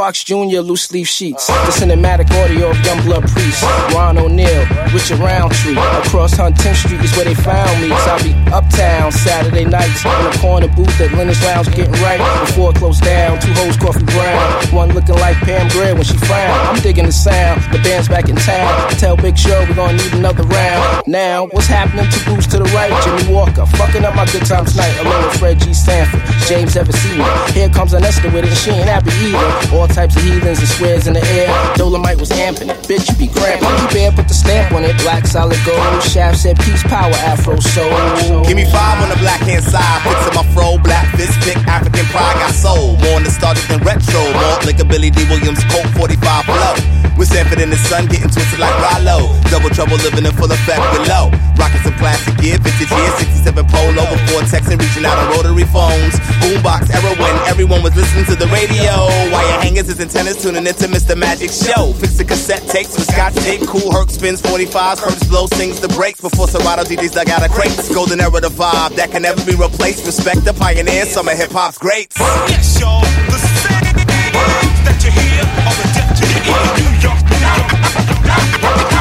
Parks 0.04 0.26
Jr., 0.26 0.60
loose 0.60 0.92
leaf 0.92 1.08
sheets. 1.08 1.48
The 1.48 1.72
cinematic 1.72 2.28
audio 2.44 2.72
of 2.72 2.78
Youngblood 2.84 3.24
Priest. 3.32 3.64
Ron 3.96 4.18
O'Neal, 4.18 4.68
Richard 4.92 5.20
Roundtree. 5.20 5.80
Across 6.04 6.36
Huntington 6.36 6.76
Street 6.76 7.00
is 7.00 7.16
where 7.16 7.24
they 7.24 7.34
found 7.34 7.72
me. 7.82 7.88
So 7.88 8.12
I'll 8.12 8.22
be 8.22 8.36
uptown 8.52 9.14
Saturday 9.14 9.64
nights 9.64 10.04
in 10.04 10.12
the 10.28 10.38
corner 10.42 10.68
booth 10.68 11.00
at 11.00 11.14
Leonard's 11.14 11.42
Lounge 11.46 11.72
getting 11.74 11.96
right 12.04 12.20
before 12.46 12.72
it 12.72 12.76
closed 12.76 13.02
down. 13.02 13.40
Two 13.40 13.54
hoes 13.54 13.78
coffee 13.78 14.04
brown. 14.04 14.76
One 14.76 14.90
looking 14.92 15.16
like 15.16 15.38
Pam 15.38 15.70
Grier 15.70 15.96
when 15.96 16.04
she 16.04 16.18
frowned. 16.18 16.52
I'm 16.68 16.82
digging 16.82 17.06
the 17.06 17.14
sound. 17.14 17.64
The 17.72 17.80
band's 17.80 18.10
back 18.10 18.28
in 18.28 18.36
town. 18.36 18.90
Tell 19.00 19.16
Big 19.16 19.38
Show 19.38 19.56
we're 19.70 19.76
gonna 19.76 19.96
need 19.96 20.14
another 20.16 20.44
round. 20.44 21.08
Now, 21.08 21.48
what's 21.48 21.68
happening 21.68 22.12
to 22.12 22.20
Bruce 22.26 22.48
to 22.48 22.60
the 22.60 22.68
right? 22.76 22.92
Jimmie 23.06 23.34
Walker. 23.34 23.66
Fucking 23.80 24.04
up 24.04 24.16
my 24.16 24.26
good 24.26 24.46
times 24.46 24.74
tonight 24.74 25.00
along 25.00 25.24
with 25.24 25.40
Fred 25.40 25.62
G. 25.62 25.74
Sanford. 25.74 26.20
James 26.48 26.76
Everseen. 26.76 27.24
Here 27.54 27.70
comes 27.70 27.94
Anesta 27.94 28.32
with 28.34 28.44
it 28.44 28.52
and 28.52 28.58
she 28.58 28.72
ain't 28.72 28.88
happy 28.88 29.12
either. 29.24 29.76
All 29.76 29.88
types 29.88 30.16
of 30.16 30.24
heathens 30.24 30.60
and 30.60 30.68
squares 30.68 31.08
in 31.08 31.14
the 31.14 31.24
air. 31.40 31.48
Dolomite 31.76 32.20
was 32.20 32.30
amping 32.32 32.70
it. 32.70 32.78
Bitch, 32.84 33.08
you 33.10 33.16
be 33.16 33.28
cramping. 33.32 33.70
Keep 33.88 33.96
air, 34.00 34.12
put 34.12 34.28
the 34.28 34.34
stamp 34.34 34.74
on 34.74 34.84
it. 34.84 34.98
Black 35.02 35.26
solid 35.26 35.60
gold. 35.66 36.04
Shaft 36.04 36.38
said 36.38 36.60
peace, 36.60 36.84
power, 36.84 37.14
afro 37.24 37.60
soul. 37.60 38.44
Give 38.44 38.56
me 38.56 38.66
five 38.66 39.02
on 39.02 39.10
the 39.10 39.20
black 39.20 39.42
hand 39.42 39.64
side, 39.64 40.02
fixing 40.04 40.36
my 40.36 40.46
fro, 40.54 40.78
black 40.78 41.08
fist 41.16 41.40
pick, 41.42 41.58
African 41.68 42.06
pride 42.08 42.36
got 42.40 42.54
soul. 42.54 42.98
More 42.98 43.20
nostalgic 43.20 43.68
than 43.68 43.80
retro, 43.82 44.22
more 44.34 44.60
like 44.66 44.80
a 44.80 44.86
Billy 44.86 45.10
Dee 45.10 45.26
Williams 45.30 45.64
Colt 45.72 45.88
45 45.96 46.46
flow. 46.46 47.03
With 47.18 47.30
Sanford 47.30 47.62
and 47.62 47.74
Son, 47.86 48.08
getting 48.08 48.30
twisted 48.30 48.60
like 48.60 48.74
Rollo. 48.82 49.30
Double 49.54 49.70
trouble 49.70 49.98
living 50.02 50.26
in 50.26 50.34
full 50.34 50.50
effect 50.52 50.82
below. 50.98 51.30
Rocking 51.56 51.82
some 51.86 51.94
plastic 52.02 52.36
gear, 52.42 52.58
vintage 52.58 52.90
year, 52.90 53.12
67 53.46 53.66
polo 53.70 54.04
before 54.10 54.42
texting, 54.50 54.82
reaching 54.82 55.06
out 55.06 55.18
on 55.22 55.30
rotary 55.38 55.64
phones. 55.70 56.18
Boombox 56.42 56.90
era 56.90 57.14
when 57.22 57.36
everyone 57.46 57.84
was 57.84 57.96
listening 57.96 58.26
to 58.26 58.36
the 58.36 58.48
radio. 58.50 59.06
Wire 59.30 59.62
hangers 59.62 59.90
is 59.90 60.00
antennas 60.00 60.42
tuning 60.42 60.66
into 60.66 60.88
Mr. 60.90 61.16
Magic 61.16 61.52
Show. 61.52 61.94
Fix 61.94 62.18
the 62.18 62.26
cassette 62.26 62.66
tapes 62.68 62.98
with 62.98 63.06
Scotch 63.06 63.36
tape, 63.46 63.62
Kool 63.68 63.92
Herc 63.94 64.10
spins 64.10 64.42
45s, 64.42 65.00
Hertz 65.00 65.28
blow 65.30 65.46
sings 65.54 65.80
the 65.80 65.90
breaks 65.90 66.20
before 66.20 66.48
Serato 66.48 66.84
DJs 66.84 67.14
dug 67.14 67.30
out 67.30 67.46
a 67.46 67.50
crate. 67.50 67.78
Golden 67.94 68.20
era 68.22 68.42
the 68.42 68.50
vibe 68.50 68.96
that 68.96 69.12
can 69.12 69.22
never 69.22 69.44
be 69.46 69.54
replaced. 69.54 70.06
Respect 70.06 70.44
the 70.46 70.54
pioneers, 70.54 71.10
some 71.10 71.28
of 71.28 71.38
hip 71.38 71.52
hop's 71.52 71.78
greats. 71.78 72.18
Yes, 72.20 72.80
y'all. 72.80 73.02
The 73.30 73.38
sounds 73.38 73.94
that 74.84 75.00
you 75.06 75.12
hear 75.12 75.93
deaf 76.54 76.76
to. 76.76 76.84
New 76.84 77.00
York, 77.02 77.24
New 77.30 78.68
York. 78.68 78.93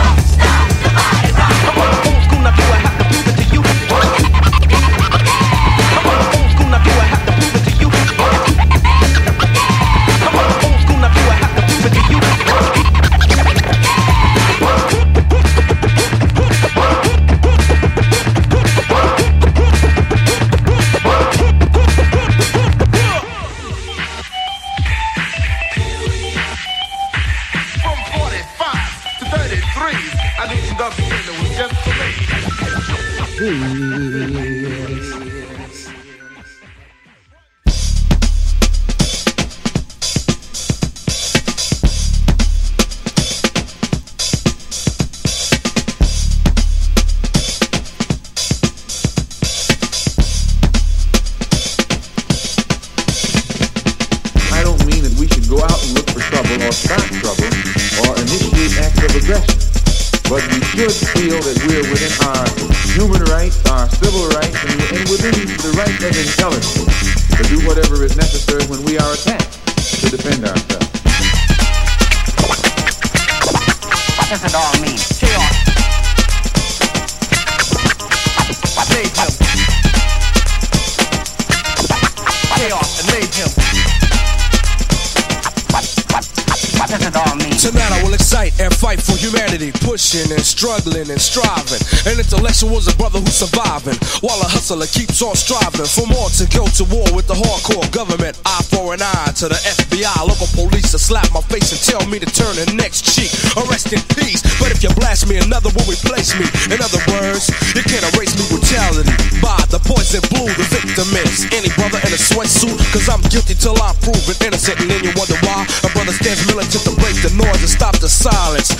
Struggling 90.62 91.10
and 91.10 91.18
striving. 91.18 91.82
An 92.06 92.22
intellectual 92.22 92.78
is 92.78 92.86
a 92.86 92.94
brother 92.94 93.18
who's 93.18 93.34
surviving, 93.34 93.98
while 94.22 94.38
a 94.38 94.46
hustler 94.46 94.86
keeps 94.86 95.18
on 95.18 95.34
striving 95.34 95.90
for 95.90 96.06
more 96.06 96.30
to 96.38 96.46
go 96.54 96.70
to 96.78 96.86
war 96.86 97.02
with 97.18 97.26
the 97.26 97.34
hardcore 97.34 97.82
government. 97.90 98.38
Eye 98.46 98.62
for 98.70 98.94
an 98.94 99.02
eye 99.02 99.34
to 99.42 99.50
the 99.50 99.58
FBI, 99.58 100.06
local 100.22 100.46
police 100.54 100.94
to 100.94 101.02
slap 101.02 101.26
my 101.34 101.42
face 101.50 101.74
and 101.74 101.82
tell 101.82 102.06
me 102.06 102.22
to 102.22 102.30
turn 102.30 102.54
the 102.54 102.78
next 102.78 103.10
cheek. 103.10 103.34
Arrest 103.58 103.90
in 103.90 103.98
peace, 104.14 104.38
but 104.62 104.70
if 104.70 104.86
you 104.86 104.94
blast 104.94 105.26
me, 105.26 105.42
another 105.42 105.66
will 105.74 105.90
replace 105.90 106.30
me. 106.38 106.46
In 106.70 106.78
other 106.78 107.02
words, 107.10 107.50
you 107.74 107.82
can't 107.82 108.06
erase 108.14 108.38
me 108.38 108.46
brutality 108.46 109.10
by 109.42 109.58
the 109.66 109.82
poison 109.82 110.22
blue. 110.30 110.46
The 110.46 110.66
victim 110.70 111.10
is 111.26 111.42
any 111.50 111.74
brother 111.74 111.98
in 112.06 112.14
a 112.14 112.20
sweatsuit, 112.22 112.78
cause 112.94 113.10
I'm 113.10 113.18
guilty 113.34 113.58
till 113.58 113.74
I'm 113.82 113.98
proven 113.98 114.38
innocent. 114.46 114.78
And 114.78 114.94
then 114.94 115.02
you 115.02 115.10
wonder 115.18 115.34
why 115.42 115.66
a 115.82 115.90
brother 115.90 116.14
stands 116.14 116.46
militant 116.46 116.86
to 116.86 116.94
break 117.02 117.18
the 117.18 117.34
noise 117.34 117.66
and 117.66 117.72
stop 117.72 117.98
the 117.98 118.06
silence. 118.06 118.70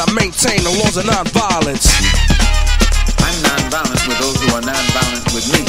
I 0.00 0.08
maintain 0.16 0.56
the 0.64 0.72
laws 0.80 0.96
of 0.96 1.04
nonviolence? 1.04 1.84
I'm 3.20 3.36
non-violent 3.44 4.00
with 4.08 4.18
those 4.24 4.40
who 4.40 4.48
are 4.56 4.64
non-violent 4.64 5.26
with 5.36 5.44
me. 5.52 5.68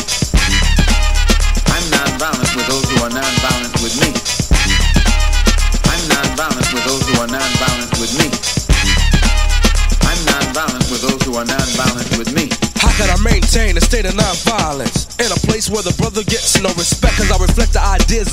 I'm 1.68 1.86
non-violent 1.92 2.52
with 2.56 2.68
those 2.72 2.88
who 2.88 3.04
are 3.04 3.12
non-violent 3.12 3.76
with 3.84 4.00
me. 4.00 4.16
I'm 5.92 6.04
non-violent 6.08 6.68
with 6.72 6.86
those 6.88 7.04
who 7.04 7.20
are 7.20 7.28
non-violent 7.28 7.92
with 8.00 8.14
me. 8.16 8.32
I'm 10.08 10.20
non-violent 10.24 10.88
with 10.88 11.02
those 11.04 11.22
who 11.28 11.36
are 11.36 11.44
non-violent 11.44 12.10
with 12.16 12.32
me. 12.32 12.48
How 12.80 12.96
can 12.96 13.12
I 13.12 13.20
maintain 13.20 13.76
a 13.76 13.82
state 13.82 14.06
of 14.06 14.14
nonviolence 14.16 15.04
in 15.20 15.32
a 15.36 15.40
place 15.44 15.68
where 15.70 15.84
the 15.84 15.92
brother 16.00 16.24
gets 16.24 16.62
no 16.64 16.72
respect? 16.80 17.20
Cause 17.20 17.32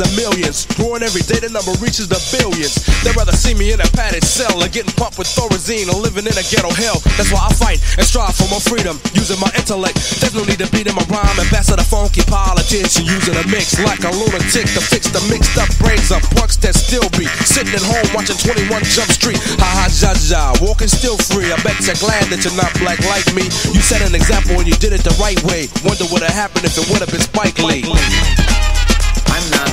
The 0.01 0.09
of 0.09 0.16
millions. 0.16 0.64
Growing 0.81 1.05
every 1.05 1.20
day, 1.28 1.44
the 1.44 1.52
number 1.52 1.77
reaches 1.77 2.09
the 2.09 2.16
billions. 2.32 2.81
They'd 3.05 3.12
rather 3.20 3.36
see 3.36 3.52
me 3.52 3.77
in 3.77 3.85
a 3.85 3.89
padded 3.93 4.24
cell 4.24 4.56
or 4.56 4.64
getting 4.72 4.97
pumped 4.97 5.20
with 5.20 5.28
Thorazine 5.28 5.93
or 5.93 5.97
living 6.01 6.24
in 6.24 6.32
a 6.40 6.44
ghetto 6.48 6.72
hell. 6.72 7.05
That's 7.20 7.28
why 7.28 7.44
I 7.44 7.52
fight 7.52 7.85
and 8.01 8.09
strive 8.09 8.32
for 8.32 8.48
more 8.48 8.64
freedom 8.64 8.97
using 9.12 9.36
my 9.44 9.52
intellect. 9.52 10.01
There's 10.24 10.32
no 10.32 10.48
need 10.48 10.56
to 10.64 10.70
beat 10.72 10.89
in 10.89 10.97
my 10.97 11.05
rhyme 11.12 11.36
and 11.36 11.44
the 11.52 11.85
funky 11.85 12.24
politician 12.24 13.05
using 13.05 13.36
a 13.36 13.44
mix 13.52 13.77
like 13.85 14.01
a 14.01 14.12
lunatic 14.16 14.72
to 14.72 14.81
fix 14.81 15.12
the 15.12 15.20
mixed 15.28 15.52
up 15.60 15.68
brains 15.77 16.09
of 16.09 16.24
punks 16.32 16.56
that 16.64 16.72
still 16.72 17.05
be 17.20 17.28
sitting 17.44 17.77
at 17.77 17.85
home 17.85 18.09
watching 18.16 18.40
21 18.40 18.72
Jump 18.89 19.12
Street. 19.12 19.36
Ha 19.60 19.68
ha, 19.68 19.85
ja 19.93 20.16
ja, 20.16 20.56
walking 20.64 20.89
still 20.89 21.20
free. 21.28 21.52
I 21.52 21.60
bet 21.60 21.77
you're 21.85 22.01
glad 22.01 22.32
that 22.32 22.40
you're 22.40 22.56
not 22.56 22.72
black 22.81 23.05
like 23.05 23.28
me. 23.36 23.44
You 23.77 23.85
set 23.85 24.01
an 24.01 24.16
example 24.16 24.56
when 24.56 24.64
you 24.64 24.81
did 24.81 24.97
it 24.97 25.05
the 25.05 25.12
right 25.20 25.36
way. 25.44 25.68
Wonder 25.85 26.09
what 26.09 26.24
would 26.24 26.24
have 26.24 26.32
happened 26.32 26.64
if 26.64 26.72
it 26.81 26.89
would 26.89 27.05
have 27.05 27.12
been 27.12 27.20
Spike 27.20 27.60
Lee. 27.60 27.85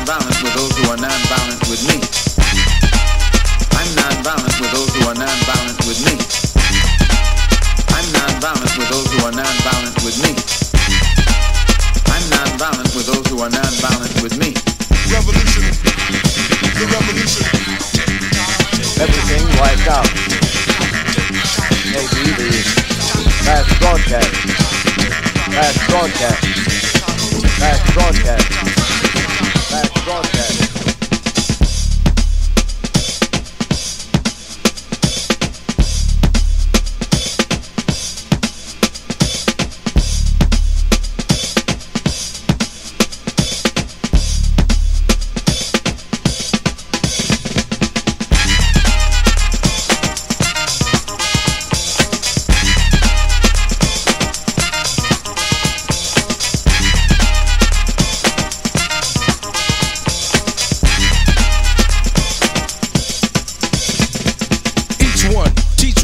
I'm 0.10 0.16
non-violent 0.16 0.40
with 0.42 0.56
those 0.56 0.72
who 0.80 0.88
are 0.88 0.96
non-violent 0.96 1.68
with 1.68 1.84
me. 1.84 2.00
I'm 3.76 3.92
non-violent 3.92 4.56
with 4.56 4.72
those 4.72 4.88
who 4.96 5.04
are 5.04 5.20
non-violent 5.20 5.84
with 5.84 6.00
me. 6.08 6.16
I'm 7.92 8.08
non-violent 8.16 8.72
with 8.80 8.88
those 8.88 9.12
who 9.12 9.28
are 9.28 9.36
non-violent 9.36 10.00
with 10.08 10.16
me. 10.24 10.32
I'm 12.08 12.24
non-violent 12.32 12.96
with 12.96 13.04
those 13.04 13.28
who 13.28 13.44
are 13.44 13.52
non-violent 13.52 14.16
with 14.24 14.40
me. 14.40 14.56
Revolution. 15.12 15.76
The 15.76 16.88
revolution. 16.88 17.44
Everything 19.04 19.44
wiped 19.60 19.92
out. 19.92 20.08
Maybe 21.92 22.32
the 22.32 22.64
last 23.44 23.76
broadcast. 23.84 24.32
Last 25.52 25.80
broadcast. 25.92 26.48
Last 27.60 27.84
broadcast. 27.94 28.87
Last 30.08 30.37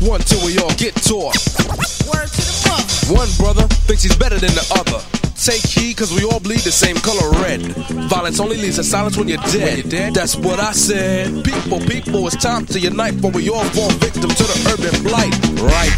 one 0.03 0.19
till 0.21 0.43
we 0.45 0.57
all 0.59 0.73
get 0.75 0.93
taught. 0.95 1.35
Word 2.07 2.27
to 2.27 2.41
the 2.43 2.55
mother. 2.67 3.15
One 3.15 3.29
brother 3.39 3.67
thinks 3.87 4.03
he's 4.03 4.15
better 4.15 4.37
than 4.37 4.51
the 4.51 4.65
other. 4.75 4.99
Take 5.35 5.63
heed, 5.63 5.97
cause 5.97 6.13
we 6.13 6.23
all 6.23 6.39
bleed 6.39 6.59
the 6.59 6.71
same 6.71 6.95
color 6.97 7.31
red. 7.43 7.61
Violence 8.07 8.39
only 8.39 8.57
leads 8.57 8.77
to 8.77 8.83
silence 8.83 9.17
when 9.17 9.27
you're 9.27 9.43
dead. 9.51 9.85
That's 10.13 10.35
what 10.35 10.59
I 10.59 10.71
said. 10.71 11.43
People, 11.43 11.79
people, 11.79 12.27
it's 12.27 12.37
time 12.37 12.65
to 12.67 12.79
unite, 12.79 13.15
for 13.19 13.31
we 13.31 13.49
all 13.49 13.65
fall 13.75 13.89
victim 13.99 14.29
to 14.29 14.43
the 14.43 14.57
urban 14.71 15.03
blight. 15.03 15.33
Right. 15.59 15.93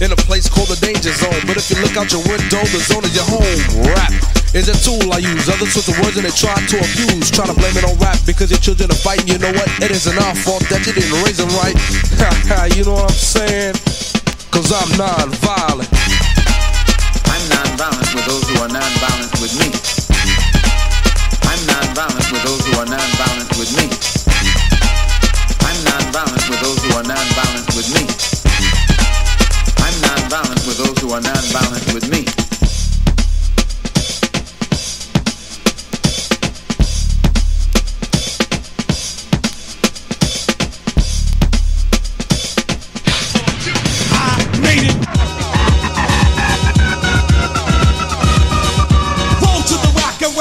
In 0.00 0.12
a 0.12 0.16
place 0.16 0.48
called 0.48 0.68
the 0.68 0.78
danger 0.84 1.12
zone. 1.14 1.42
But 1.46 1.56
if 1.56 1.70
you 1.70 1.76
look 1.82 1.96
out 1.96 2.10
your 2.12 2.22
window, 2.26 2.62
the 2.70 2.80
zone 2.86 3.04
is 3.04 3.14
your 3.14 3.26
home. 3.26 3.86
Rap 3.94 4.37
is 4.54 4.68
a 4.68 4.76
tool 4.80 5.12
I 5.12 5.18
use. 5.18 5.48
Others 5.48 5.72
twist 5.72 5.88
the 5.92 5.96
words 6.00 6.16
and 6.16 6.24
they 6.24 6.32
try 6.32 6.56
to 6.56 6.76
abuse. 6.80 7.28
Trying 7.30 7.52
to 7.52 7.58
blame 7.58 7.76
it 7.76 7.84
on 7.84 7.96
rap 8.00 8.16
because 8.24 8.48
your 8.48 8.60
children 8.60 8.88
are 8.90 9.02
fighting. 9.02 9.28
You 9.28 9.38
know 9.38 9.52
what? 9.52 9.68
It 9.82 9.90
isn't 9.92 10.16
our 10.16 10.34
fault 10.34 10.64
that 10.72 10.86
you 10.88 10.92
didn't 10.96 11.12
raise 11.24 11.36
them 11.36 11.52
right. 11.60 11.76
you 12.76 12.84
know 12.84 12.96
what 12.96 13.12
I'm 13.12 13.18
saying? 13.18 13.76
Cause 14.48 14.72
I'm 14.72 14.88
non-violent. 14.96 15.90
I'm 17.28 17.44
non-violent 17.52 18.10
with 18.16 18.24
those 18.24 18.46
who 18.48 18.56
are 18.64 18.72
non-violent 18.72 19.32
with 19.44 19.52
me. 19.60 19.68
I'm 21.44 21.60
non-violent 21.68 22.28
with 22.32 22.42
those 22.42 22.62
who 22.64 22.72
are 22.80 22.88
non-violent 22.88 23.52
with 23.60 23.70
me. 23.76 23.86
I'm 25.60 25.78
non-violent 25.84 26.44
with 26.48 26.60
those 26.64 26.80
who 26.88 26.90
are 26.96 27.04
non-violent 27.04 27.68
with 27.76 27.88
me. 27.92 28.02
I'm 29.76 29.96
non-violent 30.00 30.62
with 30.64 30.78
those 30.80 30.96
who 31.04 31.12
are 31.12 31.20
non-violent 31.20 31.92
with 31.92 32.08
me. 32.08 32.47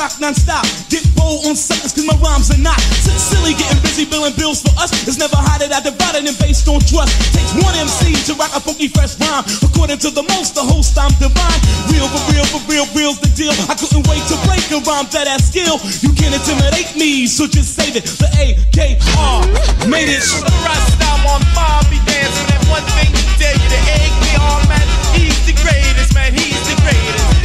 The 0.07 0.21
rock 0.21 0.21
non-stop. 0.21 0.63
Get 0.89 1.03
bold 1.15 1.45
on 1.47 1.55
suckers 1.55 1.91
cause 1.91 2.05
my 2.05 2.15
rhymes 2.23 2.51
are 2.51 2.61
not 2.61 2.79
silly. 2.79 3.53
Getting 3.53 3.81
busy 3.81 4.05
billing 4.05 4.33
bills 4.35 4.61
for 4.61 4.71
us 4.79 4.91
is 5.07 5.17
never 5.17 5.35
hiding 5.35 5.71
out 5.71 5.83
divided 5.83 6.23
and 6.23 6.37
based 6.39 6.67
on 6.67 6.79
trust. 6.79 7.11
Takes 7.35 7.53
one 7.59 7.75
MC 7.75 8.15
to 8.31 8.33
rock 8.39 8.51
a 8.55 8.59
funky 8.59 8.87
fresh 8.87 9.19
rhyme. 9.19 9.43
According 9.63 9.99
to 10.07 10.09
the 10.11 10.23
most, 10.31 10.55
the 10.55 10.63
host 10.63 10.95
I'm 10.97 11.11
divine. 11.19 11.59
Real 11.91 12.07
for 12.07 12.23
real 12.31 12.47
for 12.47 12.61
real, 12.71 12.85
real's 12.95 13.19
the 13.19 13.31
deal. 13.35 13.53
I 13.67 13.75
couldn't 13.75 14.07
wait 14.07 14.23
to 14.31 14.37
break 14.47 14.63
a 14.71 14.79
rhyme 14.87 15.07
that 15.11 15.27
has 15.27 15.51
skill. 15.51 15.81
You 16.03 16.13
can't 16.15 16.35
intimidate 16.35 16.95
me, 16.95 17.27
so 17.27 17.47
just 17.47 17.75
save 17.75 17.95
it. 17.95 18.05
The 18.05 18.29
A 18.39 18.55
K 18.71 18.95
R 19.17 19.43
made 19.89 20.07
it. 20.07 20.23
Rust, 20.63 20.99
I'm 21.03 21.25
on 21.27 21.41
fire, 21.51 21.83
be 21.91 21.99
dancing. 22.07 22.47
And 22.53 22.63
one 22.71 22.85
thing 22.95 23.11
to 23.11 23.23
tell 23.41 23.55
you, 23.55 23.69
AKR 23.75 24.59
man, 24.71 24.87
he's 25.17 25.39
the 25.43 25.55
greatest, 25.59 26.13
man, 26.13 26.31
he's 26.31 26.61
the 26.69 26.75
greatest. 26.81 27.36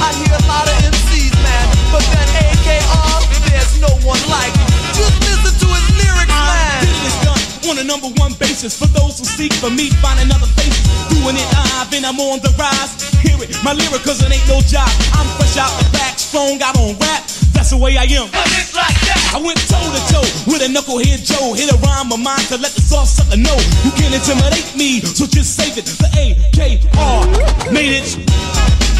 I 0.00 0.08
hear 0.16 0.32
a 0.32 0.44
lot 0.48 0.64
of 0.64 0.76
MCs, 0.88 1.36
man, 1.44 1.66
but 1.92 2.04
that 2.16 2.28
AKR, 2.48 3.20
there's 3.48 3.76
no 3.80 3.92
one 4.08 4.20
like 4.32 4.54
him. 4.56 4.70
Just 4.96 5.16
listen 5.20 5.52
to 5.52 5.68
his 5.68 5.86
lyrics, 6.00 6.32
man. 6.32 6.80
Did 6.80 6.96
it 6.96 7.04
is 7.04 7.16
done 7.20 7.42
on 7.68 7.76
a 7.76 7.84
number 7.84 8.08
one 8.16 8.32
basis. 8.40 8.72
For 8.72 8.88
those 8.96 9.20
who 9.20 9.26
seek 9.28 9.52
for 9.60 9.68
me, 9.68 9.92
find 10.00 10.16
another 10.20 10.48
face. 10.56 10.80
Doing 11.12 11.36
it 11.36 11.48
live 11.52 11.92
and 11.92 12.08
I'm 12.08 12.16
on 12.20 12.40
the 12.40 12.52
rise. 12.56 12.96
Hear 13.20 13.36
it, 13.44 13.52
my 13.60 13.76
lyric, 13.76 14.00
cause 14.00 14.24
it 14.24 14.32
ain't 14.32 14.48
no 14.48 14.64
job. 14.64 14.88
I'm 15.12 15.28
fresh 15.36 15.60
out 15.60 15.72
the 15.76 15.84
back, 15.92 16.16
strong 16.18 16.56
out 16.64 16.76
on 16.80 16.96
rap. 16.96 17.28
That's 17.52 17.70
the 17.70 17.76
way 17.76 17.96
I 18.00 18.08
am. 18.16 18.32
But 18.32 18.48
it's 18.56 18.72
like 18.72 18.96
that. 19.12 19.20
I 19.36 19.40
went 19.44 19.60
toe 19.68 19.76
to 19.76 20.00
toe 20.08 20.28
with 20.48 20.64
a 20.64 20.72
knucklehead 20.72 21.20
Joe. 21.20 21.52
Hit 21.52 21.68
a 21.68 21.76
rhyme 21.84 22.12
of 22.12 22.20
mine 22.20 22.44
to 22.48 22.56
let 22.56 22.72
the 22.72 22.80
soft 22.80 23.12
sucker 23.12 23.36
know. 23.36 23.56
You 23.84 23.92
can't 23.92 24.14
intimidate 24.14 24.72
me, 24.76 25.00
so 25.04 25.26
just 25.26 25.56
save 25.56 25.76
it. 25.76 25.84
The 25.84 26.08
A 26.16 26.32
K 26.52 26.80
R 26.96 27.28
made 27.72 28.00
it. 28.00 28.95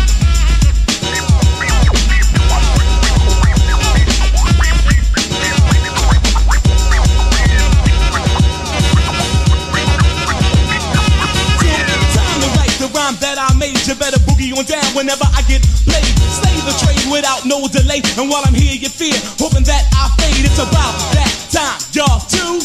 I 13.67 13.73
made. 13.73 13.87
You 13.87 13.95
better 13.95 14.19
boogie 14.23 14.55
on 14.55 14.65
down 14.65 14.85
whenever 14.95 15.25
I 15.35 15.43
get 15.51 15.63
played. 15.87 16.07
Slay 16.31 16.55
the 16.63 16.75
trade 16.79 17.11
without 17.11 17.47
no 17.47 17.67
delay. 17.67 18.03
And 18.19 18.31
while 18.31 18.43
I'm 18.47 18.55
here, 18.55 18.75
you 18.75 18.89
fear, 18.89 19.15
hoping 19.39 19.65
that 19.67 19.83
I 19.95 20.11
fade. 20.19 20.47
It's 20.47 20.59
about 20.59 20.95
that 21.15 21.33
time, 21.51 21.79
y'all 21.91 22.23
too. 22.31 22.63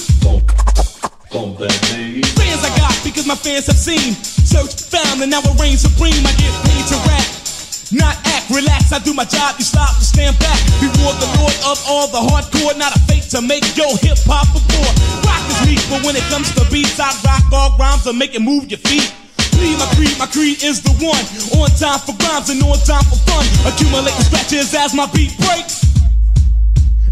Fans 2.37 2.61
I 2.61 2.71
got 2.77 2.93
because 3.03 3.25
my 3.25 3.35
fans 3.35 3.67
have 3.67 3.77
seen. 3.77 4.13
Search, 4.21 4.73
found, 4.89 5.21
and 5.21 5.31
now 5.31 5.41
it 5.41 5.55
reigns 5.59 5.81
supreme. 5.81 6.21
I 6.25 6.33
get 6.37 6.53
paid 6.65 6.85
to 6.93 6.97
rap. 7.09 7.27
Not 7.91 8.15
act, 8.31 8.47
relax, 8.49 8.93
I 8.93 8.99
do 8.99 9.13
my 9.13 9.25
job, 9.25 9.59
you 9.59 9.65
stop 9.67 9.91
and 9.99 10.05
stand 10.05 10.39
back. 10.39 10.55
Reward 10.79 11.19
the 11.19 11.27
lord 11.35 11.57
of 11.67 11.75
all 11.91 12.07
the 12.07 12.23
hardcore, 12.23 12.71
not 12.79 12.95
a 12.95 12.99
fake 13.03 13.27
to 13.35 13.41
make 13.41 13.67
yo 13.75 13.83
hip 13.99 14.15
hop 14.23 14.47
before. 14.55 14.91
Rock 15.27 15.43
is 15.51 15.59
me, 15.67 15.75
but 15.91 15.99
when 16.07 16.15
it 16.15 16.23
comes 16.31 16.55
to 16.55 16.63
beats, 16.71 16.99
I 16.99 17.11
rock 17.27 17.43
all 17.51 17.75
rhymes 17.77 18.03
to 18.03 18.13
make 18.13 18.33
it 18.33 18.41
move 18.41 18.71
your 18.71 18.79
feet. 18.79 19.11
Lead 19.59 19.77
my 19.79 19.87
creed, 19.95 20.15
my 20.17 20.27
creed 20.27 20.63
is 20.63 20.81
the 20.81 20.93
one. 21.03 21.25
On 21.59 21.69
time 21.75 21.99
for 21.99 22.15
rhymes 22.23 22.49
and 22.49 22.61
on 22.63 22.77
time 22.85 23.03
for 23.09 23.19
fun. 23.27 23.45
Accumulating 23.67 24.23
scratches 24.23 24.73
as 24.73 24.93
my 24.93 25.09
beat 25.11 25.35
breaks. 25.37 25.90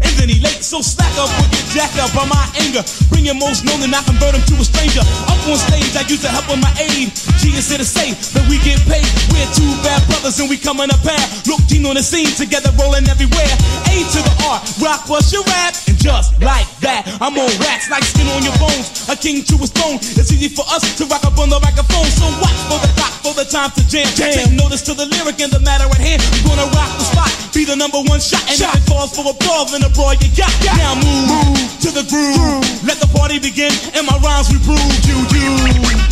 And 0.00 0.12
then 0.16 0.28
he 0.28 0.40
late, 0.40 0.64
so 0.64 0.80
slack 0.80 1.12
up 1.20 1.28
or 1.40 1.46
get 1.52 1.64
jacked 1.72 1.98
up 2.00 2.12
by 2.16 2.24
my 2.24 2.40
anger. 2.64 2.82
Bring 3.12 3.28
your 3.28 3.36
most 3.36 3.64
known 3.64 3.82
and 3.84 3.92
I 3.92 4.02
convert 4.02 4.34
him 4.34 4.44
to 4.48 4.54
a 4.60 4.64
stranger. 4.64 5.04
Up 5.28 5.40
on 5.44 5.56
stage, 5.60 5.92
I 5.96 6.04
use 6.08 6.22
the 6.24 6.32
help 6.32 6.48
of 6.48 6.60
my 6.60 6.72
aid. 6.80 7.12
G 7.40 7.52
is 7.52 7.68
here 7.68 7.78
to 7.78 7.84
say 7.84 8.16
that 8.36 8.44
we 8.48 8.56
get 8.64 8.80
paid. 8.88 9.06
We're 9.32 9.50
two 9.52 9.68
bad 9.84 10.00
brothers 10.08 10.40
and 10.40 10.48
we 10.48 10.56
come 10.56 10.80
in 10.80 10.88
a 10.88 10.98
pair. 11.04 11.20
Look, 11.46 11.60
team 11.68 11.84
on 11.86 12.00
the 12.00 12.04
scene, 12.04 12.30
together 12.32 12.72
rolling 12.80 13.08
everywhere. 13.08 13.52
A 13.92 13.94
to 14.00 14.20
the 14.24 14.34
R, 14.48 14.58
rock 14.80 15.04
bust 15.04 15.32
your 15.32 15.44
rap. 15.52 15.76
And 15.84 15.98
just 16.00 16.40
like 16.40 16.68
that, 16.80 17.04
I'm 17.20 17.36
on 17.36 17.52
wax 17.60 17.92
like 17.92 18.04
skin 18.04 18.28
on 18.32 18.40
your 18.40 18.56
bones. 18.56 19.04
A 19.12 19.16
king 19.16 19.44
to 19.52 19.54
a 19.60 19.66
stone. 19.68 20.00
It's 20.16 20.32
easy 20.32 20.48
for 20.48 20.64
us 20.72 20.80
to 20.96 21.04
rock 21.12 21.24
up 21.28 21.36
on 21.36 21.52
the 21.52 21.60
microphone. 21.60 22.08
So 22.16 22.24
watch 22.40 22.56
for 22.72 22.80
the 22.80 22.90
clock, 22.96 23.14
for 23.20 23.34
the 23.36 23.44
time 23.44 23.70
to 23.76 23.82
jam. 23.84 24.08
Take 24.16 24.48
notice 24.56 24.80
to 24.88 24.94
the 24.96 25.04
lyric 25.06 25.40
and 25.44 25.52
the 25.52 25.60
matter 25.60 25.84
at 25.84 26.00
hand. 26.00 26.24
I'm 26.24 26.42
gonna 26.48 26.68
rock 26.72 26.90
the 26.96 27.04
spot, 27.04 27.30
be 27.52 27.68
the 27.68 27.76
number 27.76 28.00
one 28.00 28.20
shot. 28.20 28.40
And 28.48 28.56
if 28.56 28.70
it 28.70 28.84
calls 28.88 29.12
for 29.12 29.28
applause, 29.28 29.72
then 29.72 29.82
the 29.82 29.89
brawl 29.94 30.14
you 30.14 30.30
got. 30.36 30.50
Now 30.78 30.94
move, 30.94 31.58
to 31.82 31.90
the 31.90 32.04
groove. 32.06 32.64
Let 32.86 32.98
the 33.00 33.08
party 33.12 33.38
begin, 33.38 33.72
and 33.94 34.06
my 34.06 34.16
rhymes 34.22 34.48
we 34.50 34.58
prove 34.62 34.80
you, 35.06 35.18
you. 35.34 35.50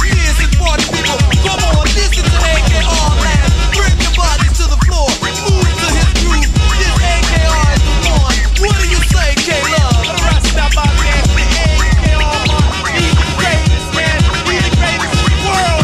Listen, 0.03 0.51
party 0.59 0.85
people, 0.91 1.19
come 1.47 1.63
on, 1.73 1.85
listen 1.95 2.25
to 2.25 2.39
AKR, 2.43 3.11
man. 3.23 3.47
Bring 3.75 3.97
your 4.03 4.15
bodies 4.19 4.55
to 4.61 4.65
the 4.69 4.79
floor, 4.87 5.09
move 5.23 5.69
to 5.69 5.89
his 5.95 6.09
groove. 6.23 6.49
This 6.79 6.95
AKR 6.99 7.67
is 7.75 7.83
the 7.87 7.95
one. 8.11 8.39
What 8.67 8.75
do 8.79 8.87
you 8.91 9.01
say, 9.15 9.35
K-Love? 9.47 10.07
AKR, 10.59 10.93
man. 10.99 11.23
The 12.99 13.29
greatest, 13.39 13.89
man. 13.95 14.19
He's 14.47 14.65
the 14.67 14.75
greatest 14.75 15.15
in 15.23 15.39
the 15.39 15.51
world. 15.51 15.83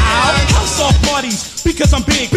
House 0.54 0.80
off 0.80 0.96
parties, 1.06 1.62
because 1.62 1.92
I'm 1.94 2.02
big. 2.02 2.33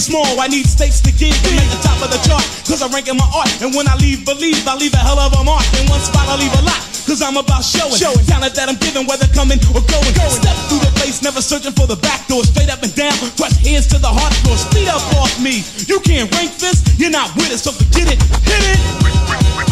Are 0.00 0.08
small, 0.08 0.40
I 0.40 0.48
need 0.48 0.64
stakes 0.64 0.96
to 1.04 1.12
gig. 1.12 1.36
I'm 1.44 1.60
at 1.60 1.68
the 1.68 1.80
top 1.84 2.00
of 2.00 2.08
the 2.08 2.16
chart, 2.24 2.40
cause 2.64 2.80
I 2.80 2.88
rank 2.88 3.12
in 3.12 3.20
my 3.20 3.28
art. 3.36 3.52
And 3.60 3.76
when 3.76 3.84
I 3.84 4.00
leave, 4.00 4.24
believe, 4.24 4.64
I 4.64 4.72
leave 4.72 4.96
a 4.96 5.02
hell 5.04 5.20
of 5.20 5.28
a 5.36 5.44
mark. 5.44 5.60
In 5.76 5.84
one 5.92 6.00
spot, 6.00 6.24
I 6.24 6.40
leave 6.40 6.56
a 6.56 6.64
lot. 6.64 6.80
Cause 7.04 7.20
I'm 7.20 7.36
about 7.36 7.60
showing, 7.60 8.00
showing 8.00 8.24
talent 8.24 8.56
that 8.56 8.72
I'm 8.72 8.80
giving, 8.80 9.04
whether 9.04 9.28
coming 9.36 9.60
or 9.76 9.84
going. 9.84 10.14
going. 10.16 10.32
Step 10.32 10.56
through 10.72 10.80
the 10.80 10.92
place, 10.96 11.20
never 11.20 11.44
searching 11.44 11.76
for 11.76 11.84
the 11.84 12.00
back 12.00 12.24
door. 12.32 12.48
Straight 12.48 12.72
up 12.72 12.80
and 12.80 12.96
down, 12.96 13.12
crush 13.36 13.60
hands 13.60 13.92
to 13.92 14.00
the 14.00 14.08
heart 14.08 14.32
floor. 14.40 14.56
Speed 14.56 14.88
up 14.88 15.04
off 15.20 15.36
me. 15.36 15.60
You 15.84 16.00
can't 16.00 16.32
rank 16.32 16.56
this, 16.56 16.80
you're 16.96 17.12
not 17.12 17.36
with 17.36 17.52
it, 17.52 17.60
so 17.60 17.68
forget 17.68 18.08
it. 18.08 18.16
Hit 18.48 18.62
it. 18.72 19.69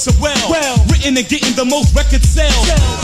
Lyrics 0.00 0.08
are 0.08 0.22
well, 0.22 0.50
well 0.50 0.76
written 0.88 1.16
and 1.16 1.28
getting 1.28 1.54
the 1.54 1.64
most 1.64 1.94
record 1.94 2.22
sales. 2.22 2.54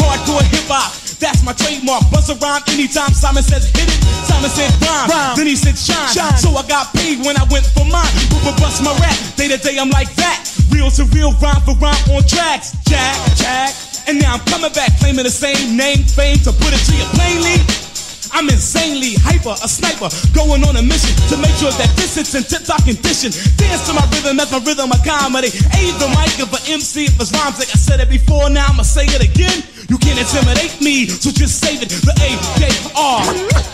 Hardcore 0.00 0.42
hip 0.48 0.64
hop, 0.68 0.92
that's 1.18 1.44
my 1.44 1.52
trademark. 1.52 2.02
Buzz 2.10 2.30
a 2.30 2.34
rhyme 2.36 2.62
anytime 2.68 3.12
Simon 3.12 3.42
says 3.42 3.68
hit 3.70 3.88
it. 3.88 4.00
Simon 4.24 4.50
said 4.50 4.70
rhyme, 4.80 5.36
then 5.36 5.46
he 5.46 5.56
said 5.56 5.76
shine. 5.76 6.36
So 6.36 6.50
I 6.56 6.66
got 6.66 6.92
paid 6.94 7.24
when 7.24 7.36
I 7.36 7.44
went 7.50 7.66
for 7.66 7.84
mine. 7.84 8.12
But 8.44 8.56
bust 8.58 8.82
my 8.82 8.92
rap, 8.98 9.16
day 9.36 9.48
to 9.48 9.58
day 9.58 9.78
I'm 9.78 9.90
like 9.90 10.12
that. 10.16 10.44
Real 10.70 10.90
to 10.90 11.04
real, 11.12 11.32
rhyme 11.40 11.60
for 11.62 11.76
rhyme 11.76 12.00
on 12.12 12.24
tracks. 12.24 12.76
Jack, 12.88 13.16
Jack. 13.36 13.74
And 14.08 14.20
now 14.20 14.34
I'm 14.34 14.44
coming 14.46 14.72
back 14.72 14.96
claiming 15.00 15.24
the 15.24 15.34
same 15.34 15.76
name, 15.76 16.04
fame 16.04 16.38
to 16.46 16.52
put 16.52 16.72
it 16.72 16.80
to 16.86 16.94
you 16.94 17.04
plainly. 17.12 17.85
I'm 18.32 18.48
insanely 18.48 19.14
hyper, 19.22 19.54
a 19.58 19.68
sniper, 19.68 20.08
going 20.32 20.64
on 20.64 20.76
a 20.76 20.82
mission 20.82 21.14
to 21.30 21.36
make 21.38 21.54
sure 21.58 21.72
that 21.76 21.90
this 21.96 22.16
sits 22.16 22.34
in 22.34 22.42
tip-top 22.42 22.82
condition. 22.84 23.30
Dance 23.58 23.86
to 23.86 23.92
my 23.94 24.06
rhythm, 24.10 24.36
that's 24.36 24.52
my 24.52 24.62
rhythm, 24.62 24.90
a 24.90 24.98
comedy. 25.04 25.50
A 25.74 25.82
the 26.00 26.08
mic 26.16 26.38
of 26.42 26.52
an 26.52 26.62
MC 26.66 27.06
if 27.06 27.20
it's 27.20 27.32
rhymes 27.32 27.58
like 27.58 27.70
I 27.70 27.78
said 27.78 28.00
it 28.00 28.08
before, 28.08 28.50
now 28.50 28.66
I'ma 28.68 28.82
say 28.82 29.06
it 29.06 29.22
again. 29.22 29.62
You 29.88 29.98
can't 29.98 30.18
intimidate 30.18 30.80
me, 30.80 31.06
so 31.06 31.30
just 31.30 31.60
save 31.60 31.82
it. 31.82 31.90
The 31.90 32.14
A-K-R. 32.18 33.22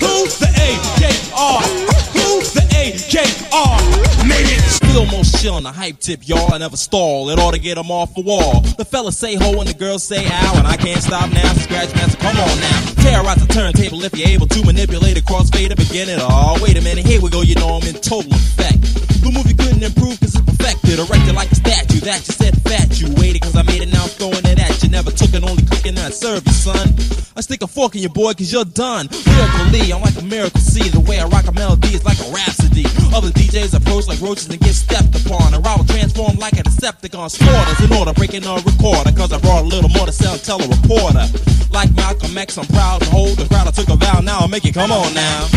Who? 0.05 0.29
The 0.43 0.51
A-K-R. 0.53 2.12
The 2.55 2.65
A-K-R. 2.77 4.27
Made 4.27 4.47
it. 4.47 4.61
Still 4.71 5.07
most 5.07 5.41
chill 5.43 5.55
on 5.55 5.63
the 5.63 5.73
hype 5.73 5.99
tip, 5.99 6.27
y'all. 6.29 6.53
I 6.53 6.59
never 6.59 6.77
stall. 6.77 7.31
It 7.31 7.39
ought 7.39 7.55
to 7.55 7.59
get 7.61 7.79
'em 7.79 7.91
off 7.91 8.15
the 8.15 8.21
wall. 8.23 8.61
The 8.79 8.85
fellas 8.85 9.17
say 9.17 9.35
ho 9.35 9.59
and 9.61 9.69
the 9.69 9.75
girls 9.75 10.03
say 10.03 10.27
ow, 10.27 10.55
and 10.57 10.67
I 10.67 10.77
can't 10.77 11.03
stop 11.03 11.31
now. 11.33 11.53
Scratch 11.55 11.95
master, 11.95 12.19
come 12.19 12.37
on 12.37 12.61
now. 12.61 12.81
Tear 13.03 13.21
out 13.27 13.39
the 13.39 13.47
turntable 13.53 14.05
if 14.05 14.17
you're 14.17 14.29
able 14.29 14.47
to 14.49 14.65
manipulate 14.65 15.19
a 15.19 15.23
crossfader, 15.23 15.77
begin 15.77 16.09
it. 16.09 16.21
all. 16.21 16.59
wait 16.63 16.77
a 16.77 16.83
minute, 16.83 17.05
here 17.07 17.21
we 17.21 17.31
go, 17.31 17.43
you 17.43 17.55
know 17.57 17.71
I'm 17.71 17.87
in 17.87 17.95
total 17.95 18.33
effect. 18.33 19.12
The 19.33 19.41
movie 19.41 19.57
couldn't 19.57 19.81
improve 19.81 20.21
cause 20.21 20.37
it's 20.37 20.45
perfected. 20.45 21.01
Erected 21.01 21.33
like 21.33 21.49
a 21.49 21.57
statue 21.57 22.05
that 22.05 22.21
you 22.29 22.37
said 22.37 22.53
fat. 22.69 23.01
You 23.01 23.09
waited 23.17 23.41
cause 23.41 23.57
I 23.57 23.65
made 23.65 23.81
it, 23.81 23.89
now 23.89 24.05
I'm 24.05 24.13
throwing 24.13 24.45
it 24.45 24.61
at 24.61 24.77
you. 24.85 24.93
Never 24.93 25.09
took 25.09 25.33
it, 25.33 25.41
only 25.41 25.65
cooking 25.65 25.97
serve 26.13 26.45
you, 26.45 26.53
son. 26.53 26.93
I 27.33 27.41
stick 27.41 27.65
a 27.65 27.67
fork 27.67 27.97
in 27.97 28.05
your 28.05 28.13
boy 28.13 28.37
cause 28.37 28.53
you're 28.53 28.69
done. 28.69 29.09
Lyrically, 29.09 29.89
I'm 29.89 30.05
like 30.05 30.21
a 30.21 30.27
miracle 30.29 30.61
see. 30.61 30.85
The 30.85 31.01
way 31.01 31.17
I 31.17 31.25
rock 31.33 31.49
a 31.49 31.53
melody 31.57 31.97
is 31.97 32.05
like 32.05 32.21
a 32.21 32.29
rhapsody. 32.29 32.85
Other 33.17 33.33
DJs 33.33 33.73
approach 33.73 34.05
like 34.05 34.21
roaches 34.21 34.53
and 34.53 34.61
get 34.61 34.77
stepped 34.77 35.17
upon. 35.17 35.57
And 35.57 35.65
I 35.65 35.77
will 35.81 35.89
transform 35.89 36.37
like 36.37 36.61
a 36.61 36.65
Decepticon. 36.69 37.33
Slaughters 37.33 37.81
in 37.81 37.89
order, 37.97 38.13
breaking 38.13 38.45
a 38.45 38.61
recorder. 38.61 39.17
Cause 39.17 39.33
I 39.33 39.41
brought 39.41 39.65
a 39.65 39.69
little 39.73 39.89
more 39.97 40.05
to 40.05 40.13
sell, 40.13 40.37
tell 40.37 40.61
a 40.61 40.69
reporter. 40.69 41.25
Like 41.73 41.89
Malcolm 41.97 42.37
X, 42.37 42.61
I'm 42.61 42.69
proud 42.69 43.01
to 43.01 43.09
hold 43.09 43.41
the 43.41 43.49
crowd. 43.49 43.65
I 43.65 43.73
took 43.73 43.89
a 43.89 43.97
vow, 43.97 44.21
now 44.21 44.45
I'll 44.45 44.53
make 44.53 44.69
it 44.69 44.77
come 44.77 44.93
on 44.93 45.09
now. 45.17 45.49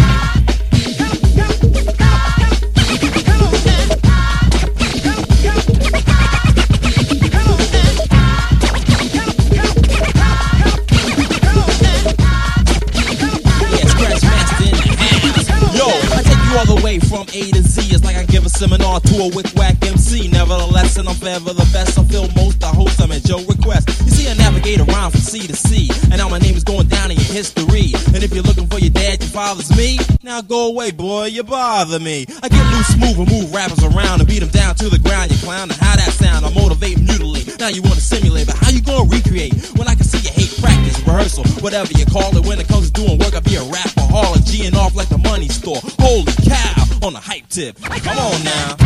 From 16.99 17.27
A 17.33 17.51
to 17.51 17.61
Z. 17.61 17.93
It's 17.93 18.03
like 18.03 18.15
I 18.15 18.25
give 18.25 18.45
a 18.45 18.49
seminar 18.49 18.99
tour 19.01 19.29
with 19.35 19.53
Whack 19.55 19.75
MC. 19.81 20.27
Nevertheless, 20.27 20.97
and 20.97 21.07
I'm 21.07 21.15
forever 21.15 21.53
the 21.53 21.67
best. 21.73 21.97
I 21.97 22.03
feel 22.05 22.27
most. 22.35 22.63
I 22.63 22.69
host 22.69 22.97
them 22.97 23.11
at 23.11 23.27
your 23.27 23.39
Request. 23.45 23.89
You 24.05 24.11
see, 24.11 24.29
I 24.29 24.33
navigate 24.35 24.79
around 24.79 25.11
from 25.11 25.21
C 25.21 25.47
to 25.47 25.55
C. 25.55 25.89
And 26.11 26.17
now 26.17 26.29
my 26.29 26.39
name 26.39 26.55
is 26.55 26.63
going 26.63 26.87
down 26.87 27.11
in 27.11 27.17
your 27.17 27.31
history. 27.33 27.91
And 28.13 28.23
if 28.23 28.33
you're 28.33 28.43
looking 28.43 28.67
for 28.67 28.79
your 28.79 28.91
dad, 28.91 29.21
your 29.21 29.29
father's 29.29 29.75
me. 29.75 29.97
Now 30.23 30.41
go 30.41 30.67
away, 30.69 30.91
boy, 30.91 31.25
you 31.25 31.43
bother 31.43 31.99
me. 31.99 32.25
I 32.41 32.49
get 32.49 32.65
loose, 32.73 32.97
move, 32.97 33.19
and 33.19 33.29
move 33.29 33.53
rappers 33.53 33.83
around 33.83 34.21
and 34.21 34.27
beat 34.27 34.39
them 34.39 34.49
down 34.49 34.75
to 34.75 34.89
the 34.89 34.99
ground. 34.99 35.31
You 35.31 35.37
clown, 35.37 35.69
and 35.69 35.79
how 35.79 35.95
that 35.95 36.11
sound? 36.11 36.45
I 36.45 36.53
motivate, 36.53 36.99
mutilate. 36.99 37.59
Now 37.59 37.69
you 37.69 37.81
wanna 37.81 38.01
simulate, 38.01 38.47
but 38.47 38.55
how 38.55 38.69
you 38.69 38.81
gonna 38.81 39.09
recreate 39.09 39.53
when 39.77 39.87
I 39.87 39.95
can 39.95 40.05
see 40.05 40.19
you 40.19 40.31
hate 40.31 40.53
practice, 40.61 40.99
rehearsal, 41.05 41.45
whatever 41.61 41.91
you 41.93 42.05
call 42.05 42.35
it. 42.37 42.45
When 42.45 42.59
it 42.59 42.67
comes 42.67 42.91
to 42.91 42.93
doing 42.93 43.17
work, 43.19 43.35
I 43.35 43.39
be 43.39 43.55
a 43.55 43.63
rapper, 43.63 44.07
all 44.13 44.35
G 44.45 44.65
and 44.65 44.75
off 44.75 44.95
like 44.95 45.09
the 45.09 45.17
money 45.17 45.49
store. 45.49 45.79
Holy 45.99 46.31
cow, 46.45 46.84
on 47.05 47.13
the 47.13 47.19
hype 47.19 47.47
tip. 47.49 47.79
Come 47.79 48.17
on 48.17 48.43
now. 48.43 48.77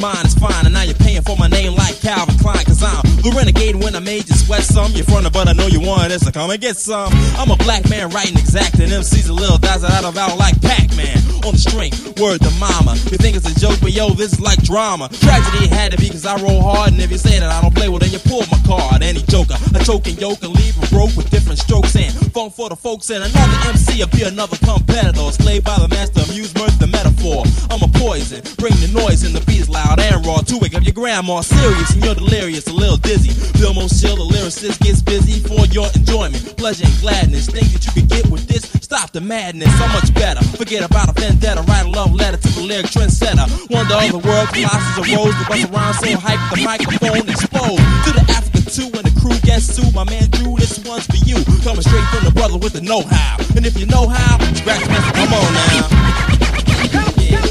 Mine, 0.00 0.16
it's 0.24 0.34
fine. 0.34 0.66
And 0.66 0.74
now 0.74 0.82
you're 0.82 0.94
paying 0.96 1.22
for 1.22 1.34
my 1.38 1.46
name 1.48 1.74
like 1.76 1.98
Calvin 2.00 2.36
Klein, 2.36 2.62
cause 2.66 2.82
I'm 2.82 3.03
the 3.24 3.32
renegade 3.32 3.74
when 3.76 3.96
I 3.96 4.00
made 4.00 4.28
you 4.28 4.36
sweat 4.36 4.62
some. 4.62 4.92
You're 4.92 5.08
frontin', 5.08 5.32
but 5.32 5.48
I 5.48 5.52
know 5.52 5.66
you 5.66 5.80
want 5.80 6.12
it, 6.12 6.20
so 6.20 6.30
come 6.30 6.50
and 6.50 6.60
get 6.60 6.76
some. 6.76 7.10
I'm 7.40 7.50
a 7.50 7.56
black 7.56 7.88
man 7.88 8.10
writing 8.10 8.36
exact, 8.36 8.78
and 8.78 8.92
MC's 8.92 9.28
a 9.28 9.32
little 9.32 9.56
dazzled 9.56 9.90
out 9.90 10.04
of 10.04 10.16
out 10.16 10.36
like 10.36 10.60
Pac 10.60 10.94
Man. 10.94 11.16
on 11.48 11.56
the 11.56 11.60
string. 11.60 11.92
Word 12.20 12.44
to 12.44 12.52
mama. 12.60 12.92
You 13.08 13.16
think 13.16 13.36
it's 13.36 13.48
a 13.48 13.56
joke, 13.56 13.80
but 13.80 13.92
yo, 13.92 14.10
this 14.10 14.36
is 14.36 14.40
like 14.40 14.62
drama. 14.62 15.08
Tragedy 15.08 15.66
had 15.66 15.92
to 15.92 15.98
be 15.98 16.08
cause 16.12 16.26
I 16.26 16.36
roll 16.44 16.60
hard, 16.60 16.92
and 16.92 17.00
if 17.00 17.10
you 17.10 17.18
say 17.18 17.40
that 17.40 17.48
I 17.48 17.60
don't 17.64 17.74
play, 17.74 17.88
well 17.88 17.98
then 17.98 18.12
you 18.12 18.20
pull 18.20 18.44
my 18.52 18.60
card. 18.68 19.02
Any 19.02 19.24
joker, 19.32 19.56
a 19.72 19.80
choking 19.82 20.20
yoke 20.20 20.44
and 20.44 20.52
leave 20.52 20.76
a 20.76 20.86
broke 20.92 21.16
with 21.16 21.30
different 21.30 21.58
strokes 21.58 21.96
and 21.96 22.12
funk 22.32 22.52
for 22.52 22.68
the 22.68 22.76
folks 22.76 23.10
and 23.10 23.24
another 23.24 23.58
MC 23.72 24.00
will 24.00 24.12
be 24.12 24.22
another 24.22 24.56
competitor. 24.60 25.32
Slaved 25.32 25.64
by 25.64 25.78
the 25.80 25.88
master 25.88 26.20
amusement, 26.28 26.76
the 26.78 26.88
metaphor. 26.88 27.44
I'm 27.72 27.80
a 27.80 27.90
poison, 27.96 28.44
bring 28.60 28.76
the 28.84 28.92
noise 28.92 29.24
and 29.24 29.34
the 29.34 29.40
beat 29.48 29.64
is 29.64 29.70
loud 29.70 29.98
and 29.98 30.24
raw. 30.26 30.44
To 30.44 30.58
wake 30.58 30.74
up 30.74 30.84
your 30.84 30.92
grandma 30.92 31.40
serious 31.40 31.94
and 31.94 32.04
you're 32.04 32.14
delirious, 32.14 32.66
a 32.68 32.72
little. 32.72 32.98
Phill 33.22 33.74
Most 33.74 34.02
Chill, 34.02 34.16
the 34.16 34.26
lyricist 34.26 34.80
gets 34.80 35.00
busy 35.00 35.38
for 35.38 35.66
your 35.70 35.86
enjoyment, 35.94 36.42
pleasure 36.56 36.84
and 36.86 36.98
gladness. 36.98 37.46
Think 37.46 37.70
that 37.70 37.86
you 37.86 37.92
could 37.94 38.10
get 38.10 38.26
with 38.26 38.46
this? 38.48 38.66
Stop 38.82 39.12
the 39.12 39.20
madness, 39.20 39.70
so 39.78 39.86
much 39.88 40.12
better. 40.14 40.42
Forget 40.58 40.82
about 40.82 41.08
a 41.08 41.12
vendetta, 41.12 41.62
write 41.62 41.86
a 41.86 41.88
love 41.88 42.12
letter 42.12 42.36
to 42.36 42.48
the 42.58 42.62
lyric 42.62 42.86
trendsetter. 42.86 43.46
Wonder 43.70 43.94
of 43.94 44.10
the 44.10 44.18
world, 44.18 44.48
philosophies 44.50 45.14
arose 45.14 45.34
to 45.34 45.44
bust 45.46 45.70
around 45.70 45.94
so 45.94 46.10
hype 46.18 46.42
the 46.50 46.64
microphone 46.64 47.28
explode. 47.30 47.78
To 47.78 48.10
the 48.10 48.24
Africa 48.34 48.60
2 48.66 48.82
and 48.98 49.06
the 49.06 49.14
crew 49.20 49.38
gets 49.46 49.70
two. 49.70 49.86
My 49.94 50.02
man 50.04 50.26
Drew, 50.30 50.56
this 50.58 50.82
one's 50.82 51.06
for 51.06 51.22
you. 51.22 51.38
Coming 51.62 51.86
straight 51.86 52.08
from 52.10 52.24
the 52.26 52.34
brother 52.34 52.58
with 52.58 52.74
the 52.74 52.82
know-how. 52.82 53.38
And 53.54 53.64
if 53.64 53.78
you 53.78 53.86
know 53.86 54.08
how, 54.10 54.42
scratch 54.58 54.82
the 54.82 54.90
mess, 54.90 55.06
come 55.14 55.30
on 55.30 55.50
now. 55.54 55.86
Oh 56.98 57.43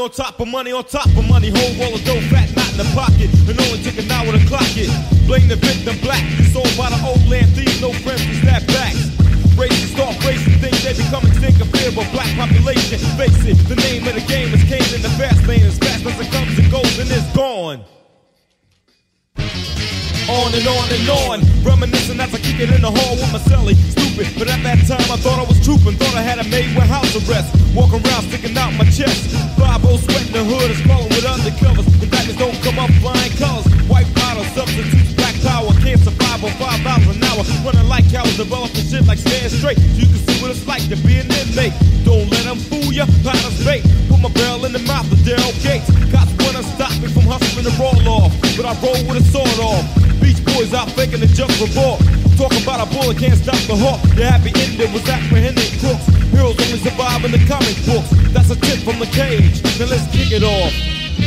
on 0.00 0.10
top 0.10 0.40
of 0.40 0.48
money 0.48 0.72
on 0.72 0.84
top 0.84 1.06
of 1.06 1.28
money. 1.28 1.50
Whole 1.50 1.74
roll 1.76 1.94
of 1.94 2.04
dough, 2.04 2.20
fat, 2.32 2.48
not 2.56 2.70
in 2.72 2.78
the 2.78 2.88
pocket. 2.94 3.28
And 3.48 3.60
only 3.60 3.82
took 3.82 3.98
an 3.98 4.10
hour 4.10 4.32
to 4.32 4.40
clock 4.46 4.72
it. 4.76 4.88
Blame 5.26 5.46
the 5.46 5.56
victim 5.56 5.79
the 53.70 53.78
hawk. 53.78 54.02
The 54.18 54.26
happy 54.26 54.50
ending 54.58 54.90
was 54.90 55.06
apprehending 55.06 55.70
crooks. 55.78 56.02
Heroes 56.34 56.58
only 56.58 56.82
survive 56.82 57.22
in 57.22 57.30
the 57.30 57.42
comic 57.46 57.78
books. 57.86 58.10
That's 58.34 58.50
a 58.50 58.58
tip 58.58 58.82
from 58.82 58.98
the 58.98 59.06
cage. 59.14 59.62
Now 59.78 59.86
let's 59.86 60.10
kick 60.10 60.34
it 60.34 60.42
off. 60.42 60.74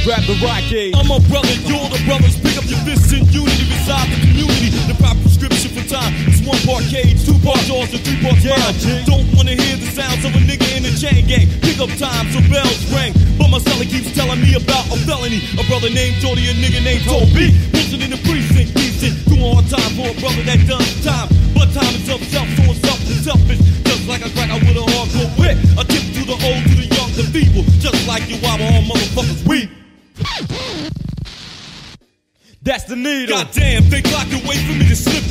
Grab 0.03 0.28
the 0.28 0.36
rock 0.44 0.60
cage. 0.68 0.91
I'm 0.99 1.07
a 1.07 1.24
brother, 1.32 1.56
you're 1.64 1.88
the 1.88 2.03
brothers. 2.03 2.36
Pick 2.44 2.60
up 2.60 2.68
your 2.68 2.82
fists 2.84 3.15
in 3.15 3.24
unity, 3.32 3.64
beside 3.72 4.11
the 4.11 4.20
community. 4.28 4.76
The 4.91 4.98
proper 4.99 5.24
prescription 5.24 5.72
for 5.72 5.86
time 5.88 6.11
is 6.28 6.44
one 6.44 6.60
part 6.68 6.84
cage, 6.91 7.24
two 7.24 7.40
part 7.40 7.64
jaws, 7.64 7.95
and 7.95 8.03
three 8.03 8.20
parts 8.20 8.44
mind. 8.44 8.76
Don't 9.07 9.28
wanna 9.40 9.56
hear 9.56 9.80
the 9.80 9.88
sounds 9.95 10.28
of 10.28 10.36
a 10.36 10.41
nigga 10.44 10.68
in 10.76 10.84
a 10.84 10.91
chain 10.91 11.24
gang. 11.24 11.48
Pick 11.64 11.80
up 11.80 11.91
time 11.95 12.28
so 12.36 12.44
bells 12.52 12.84
ring. 12.91 13.15
But 13.40 13.56
my 13.56 13.64
celly 13.64 13.88
keeps 13.88 14.11
telling 14.11 14.44
me 14.44 14.60
about 14.60 14.91
a 14.91 14.99
felony. 15.07 15.40
A 15.56 15.64
brother 15.72 15.88
named 15.88 16.20
Jordy, 16.20 16.52
a 16.52 16.53
nigga 16.60 16.84
named 16.84 17.07
Toby. 17.07 17.56
Posted 17.72 18.03
in 18.03 18.11
the 18.11 18.20
precinct, 18.28 18.76
decent. 18.76 19.15
Doing 19.32 19.48
hard 19.48 19.64
time 19.72 19.91
for 19.95 20.11
a 20.11 20.15
brother 20.20 20.44
that 20.44 20.60
done 20.68 20.91
time. 21.07 21.32
Time 21.74 21.95
is 21.95 22.06
self, 22.06 22.22
so 22.22 22.94
selfish. 23.24 23.58
Just 23.84 24.08
like 24.08 24.22
a 24.24 24.30
cracker 24.30 24.60
with 24.64 24.78
a 24.78 24.86
hardcore 24.94 25.40
wit. 25.40 25.58
A 25.74 25.84
tip 25.84 26.04
to 26.14 26.22
the 26.24 26.38
old, 26.38 26.64
to 26.70 26.76
the 26.78 26.86
young, 26.86 27.10
the 27.18 27.24
feeble. 27.34 27.64
Just 27.80 28.08
like 28.08 28.30
you, 28.30 28.38
wobble 28.44 28.66
on 28.66 28.84
motherfuckers 28.84 29.48
weak. 29.48 29.70
That's 32.62 32.84
the 32.86 32.95
needle. 32.95 33.38
Goddamn, 33.38 33.90
they 33.90 34.02
clock 34.04 34.28
and 34.32 34.48
wait 34.48 34.60
for 34.60 34.74
me 34.74 34.88
to 34.88 34.95
slip 34.95 35.23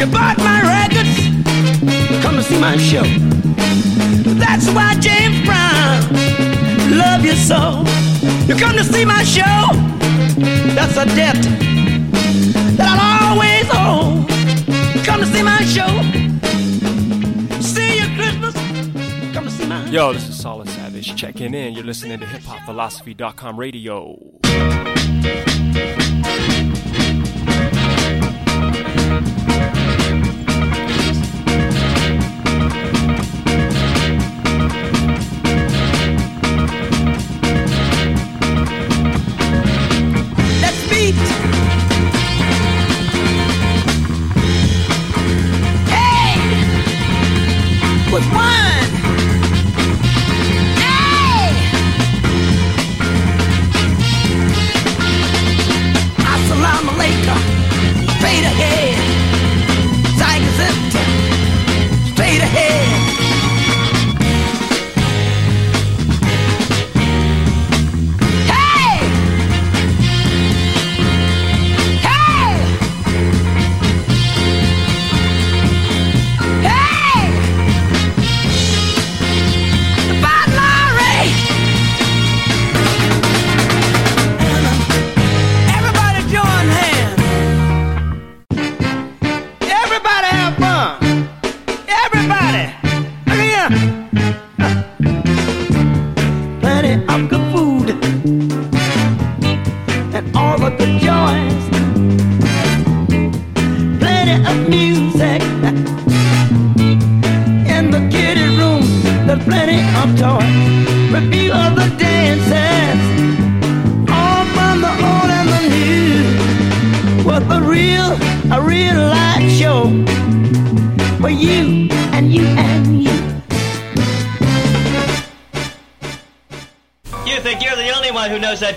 You 0.00 0.06
bought 0.06 0.38
my 0.38 0.62
records, 0.62 1.14
come 2.22 2.36
to 2.36 2.42
see 2.42 2.58
my 2.58 2.78
show. 2.78 3.02
That's 4.40 4.66
why 4.70 4.94
James 4.94 5.44
Brown 5.44 6.00
love 6.96 7.22
you 7.22 7.34
so. 7.36 7.84
You 8.46 8.56
come 8.58 8.78
to 8.78 8.82
see 8.82 9.04
my 9.04 9.22
show. 9.24 9.68
That's 10.74 10.96
a 10.96 11.04
debt 11.04 11.36
that 12.78 12.96
I'll 12.98 13.32
always 13.32 13.68
owe. 13.74 14.24
Come 15.04 15.20
to 15.20 15.26
see 15.26 15.42
my 15.42 15.60
show. 15.66 15.90
See 17.60 17.98
you 17.98 18.06
Christmas. 18.16 18.54
Come 19.34 19.44
to 19.44 19.50
see 19.50 19.66
my. 19.66 19.84
Yo, 19.90 20.14
this 20.14 20.26
is 20.26 20.40
Solid 20.40 20.70
Savage 20.70 21.14
checking 21.14 21.52
in. 21.52 21.74
You're 21.74 21.84
listening 21.84 22.20
to 22.20 22.24
HipHopPhilosophy.com 22.24 23.60
radio. 23.60 24.16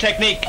technique 0.04 0.43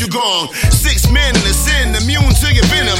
you 0.00 0.08
gone. 0.08 0.48
Six 0.70 1.10
men 1.10 1.34
in 1.34 1.42
the 1.42 1.54
sin, 1.54 1.94
immune 1.94 2.30
to 2.30 2.48
your 2.54 2.64
venom. 2.66 2.98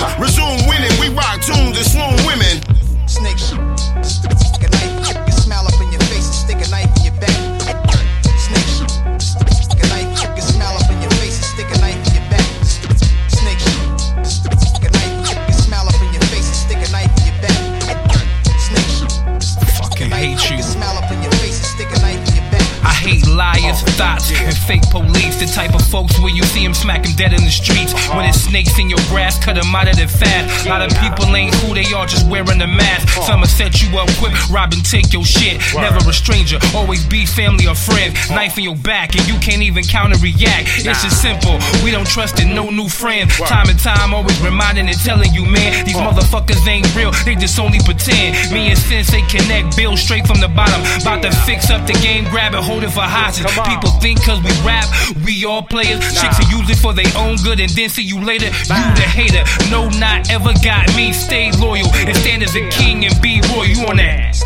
Snakes 28.49 28.79
in 28.79 28.89
your 28.89 29.01
grass, 29.09 29.39
cut 29.39 29.57
'em 29.59 29.75
out 29.75 29.89
of 29.89 29.97
their 29.97 30.09
fast. 30.09 30.67
A 30.67 30.69
lot 30.69 30.83
of 30.83 30.91
people 31.01 31.37
ain't 31.37 31.55
who 31.57 31.75
they 31.75 31.85
are, 31.93 32.07
just 32.07 32.27
wearing 32.27 32.61
a 32.63 32.67
mask. 32.67 33.09
Some 33.27 33.45
set 33.45 33.83
you 33.83 33.99
up 33.99 34.09
quick, 34.19 34.33
rob 34.51 34.73
and 34.73 34.85
take 34.85 35.13
your 35.13 35.25
shit. 35.25 35.61
Never 35.75 35.99
a 36.09 36.13
stranger, 36.13 36.59
always 36.75 37.05
be 37.05 37.27
family 37.27 37.67
or 37.67 37.75
friend. 37.75 38.17
Oh. 38.31 38.35
Knife 38.35 38.57
in 38.59 38.65
your 38.65 38.77
back, 38.77 39.15
and 39.17 39.27
you 39.29 39.37
can't 39.39 39.63
even 39.63 39.85
counter 39.85 40.19
react. 40.19 40.69
It's 40.79 41.03
just 41.03 41.21
simple, 41.21 41.59
we 41.85 41.91
don't 41.91 42.09
trust 42.09 42.41
in 42.41 42.55
no 42.55 42.71
new 42.71 42.89
friend. 42.89 43.31
Time 43.31 43.69
and 43.69 43.79
time, 43.79 44.15
always 44.15 44.39
reminding 44.41 44.89
and 44.89 44.99
telling 45.05 45.33
you, 45.35 45.45
man, 45.45 45.85
these 45.85 45.97
motherfuckers 45.97 46.67
ain't 46.67 46.89
real, 46.97 47.13
they 47.25 47.35
just 47.35 47.59
only 47.59 47.81
pretend. 47.81 48.51
Me 48.53 48.69
and 48.69 48.79
Sensei 48.79 49.23
connect, 49.29 49.77
build 49.77 49.99
straight 49.99 50.27
from 50.27 50.41
the 50.41 50.49
bottom. 50.49 50.81
About 51.03 51.23
to 51.23 51.31
fix 51.45 51.71
up 51.71 51.87
the 51.87 51.95
game, 51.95 52.25
grab 52.31 52.55
it, 52.55 52.63
hold 52.63 52.83
it 52.83 52.91
for 52.91 53.03
hostage. 53.03 53.47
People 53.67 53.91
think 54.01 54.23
cause 54.25 54.41
we 54.41 54.53
rap, 54.65 54.87
we 55.25 55.45
all 55.45 55.63
players. 55.63 56.01
Chicks 56.19 56.39
are 56.41 56.51
use 56.57 56.69
it 56.71 56.79
for 56.79 56.93
their 56.95 57.13
own 57.17 57.37
good 57.37 57.61
and 57.61 57.71
then 57.71 57.89
see 57.89 58.03
you 58.03 58.21
later. 58.25 58.38
You 58.41 58.51
the 58.95 59.03
hater, 59.03 59.45
no, 59.71 59.89
not 59.99 60.31
ever 60.31 60.53
got 60.63 60.95
me. 60.97 61.13
Stay 61.13 61.51
loyal 61.53 61.89
and 61.95 62.17
stand 62.17 62.43
as 62.43 62.55
a 62.55 62.69
king 62.71 63.05
and 63.05 63.21
be 63.21 63.41
royal. 63.53 63.67
You 63.67 63.87
on 63.87 63.97
that? 63.97 64.37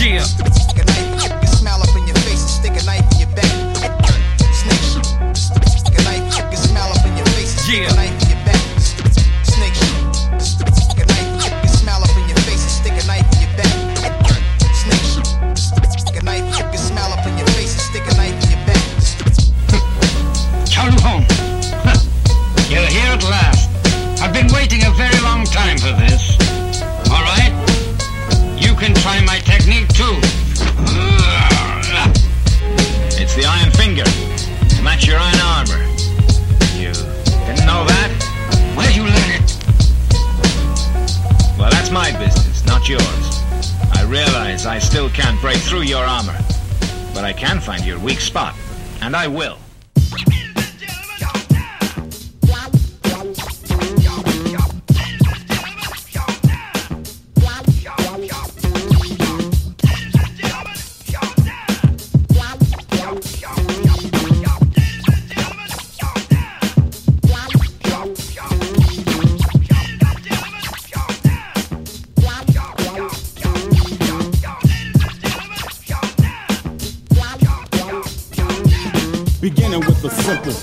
Yeah. 0.00 0.87
Find 47.68 47.84
your 47.84 47.98
weak 47.98 48.18
spot, 48.18 48.54
and 49.02 49.14
I 49.14 49.28
will. 49.28 49.58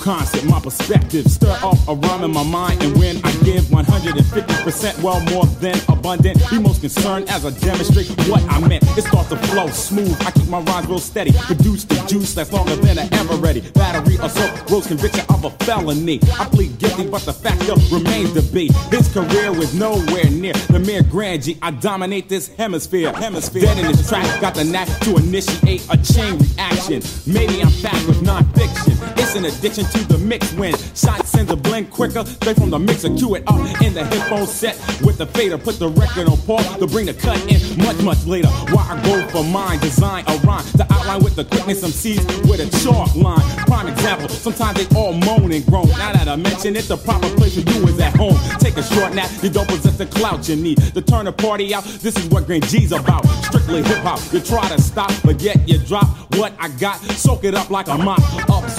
Concept, 0.06 0.46
my 0.46 0.60
perspective 0.60 1.26
stir 1.26 1.58
up 1.64 1.76
a 1.88 1.96
rhyme 1.96 2.24
in 2.24 2.32
my 2.32 2.44
mind, 2.44 2.82
and 2.84 2.96
when 3.00 3.18
I 3.26 3.32
give 3.44 3.64
150%, 3.74 5.02
well 5.02 5.20
more 5.34 5.48
than 5.58 5.76
abundant, 5.90 6.38
be 6.52 6.60
most 6.60 6.82
concerned 6.82 7.28
as 7.28 7.44
I 7.44 7.50
demonstrate 7.58 8.08
what 8.30 8.44
I 8.44 8.60
meant. 8.68 8.84
It 8.96 9.02
starts 9.02 9.30
to 9.30 9.38
flow 9.50 9.68
smooth. 9.70 10.16
I 10.22 10.30
keep 10.30 10.48
my 10.48 10.60
rhymes 10.62 10.88
real 10.88 11.00
steady, 11.00 11.32
produce 11.34 11.86
the 11.86 11.96
juice 12.08 12.36
that's 12.36 12.54
longer 12.54 12.76
than 12.76 13.00
I 13.00 13.10
ever 13.14 13.34
ready. 13.38 13.62
Battery 13.72 14.18
assault, 14.22 14.68
gross 14.68 14.86
conviction 14.86 15.26
of 15.30 15.44
a 15.44 15.50
felony. 15.66 16.20
I 16.40 16.46
plead 16.46 16.78
guilty, 16.78 17.10
but 17.10 17.24
the 17.24 17.34
fact 17.34 17.64
still 17.64 17.82
remains 17.92 18.34
to 18.34 18.44
be. 18.44 18.68
His 18.92 19.12
career 19.12 19.52
was 19.52 19.74
nowhere 19.74 20.30
near 20.30 20.54
the 20.70 20.80
mere 20.80 21.02
grand 21.02 21.42
G. 21.44 21.58
I 21.64 21.72
dominate 21.72 22.30
this 22.30 22.48
hemisphere. 22.50 23.12
Hemisphere. 23.12 23.64
Dead 23.64 23.80
in 23.80 23.88
this 23.88 24.08
track, 24.08 24.40
got 24.40 24.54
the 24.54 24.66
knack 24.66 24.88
to 25.02 25.18
initiate 25.18 25.84
a 25.90 25.98
chain 25.98 26.38
reaction. 26.38 27.02
Maybe 27.26 27.64
I'm 27.64 27.74
back 27.82 28.06
with 28.08 28.22
non-fiction. 28.22 28.95
It's 29.18 29.36
an 29.36 29.46
addiction 29.46 29.86
to 29.86 30.00
the 30.08 30.18
mix 30.18 30.52
when 30.54 30.74
shots 30.94 31.30
sends 31.30 31.52
a 31.52 31.56
blend 31.56 31.92
quicker. 31.92 32.26
Straight 32.26 32.58
from 32.58 32.70
the 32.70 32.80
mixer, 32.80 33.10
cue 33.16 33.36
it 33.36 33.44
up 33.48 33.60
in 33.82 33.94
the 33.94 34.04
headphone 34.04 34.48
set 34.48 34.76
with 35.02 35.18
the 35.18 35.26
fader. 35.26 35.58
Put 35.58 35.80
the 35.80 35.90
record 35.90 36.28
on 36.28 36.38
pause 36.42 36.66
to 36.78 36.88
bring 36.88 37.06
the 37.06 37.14
cut 37.14 37.40
in 37.52 37.60
much, 37.84 38.02
much 38.02 38.26
later. 38.26 38.50
Why 38.74 38.84
I 38.90 39.04
go 39.04 39.28
for 39.30 39.44
mine, 39.44 39.80
design 39.80 40.24
a 40.28 40.38
rhyme 40.46 40.66
to 40.78 40.86
outline 40.94 41.24
with 41.24 41.36
the 41.36 41.46
quickness 41.46 41.82
some 41.82 41.92
seeds 41.92 42.26
with 42.48 42.60
a 42.60 42.70
chalk 42.84 43.14
line. 43.16 43.42
Prime 43.66 43.88
example, 43.88 44.30
sometimes 44.30 44.78
they 44.78 44.96
all 44.96 45.14
moan 45.14 45.52
and 45.52 45.66
groan. 45.66 45.88
Now 45.90 46.14
that 46.14 46.28
I 46.28 46.36
mention 46.36 46.76
it, 46.76 46.86
the 46.86 46.98
proper 46.98 47.30
place 47.36 47.56
for 47.56 47.70
you 47.70 47.88
is 47.88 48.00
at 48.00 48.16
home. 48.16 48.38
Take 48.60 48.78
a 48.78 48.84
short 48.84 49.14
nap, 49.14 49.30
you 49.42 49.50
don't 49.50 49.68
possess 49.68 49.98
the 49.98 50.06
clout 50.06 50.48
you 50.48 50.56
need 50.56 50.78
to 50.94 51.02
turn 51.02 51.28
a 51.28 51.32
party 51.32 51.74
out. 51.74 51.84
This 51.84 52.16
is 52.18 52.28
what 52.28 52.46
Grand 52.46 52.68
G's 52.68 52.92
about. 52.92 53.26
Strictly 53.46 53.84
hip 53.84 54.00
hop. 54.00 54.20
You 54.34 54.40
try 54.40 54.68
to 54.70 54.82
stop, 54.82 55.12
but 55.24 55.42
yet 55.42 55.68
you 55.68 55.78
drop 55.78 56.08
what 56.36 56.54
I 56.60 56.70
got. 56.70 56.98
Soak 57.12 57.44
it 57.44 57.56
up 57.56 57.70
like 57.70 57.88
a 57.88 57.98
mop, 57.98 58.20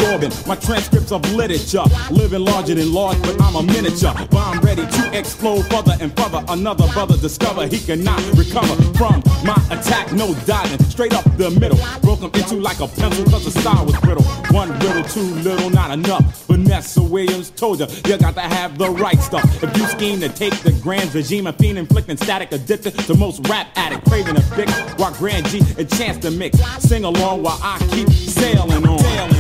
absorbing 0.07 0.33
my 0.47 0.57
transcripts 0.57 1.13
of 1.13 1.23
literature. 1.33 1.83
Living 2.11 2.45
larger 2.45 2.75
than 2.75 2.93
large, 2.93 3.21
but 3.23 3.41
I'm 3.41 3.57
a 3.57 3.63
miniature. 3.63 4.15
Bomb 4.31 4.61
ready 4.61 4.87
to 4.87 5.19
explode 5.19 5.67
further 5.67 5.97
and 6.01 6.17
further. 6.17 6.45
Another 6.49 6.87
brother 6.93 7.17
discover 7.17 7.67
he 7.67 7.79
cannot 7.79 8.21
recover 8.37 8.75
from 8.95 9.23
my 9.45 9.57
attack. 9.71 10.13
No 10.13 10.35
diving, 10.47 10.85
straight 10.87 11.15
up 11.15 11.25
the 11.37 11.51
middle. 11.51 11.79
Broke 12.03 12.21
him 12.21 12.31
into 12.35 12.57
like 12.57 12.81
a 12.81 12.89
pencil, 12.89 13.25
cause 13.25 13.45
the 13.45 13.61
style 13.61 13.85
was 13.85 13.99
brittle. 14.01 14.25
One 14.55 14.73
riddle, 14.79 15.05
too 15.05 15.35
little, 15.43 15.71
not 15.71 15.91
enough. 15.91 16.47
Vanessa 16.47 17.03
Williams 17.03 17.51
told 17.51 17.81
you, 17.81 17.87
you 18.07 18.19
got 18.19 18.35
to 18.35 18.41
have 18.41 18.79
the 18.79 18.91
right 18.91 19.19
stuff. 19.19 19.45
If 19.63 19.77
you 19.77 19.87
scheme 19.87 20.21
to 20.21 20.29
take 20.29 20.55
the 20.63 20.73
grand 20.83 21.15
regime, 21.15 21.47
a 21.47 21.53
fiend 21.53 21.79
inflicting 21.79 22.17
static 22.17 22.53
addicted 22.53 22.99
to 22.99 23.15
most 23.15 23.47
rap 23.49 23.69
addict, 23.77 24.07
craving 24.09 24.37
a 24.37 24.41
fix, 24.41 24.73
while 24.97 25.13
Grand 25.15 25.47
G 25.47 25.61
a 25.79 25.85
chance 25.85 26.19
to 26.19 26.31
mix. 26.31 26.59
Sing 26.79 27.05
along 27.05 27.43
while 27.43 27.59
I 27.63 27.79
keep 27.91 28.09
sailing 28.09 28.87
on. 28.87 28.99
Sailing 28.99 29.36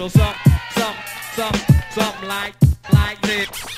go 0.00 0.06
a 0.06 0.39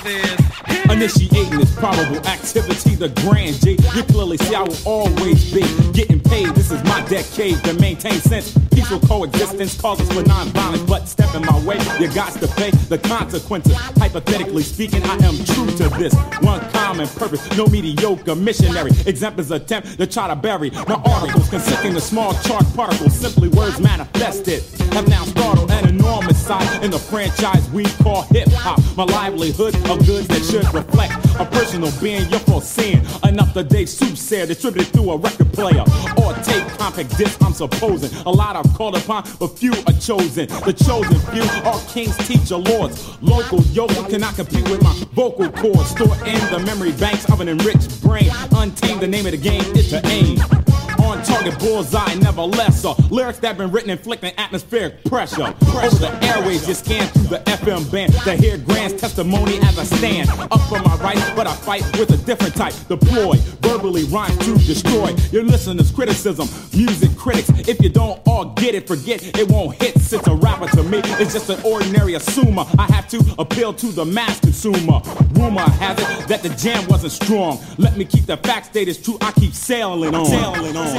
Initiating 0.03 1.57
this 1.57 1.73
probable 1.75 2.17
activity, 2.27 2.95
the 2.95 3.09
grand 3.21 3.55
G. 3.61 3.77
You 3.95 4.03
clearly 4.03 4.37
see 4.37 4.53
I 4.53 4.63
will 4.63 4.77
always 4.85 5.53
be 5.53 5.61
getting 5.93 6.19
paid. 6.19 6.49
This 6.49 6.71
is 6.71 6.83
my 6.83 7.03
decade 7.07 7.63
to 7.63 7.73
maintain 7.75 8.19
sense. 8.19 8.57
Peaceful 8.73 8.99
coexistence 8.99 9.79
causes 9.79 10.11
for 10.11 10.23
non-violence, 10.23 10.83
but 10.83 11.07
step 11.07 11.33
in 11.35 11.41
my 11.43 11.57
way, 11.65 11.77
you 11.99 12.13
got 12.13 12.33
to 12.33 12.47
pay 12.47 12.71
the 12.89 12.97
consequences. 12.97 13.73
Hypothetically 13.73 14.63
speaking, 14.63 15.01
I 15.03 15.15
am 15.23 15.35
true 15.45 15.71
to 15.77 15.89
this 15.97 16.13
one 16.41 16.59
common 16.71 17.07
purpose. 17.07 17.41
No 17.57 17.65
mediocre 17.67 18.35
missionary. 18.35 18.91
Exemplars 19.05 19.51
attempt 19.51 19.97
to 19.97 20.05
try 20.05 20.27
to 20.27 20.35
bury 20.35 20.69
my 20.71 21.01
articles 21.05 21.49
consisting 21.49 21.95
of 21.95 22.03
small 22.03 22.33
charged 22.43 22.75
particles, 22.75 23.15
simply 23.17 23.47
words 23.49 23.79
manifested. 23.79 24.63
Have 24.93 25.07
now 25.07 25.23
startled 25.23 25.71
an 25.71 25.87
enormous 25.87 26.45
size 26.45 26.83
in 26.83 26.91
the 26.91 26.99
franchise 26.99 27.67
we 27.71 27.85
call 28.03 28.23
hip 28.23 28.49
hop. 28.49 28.79
My 28.97 29.05
livelihood 29.05 29.73
goods 29.97 30.27
that 30.27 30.43
should 30.43 30.73
reflect 30.73 31.13
a 31.39 31.45
personal 31.45 31.91
being 32.01 32.29
you're 32.29 32.39
foreseeing. 32.39 33.01
Enough 33.23 33.53
the 33.53 33.63
day 33.63 33.85
soothsayer 33.85 34.45
distributed 34.45 34.91
through 34.93 35.11
a 35.11 35.17
record 35.17 35.51
player 35.53 35.83
or 36.17 36.33
tape 36.43 36.67
compact 36.77 37.17
disc. 37.17 37.41
I'm 37.41 37.53
supposing 37.53 38.11
a 38.25 38.29
lot 38.29 38.55
are 38.55 38.63
called 38.75 38.97
upon, 38.97 39.23
but 39.39 39.47
few 39.59 39.71
are 39.71 39.97
chosen. 39.99 40.47
The 40.47 40.73
chosen 40.73 41.19
few 41.31 41.43
are 41.69 41.79
kings, 41.91 42.17
teacher, 42.27 42.57
lords. 42.57 43.21
Local 43.21 43.61
yokel 43.73 44.03
cannot 44.05 44.35
compete 44.35 44.69
with 44.69 44.81
my 44.81 44.93
vocal 45.13 45.49
cords. 45.51 45.89
Stored 45.89 46.19
in 46.27 46.39
the 46.51 46.61
memory 46.65 46.91
banks 46.93 47.29
of 47.31 47.41
an 47.41 47.49
enriched 47.49 48.01
brain. 48.01 48.29
Untamed, 48.55 49.01
the 49.01 49.07
name 49.07 49.25
of 49.25 49.31
the 49.31 49.37
game 49.37 49.63
is 49.75 49.89
to 49.89 50.01
aim. 50.07 50.62
On 51.03 51.21
target 51.21 51.59
bullseye, 51.59 52.15
never 52.15 52.43
lesser. 52.43 52.93
Lyrics 53.09 53.39
that 53.39 53.57
been 53.57 53.71
written 53.71 53.89
inflicting 53.89 54.31
atmospheric 54.37 55.03
pressure. 55.03 55.53
Over 55.83 55.95
the 55.97 56.17
airways, 56.23 56.65
you 56.67 56.73
scan 56.73 57.07
through 57.09 57.23
the 57.23 57.39
FM 57.39 57.91
band 57.91 58.13
to 58.23 58.35
hear 58.35 58.57
Grant's 58.57 59.01
testimony 59.01 59.59
as 59.63 59.77
I 59.77 59.83
stand. 59.83 60.29
Up 60.29 60.61
for 60.61 60.79
my 60.79 60.95
rights, 60.97 61.29
but 61.35 61.45
I 61.45 61.53
fight 61.55 61.83
with 61.99 62.09
a 62.11 62.17
different 62.25 62.55
type. 62.55 62.73
Deploy, 62.87 63.35
verbally 63.61 64.05
rhyme 64.05 64.37
to 64.39 64.57
destroy. 64.59 65.13
Your 65.31 65.43
listeners' 65.43 65.91
criticism, 65.91 66.47
music 66.73 67.15
critics. 67.17 67.49
If 67.67 67.81
you 67.81 67.89
don't 67.89 68.21
all 68.25 68.45
get 68.45 68.73
it, 68.73 68.87
forget 68.87 69.37
it 69.37 69.49
won't 69.49 69.81
hit. 69.81 69.99
Since 69.99 70.25
a 70.27 70.35
rapper 70.35 70.67
to 70.67 70.83
me 70.83 70.99
is 71.19 71.33
just 71.33 71.49
an 71.49 71.61
ordinary 71.65 72.13
assumer. 72.13 72.65
I 72.79 72.85
have 72.93 73.09
to 73.09 73.19
appeal 73.37 73.73
to 73.73 73.87
the 73.87 74.05
mass 74.05 74.39
consumer. 74.39 75.01
Rumor 75.33 75.69
has 75.83 75.99
it 75.99 76.27
that 76.29 76.43
the 76.43 76.49
jam 76.49 76.87
wasn't 76.87 77.11
strong. 77.11 77.59
Let 77.77 77.97
me 77.97 78.05
keep 78.05 78.25
the 78.25 78.37
facts 78.37 78.69
stated 78.69 79.03
true. 79.03 79.17
I 79.21 79.31
keep 79.33 79.53
sailing 79.53 80.15
on. 80.15 80.25
Sailing 80.25 80.77
on. 80.77 80.92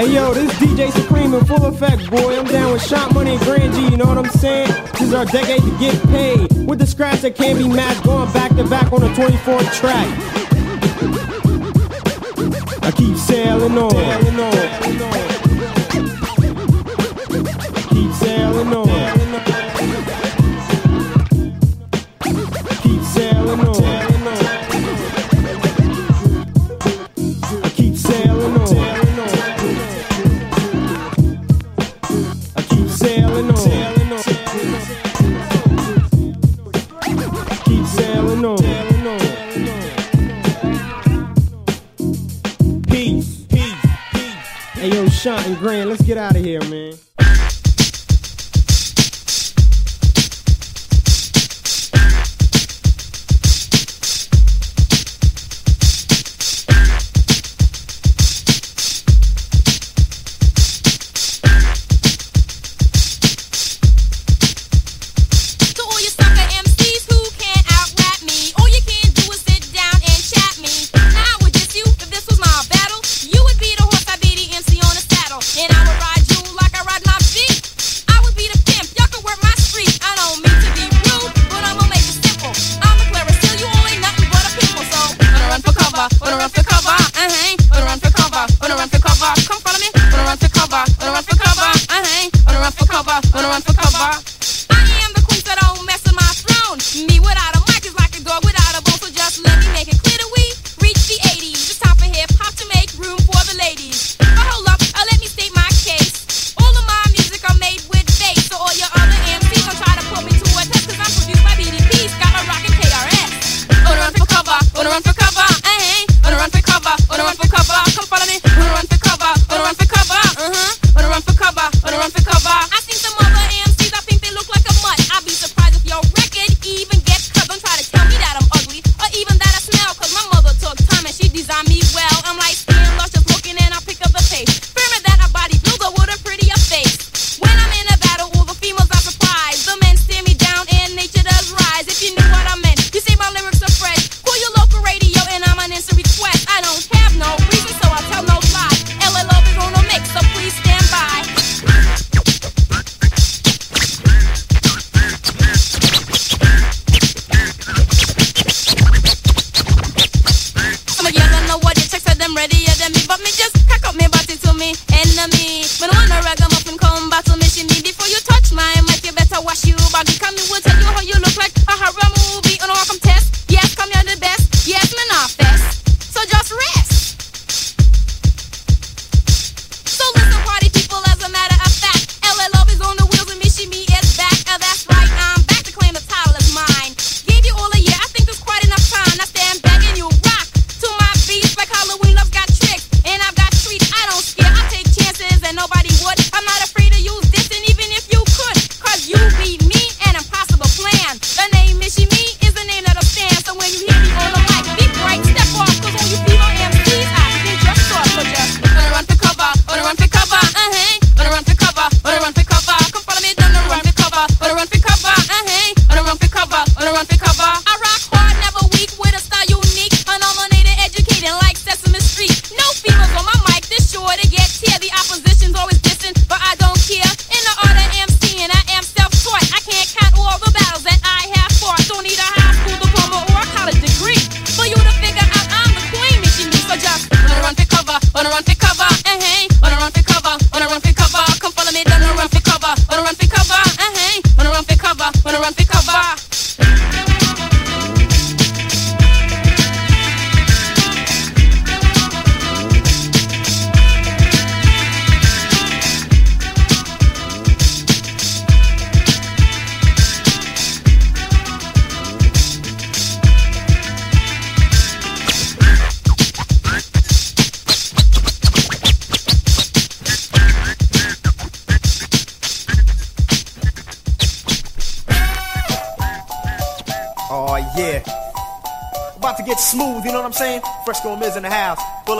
Hey 0.00 0.14
yo, 0.14 0.32
this 0.32 0.50
DJ 0.54 0.90
Supreme 0.92 1.34
in 1.34 1.44
full 1.44 1.66
effect, 1.66 2.08
boy. 2.10 2.38
I'm 2.38 2.46
down 2.46 2.72
with 2.72 2.82
Shot 2.82 3.12
Money 3.12 3.32
and 3.32 3.40
Grand 3.40 3.74
G, 3.74 3.88
you 3.88 3.98
know 3.98 4.06
what 4.06 4.16
I'm 4.16 4.30
saying? 4.30 4.68
This 4.92 5.02
is 5.02 5.12
our 5.12 5.26
decade 5.26 5.60
to 5.60 5.78
get 5.78 6.02
paid. 6.04 6.66
With 6.66 6.78
the 6.78 6.86
scratch 6.86 7.20
that 7.20 7.36
can't 7.36 7.58
be 7.58 7.68
matched, 7.68 8.04
going 8.04 8.32
back 8.32 8.56
to 8.56 8.64
back 8.64 8.90
on 8.94 9.00
the 9.02 9.08
24th 9.08 9.70
track. 9.74 10.08
I 12.82 12.90
keep 12.92 13.18
sailing 13.18 13.76
on. 13.76 13.90
Sailing 13.90 14.40
on. 14.40 14.52
Keep 17.90 18.12
sailing 18.14 18.72
on. 18.72 19.09
And 45.26 45.58
Grand, 45.58 45.90
let's 45.90 46.00
get 46.00 46.16
out 46.16 46.34
of 46.34 46.42
here, 46.42 46.62
man. 46.62 46.94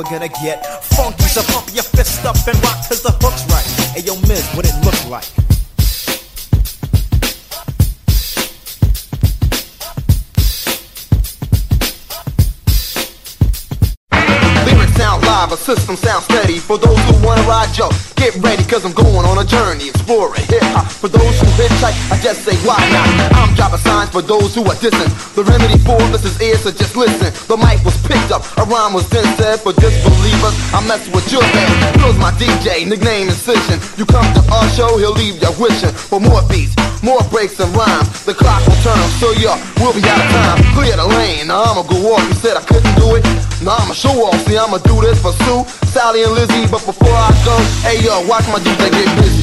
we're 0.00 0.10
gonna 0.10 0.28
get 0.28 0.64
funky. 0.96 1.24
So 1.24 1.42
pump 1.52 1.68
your 1.74 1.82
fist 1.82 2.24
up 2.24 2.36
and 2.48 2.56
rock 2.64 2.88
cause 2.88 3.02
the 3.02 3.12
hook's 3.20 3.44
right. 3.52 3.66
Hey 3.92 4.00
yo, 4.00 4.14
Miz, 4.22 4.48
what 4.54 4.64
it 4.64 4.74
look 4.82 5.10
like? 5.10 5.28
sound 15.00 15.24
live, 15.24 15.50
a 15.50 15.56
system 15.56 15.96
sound 15.96 16.22
steady. 16.24 16.58
For 16.58 16.78
those 16.78 17.00
who 17.08 17.26
wanna 17.26 17.42
ride, 17.42 17.72
yo, 17.76 17.88
get 18.16 18.36
ready, 18.36 18.62
cause 18.64 18.84
I'm 18.84 18.92
going 18.92 19.24
on 19.24 19.38
a 19.38 19.44
journey, 19.44 19.88
exploring 19.88 20.44
hip 20.46 20.62
hop. 20.76 20.86
For 20.86 21.08
those 21.08 21.40
who 21.40 21.46
hitchhike, 21.56 21.96
I 22.12 22.20
just 22.22 22.44
say 22.44 22.54
why 22.68 22.78
not? 22.92 23.08
I'm 23.34 23.54
dropping 23.54 23.80
signs 23.80 24.10
for 24.10 24.22
those 24.22 24.54
who 24.54 24.62
are 24.64 24.76
distant. 24.76 25.10
The 25.34 25.42
remedy 25.42 25.78
for 25.82 25.98
this 26.12 26.24
is 26.24 26.40
ears, 26.40 26.62
so 26.62 26.70
just 26.70 26.96
listen. 26.96 27.32
The 27.48 27.56
mic 27.56 27.79
rhyme 28.70 28.94
was 28.94 29.10
then 29.10 29.26
said 29.34 29.58
for 29.58 29.74
disbelievers. 29.74 30.54
I 30.70 30.78
mess 30.86 31.02
with 31.10 31.26
your 31.34 31.42
head. 31.42 31.98
Bill's 31.98 32.16
my 32.22 32.30
DJ, 32.38 32.86
nickname 32.86 33.26
Incision. 33.26 33.82
You 33.98 34.06
come 34.06 34.24
to 34.38 34.42
our 34.54 34.66
show, 34.78 34.96
he'll 34.96 35.12
leave 35.18 35.42
you 35.42 35.50
wishing 35.58 35.90
for 35.90 36.22
more 36.22 36.40
beats, 36.46 36.78
more 37.02 37.20
breaks 37.34 37.58
and 37.58 37.68
rhymes. 37.74 38.06
The 38.24 38.32
clock 38.32 38.62
will 38.64 38.78
turn, 38.86 39.02
so 39.18 39.34
yeah, 39.42 39.58
we'll 39.82 39.92
be 39.92 40.06
out 40.06 40.22
of 40.22 40.30
time. 40.30 40.62
Clear 40.78 40.94
the 40.96 41.04
lane, 41.04 41.50
now 41.50 41.66
I'ma 41.66 41.82
go 41.82 41.98
off. 42.14 42.22
You 42.30 42.38
said 42.38 42.56
I 42.56 42.62
couldn't 42.62 42.94
do 42.94 43.18
it. 43.18 43.26
Now 43.66 43.76
I'ma 43.82 43.92
show 43.92 44.14
off, 44.22 44.38
see 44.46 44.56
I'ma 44.56 44.78
do 44.78 45.02
this 45.02 45.18
for 45.20 45.34
Sue, 45.42 45.66
Sally 45.90 46.22
and 46.22 46.32
Lizzie. 46.32 46.70
But 46.70 46.86
before 46.86 47.10
I 47.10 47.34
go, 47.42 47.58
hey 47.82 47.98
yo, 47.98 48.22
watch 48.30 48.46
my 48.54 48.62
DJ 48.62 48.86
get 48.94 49.10
busy. 49.18 49.42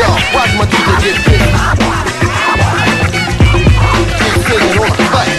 Yo, 0.00 0.08
watch 0.32 0.52
my 0.56 0.64
DJ 0.64 0.88
get 1.04 1.16
busy. 1.28 1.44
Get 4.16 4.34
busy 4.48 4.78
on 4.80 4.88
the 4.96 5.04
fight. 5.12 5.37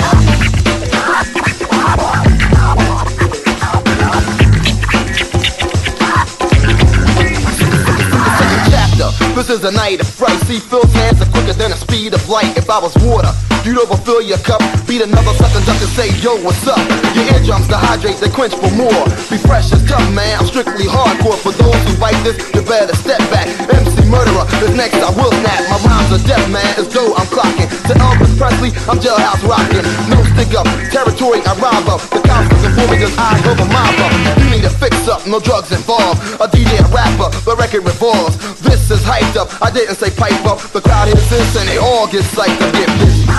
This 9.50 9.64
is 9.64 9.66
a 9.66 9.72
night 9.72 10.00
of 10.00 10.08
fright. 10.08 10.40
See, 10.42 10.60
Phil's 10.60 10.94
hands 10.94 11.20
are 11.24 11.32
quicker 11.32 11.54
than 11.54 11.72
the 11.72 11.76
speed 11.76 12.14
of 12.14 12.30
light. 12.30 12.56
If 12.56 12.70
I 12.70 12.78
was 12.78 12.96
water, 12.98 13.34
You'd 13.66 13.78
overfill 13.78 14.22
your 14.22 14.40
cup, 14.40 14.64
beat 14.88 15.02
another 15.02 15.36
sucker 15.36 15.60
duck 15.68 15.76
and 15.84 15.92
say, 15.92 16.08
yo, 16.24 16.40
what's 16.42 16.66
up? 16.66 16.80
Your 17.12 17.28
eardrums 17.36 17.68
dehydrate, 17.68 18.20
they 18.20 18.32
quench 18.32 18.56
for 18.56 18.72
more. 18.72 19.04
Be 19.28 19.36
fresh 19.36 19.72
and 19.76 19.84
tough, 19.88 20.04
man, 20.16 20.40
I'm 20.40 20.48
strictly 20.48 20.88
hardcore. 20.88 21.36
For 21.38 21.52
those 21.52 21.76
who 21.84 21.92
fight 22.00 22.16
this, 22.24 22.40
you 22.56 22.64
better 22.64 22.96
step 22.96 23.20
back. 23.28 23.52
MC 23.68 24.08
Murderer, 24.08 24.48
this 24.64 24.72
next 24.80 24.98
I 25.04 25.12
will 25.12 25.32
snap. 25.44 25.60
My 25.68 25.78
rhymes 25.84 26.10
are 26.16 26.24
death, 26.24 26.48
man, 26.50 26.66
it's 26.80 26.88
dope 26.88 27.20
I'm 27.20 27.28
clocking. 27.28 27.68
To 27.92 27.94
Elvis 28.00 28.34
Presley, 28.40 28.72
I'm 28.88 28.98
jailhouse 28.98 29.44
rocking. 29.44 29.84
No 30.08 30.24
stick 30.32 30.56
up, 30.56 30.66
territory 30.90 31.44
I 31.44 31.54
rob 31.60 31.86
up. 31.92 32.02
The 32.10 32.24
cops 32.24 32.48
is 32.56 32.64
informing 32.64 33.04
us 33.04 33.14
I 33.20 33.44
go 33.44 33.54
my 33.60 33.68
mob 33.68 34.00
up. 34.08 34.14
You 34.40 34.56
need 34.56 34.64
a 34.64 34.72
fix 34.72 35.08
up, 35.12 35.28
no 35.28 35.40
drugs 35.40 35.72
involved. 35.76 36.24
A 36.40 36.48
DJ 36.48 36.80
rapper, 36.96 37.28
the 37.44 37.60
record 37.60 37.84
revolves. 37.84 38.40
This 38.64 38.90
is 38.90 39.04
hyped 39.04 39.36
up, 39.36 39.52
I 39.62 39.70
didn't 39.70 39.96
say 39.96 40.10
pipe 40.10 40.46
up. 40.48 40.64
The 40.72 40.82
crowd 40.82 41.10
is 41.10 41.30
this 41.30 41.60
and 41.60 41.68
they 41.68 41.78
all 41.78 42.08
get 42.08 42.24
psyched 42.24 42.62
up. 42.64 42.74
Get 42.74 42.88
this. 43.04 43.20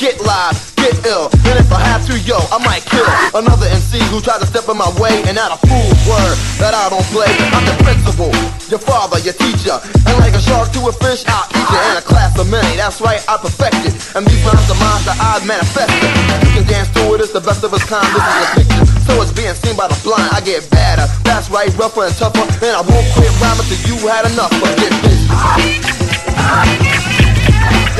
get 0.00 0.16
live, 0.24 0.56
get 0.80 0.96
ill. 1.04 1.28
And 1.44 1.60
if 1.60 1.68
I 1.68 1.84
have 1.84 2.00
to, 2.08 2.16
yo, 2.24 2.40
I 2.48 2.56
might 2.64 2.80
kill 2.88 3.04
another 3.36 3.68
MC 3.68 4.00
who 4.08 4.24
tried 4.24 4.40
to 4.40 4.48
step 4.48 4.64
in 4.72 4.80
my 4.80 4.88
way. 4.96 5.12
And 5.28 5.36
not 5.36 5.52
a 5.52 5.60
fool's 5.68 6.00
word 6.08 6.36
that 6.56 6.72
I 6.72 6.88
don't 6.88 7.04
play. 7.12 7.28
I'm 7.52 7.68
the 7.68 7.76
principal, 7.84 8.32
your 8.72 8.80
father, 8.80 9.20
your 9.20 9.36
teacher. 9.36 9.76
And 10.08 10.16
like 10.16 10.32
a 10.32 10.40
shark 10.40 10.72
to 10.72 10.80
a 10.88 10.92
fish, 11.04 11.28
I'll 11.28 11.44
eat 11.52 11.68
you 11.68 11.80
in 11.92 12.00
a 12.00 12.04
class 12.04 12.32
of 12.40 12.48
many. 12.48 12.80
That's 12.80 13.04
right, 13.04 13.20
I 13.28 13.36
perfected. 13.36 13.92
And 14.16 14.24
these 14.24 14.40
rhymes 14.40 14.72
are 14.72 14.80
mine 14.80 15.04
that 15.04 15.20
I 15.20 15.44
manifested. 15.44 16.08
You 16.48 16.50
can 16.56 16.64
dance 16.64 16.88
to 16.96 17.12
it, 17.12 17.20
it's 17.20 17.36
the 17.36 17.44
best 17.44 17.60
of 17.60 17.76
its 17.76 17.84
kind. 17.84 18.08
This 18.08 18.24
is 18.24 18.40
a 18.40 18.48
picture. 18.56 18.84
So 19.04 19.12
it's 19.20 19.36
being 19.36 19.52
seen 19.52 19.76
by 19.76 19.92
the 19.92 20.00
blind. 20.00 20.32
I 20.32 20.40
get 20.40 20.64
badder. 20.72 21.12
That's 21.28 21.52
right, 21.52 21.68
rougher 21.76 22.08
and 22.08 22.16
tougher. 22.16 22.48
And 22.64 22.72
I 22.72 22.80
won't 22.80 23.04
quit 23.12 23.28
rhyming 23.36 23.68
till 23.68 23.84
you 23.84 24.00
had 24.08 24.24
enough. 24.32 24.48
Get 24.80 24.96
busy. 25.04 25.28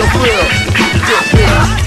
Yo, 0.01 0.05
Will, 0.16 0.48
get. 1.36 1.80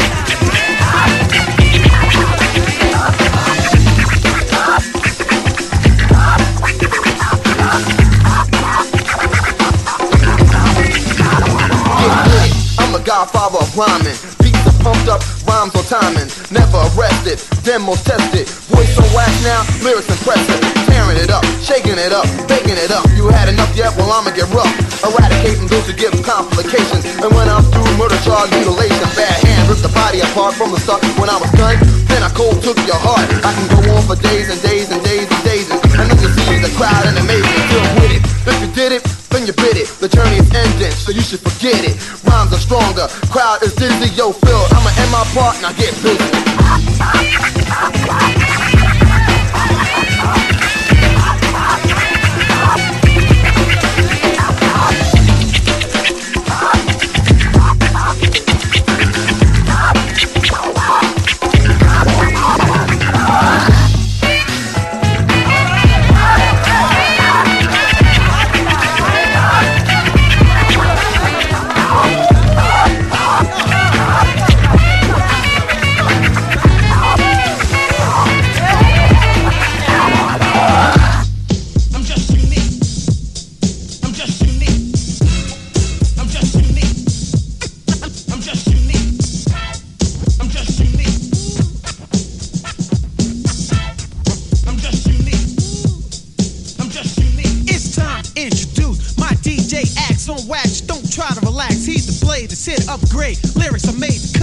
Godfather 13.23 13.63
of 13.63 13.71
rhyming. 13.77 14.17
Beats 14.43 14.59
are 14.67 14.79
pumped 14.83 15.07
up, 15.07 15.23
rhymes 15.47 15.71
on 15.79 15.85
timing. 15.87 16.27
Never 16.51 16.83
arrested, 16.91 17.39
demos 17.63 18.03
tested. 18.03 18.47
Voice 18.67 18.91
on 18.99 19.07
wax 19.15 19.31
now, 19.47 19.63
lyrics 19.79 20.11
impressive. 20.11 20.59
Tearing 20.91 21.15
it 21.15 21.31
up, 21.31 21.43
shaking 21.63 21.95
it 21.95 22.11
up, 22.11 22.27
baking 22.51 22.75
it 22.75 22.91
up. 22.91 23.07
You 23.15 23.31
had 23.31 23.47
enough 23.47 23.71
yet? 23.75 23.95
Well, 23.95 24.11
I'ma 24.11 24.35
get 24.35 24.51
rough. 24.51 24.71
Eradicating 25.07 25.67
those 25.71 25.87
who 25.87 25.95
give 25.95 26.11
complications. 26.23 27.07
And 27.23 27.31
when 27.31 27.47
I'm 27.47 27.63
through, 27.71 27.95
murder 27.95 28.19
charge, 28.27 28.51
mutilation. 28.51 29.07
Bad 29.15 29.39
hand, 29.47 29.71
rip 29.71 29.79
the 29.79 29.93
body 29.95 30.19
apart 30.19 30.59
from 30.59 30.75
the 30.75 30.79
start. 30.83 30.99
When 31.15 31.31
I 31.31 31.39
was 31.39 31.51
done, 31.55 31.79
then 32.11 32.23
I 32.23 32.29
cold 32.35 32.59
took 32.59 32.77
your 32.83 32.99
heart. 32.99 33.23
I 33.47 33.55
can 33.55 33.67
go 33.71 33.79
on 33.95 34.03
for 34.03 34.19
days 34.19 34.51
and 34.51 34.59
days 34.59 34.91
and 34.91 34.99
days 35.03 35.31
and 35.31 35.43
days. 35.47 35.71
And 35.71 36.11
then 36.11 36.17
you 36.19 36.27
see 36.43 36.59
the 36.59 36.71
crowd 36.75 37.07
made 37.23 37.39
me 37.39 37.59
feel 37.71 37.87
with 38.03 38.19
it. 38.19 38.23
If 38.51 38.59
you 38.59 38.69
did 38.75 38.91
it, 38.99 39.22
then 39.33 39.47
you 39.47 39.53
bid 39.53 39.77
it. 39.77 39.87
The 39.99 40.07
journey 40.07 40.37
is 40.37 40.53
ending, 40.53 40.91
so 40.91 41.11
you 41.11 41.21
should 41.21 41.41
forget 41.41 41.83
it. 41.83 41.97
Rhymes 42.23 42.53
are 42.53 42.61
stronger, 42.61 43.07
crowd 43.33 43.63
is 43.63 43.73
dizzy, 43.73 44.13
yo, 44.13 44.31
Phil. 44.31 44.63
I'ma 44.71 44.91
end 45.01 45.11
my 45.11 45.25
part 45.33 45.57
and 45.57 45.65
I 45.65 45.73
get 45.73 45.91
busy. 46.01 46.23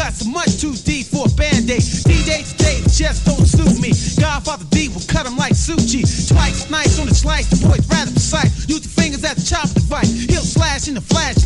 Are 0.00 0.08
made 0.08 0.10
to 0.10 0.10
cut 0.10 0.14
so 0.14 0.30
much 0.30 0.60
too 0.60 0.74
deep 0.84 1.06
for 1.06 1.26
a 1.26 1.30
band-aid. 1.36 1.80
DJ 1.80 2.48
today 2.50 2.80
just 2.88 3.24
don't 3.24 3.46
suit 3.46 3.80
me. 3.80 3.92
Godfather 4.20 4.64
D 4.70 4.88
will 4.88 5.04
cut 5.08 5.26
him 5.26 5.36
like 5.36 5.52
Suchi. 5.52 6.02
Twice 6.28 6.70
nice 6.70 6.98
on 6.98 7.06
the 7.06 7.14
slice. 7.14 7.48
The 7.48 7.66
boy's 7.66 7.86
rather 7.88 8.12
precise. 8.12 8.68
Use 8.68 8.82
the 8.82 8.88
fingers 8.88 9.24
as 9.24 9.38
a 9.38 9.54
chop 9.54 9.68
device. 9.70 10.10
He'll 10.28 10.42
slash 10.42 10.88
in 10.88 10.94
the 10.94 11.00
flash 11.00 11.39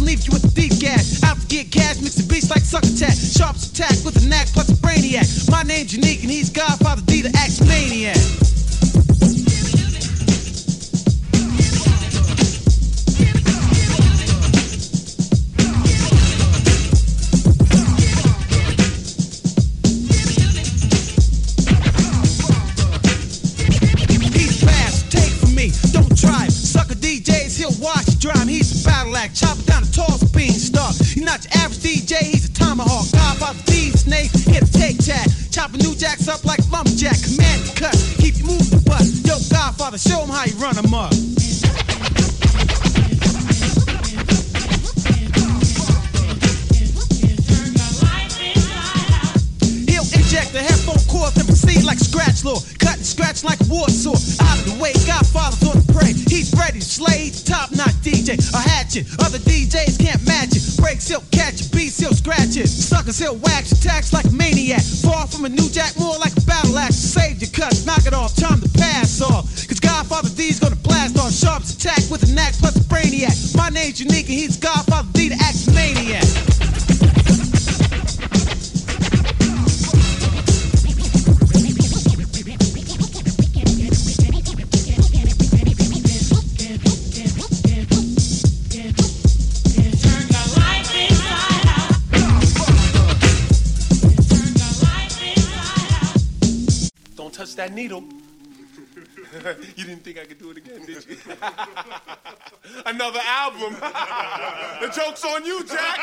the 103.80 104.88
joke's 104.94 105.24
on 105.24 105.44
you, 105.44 105.64
Jack. 105.64 105.98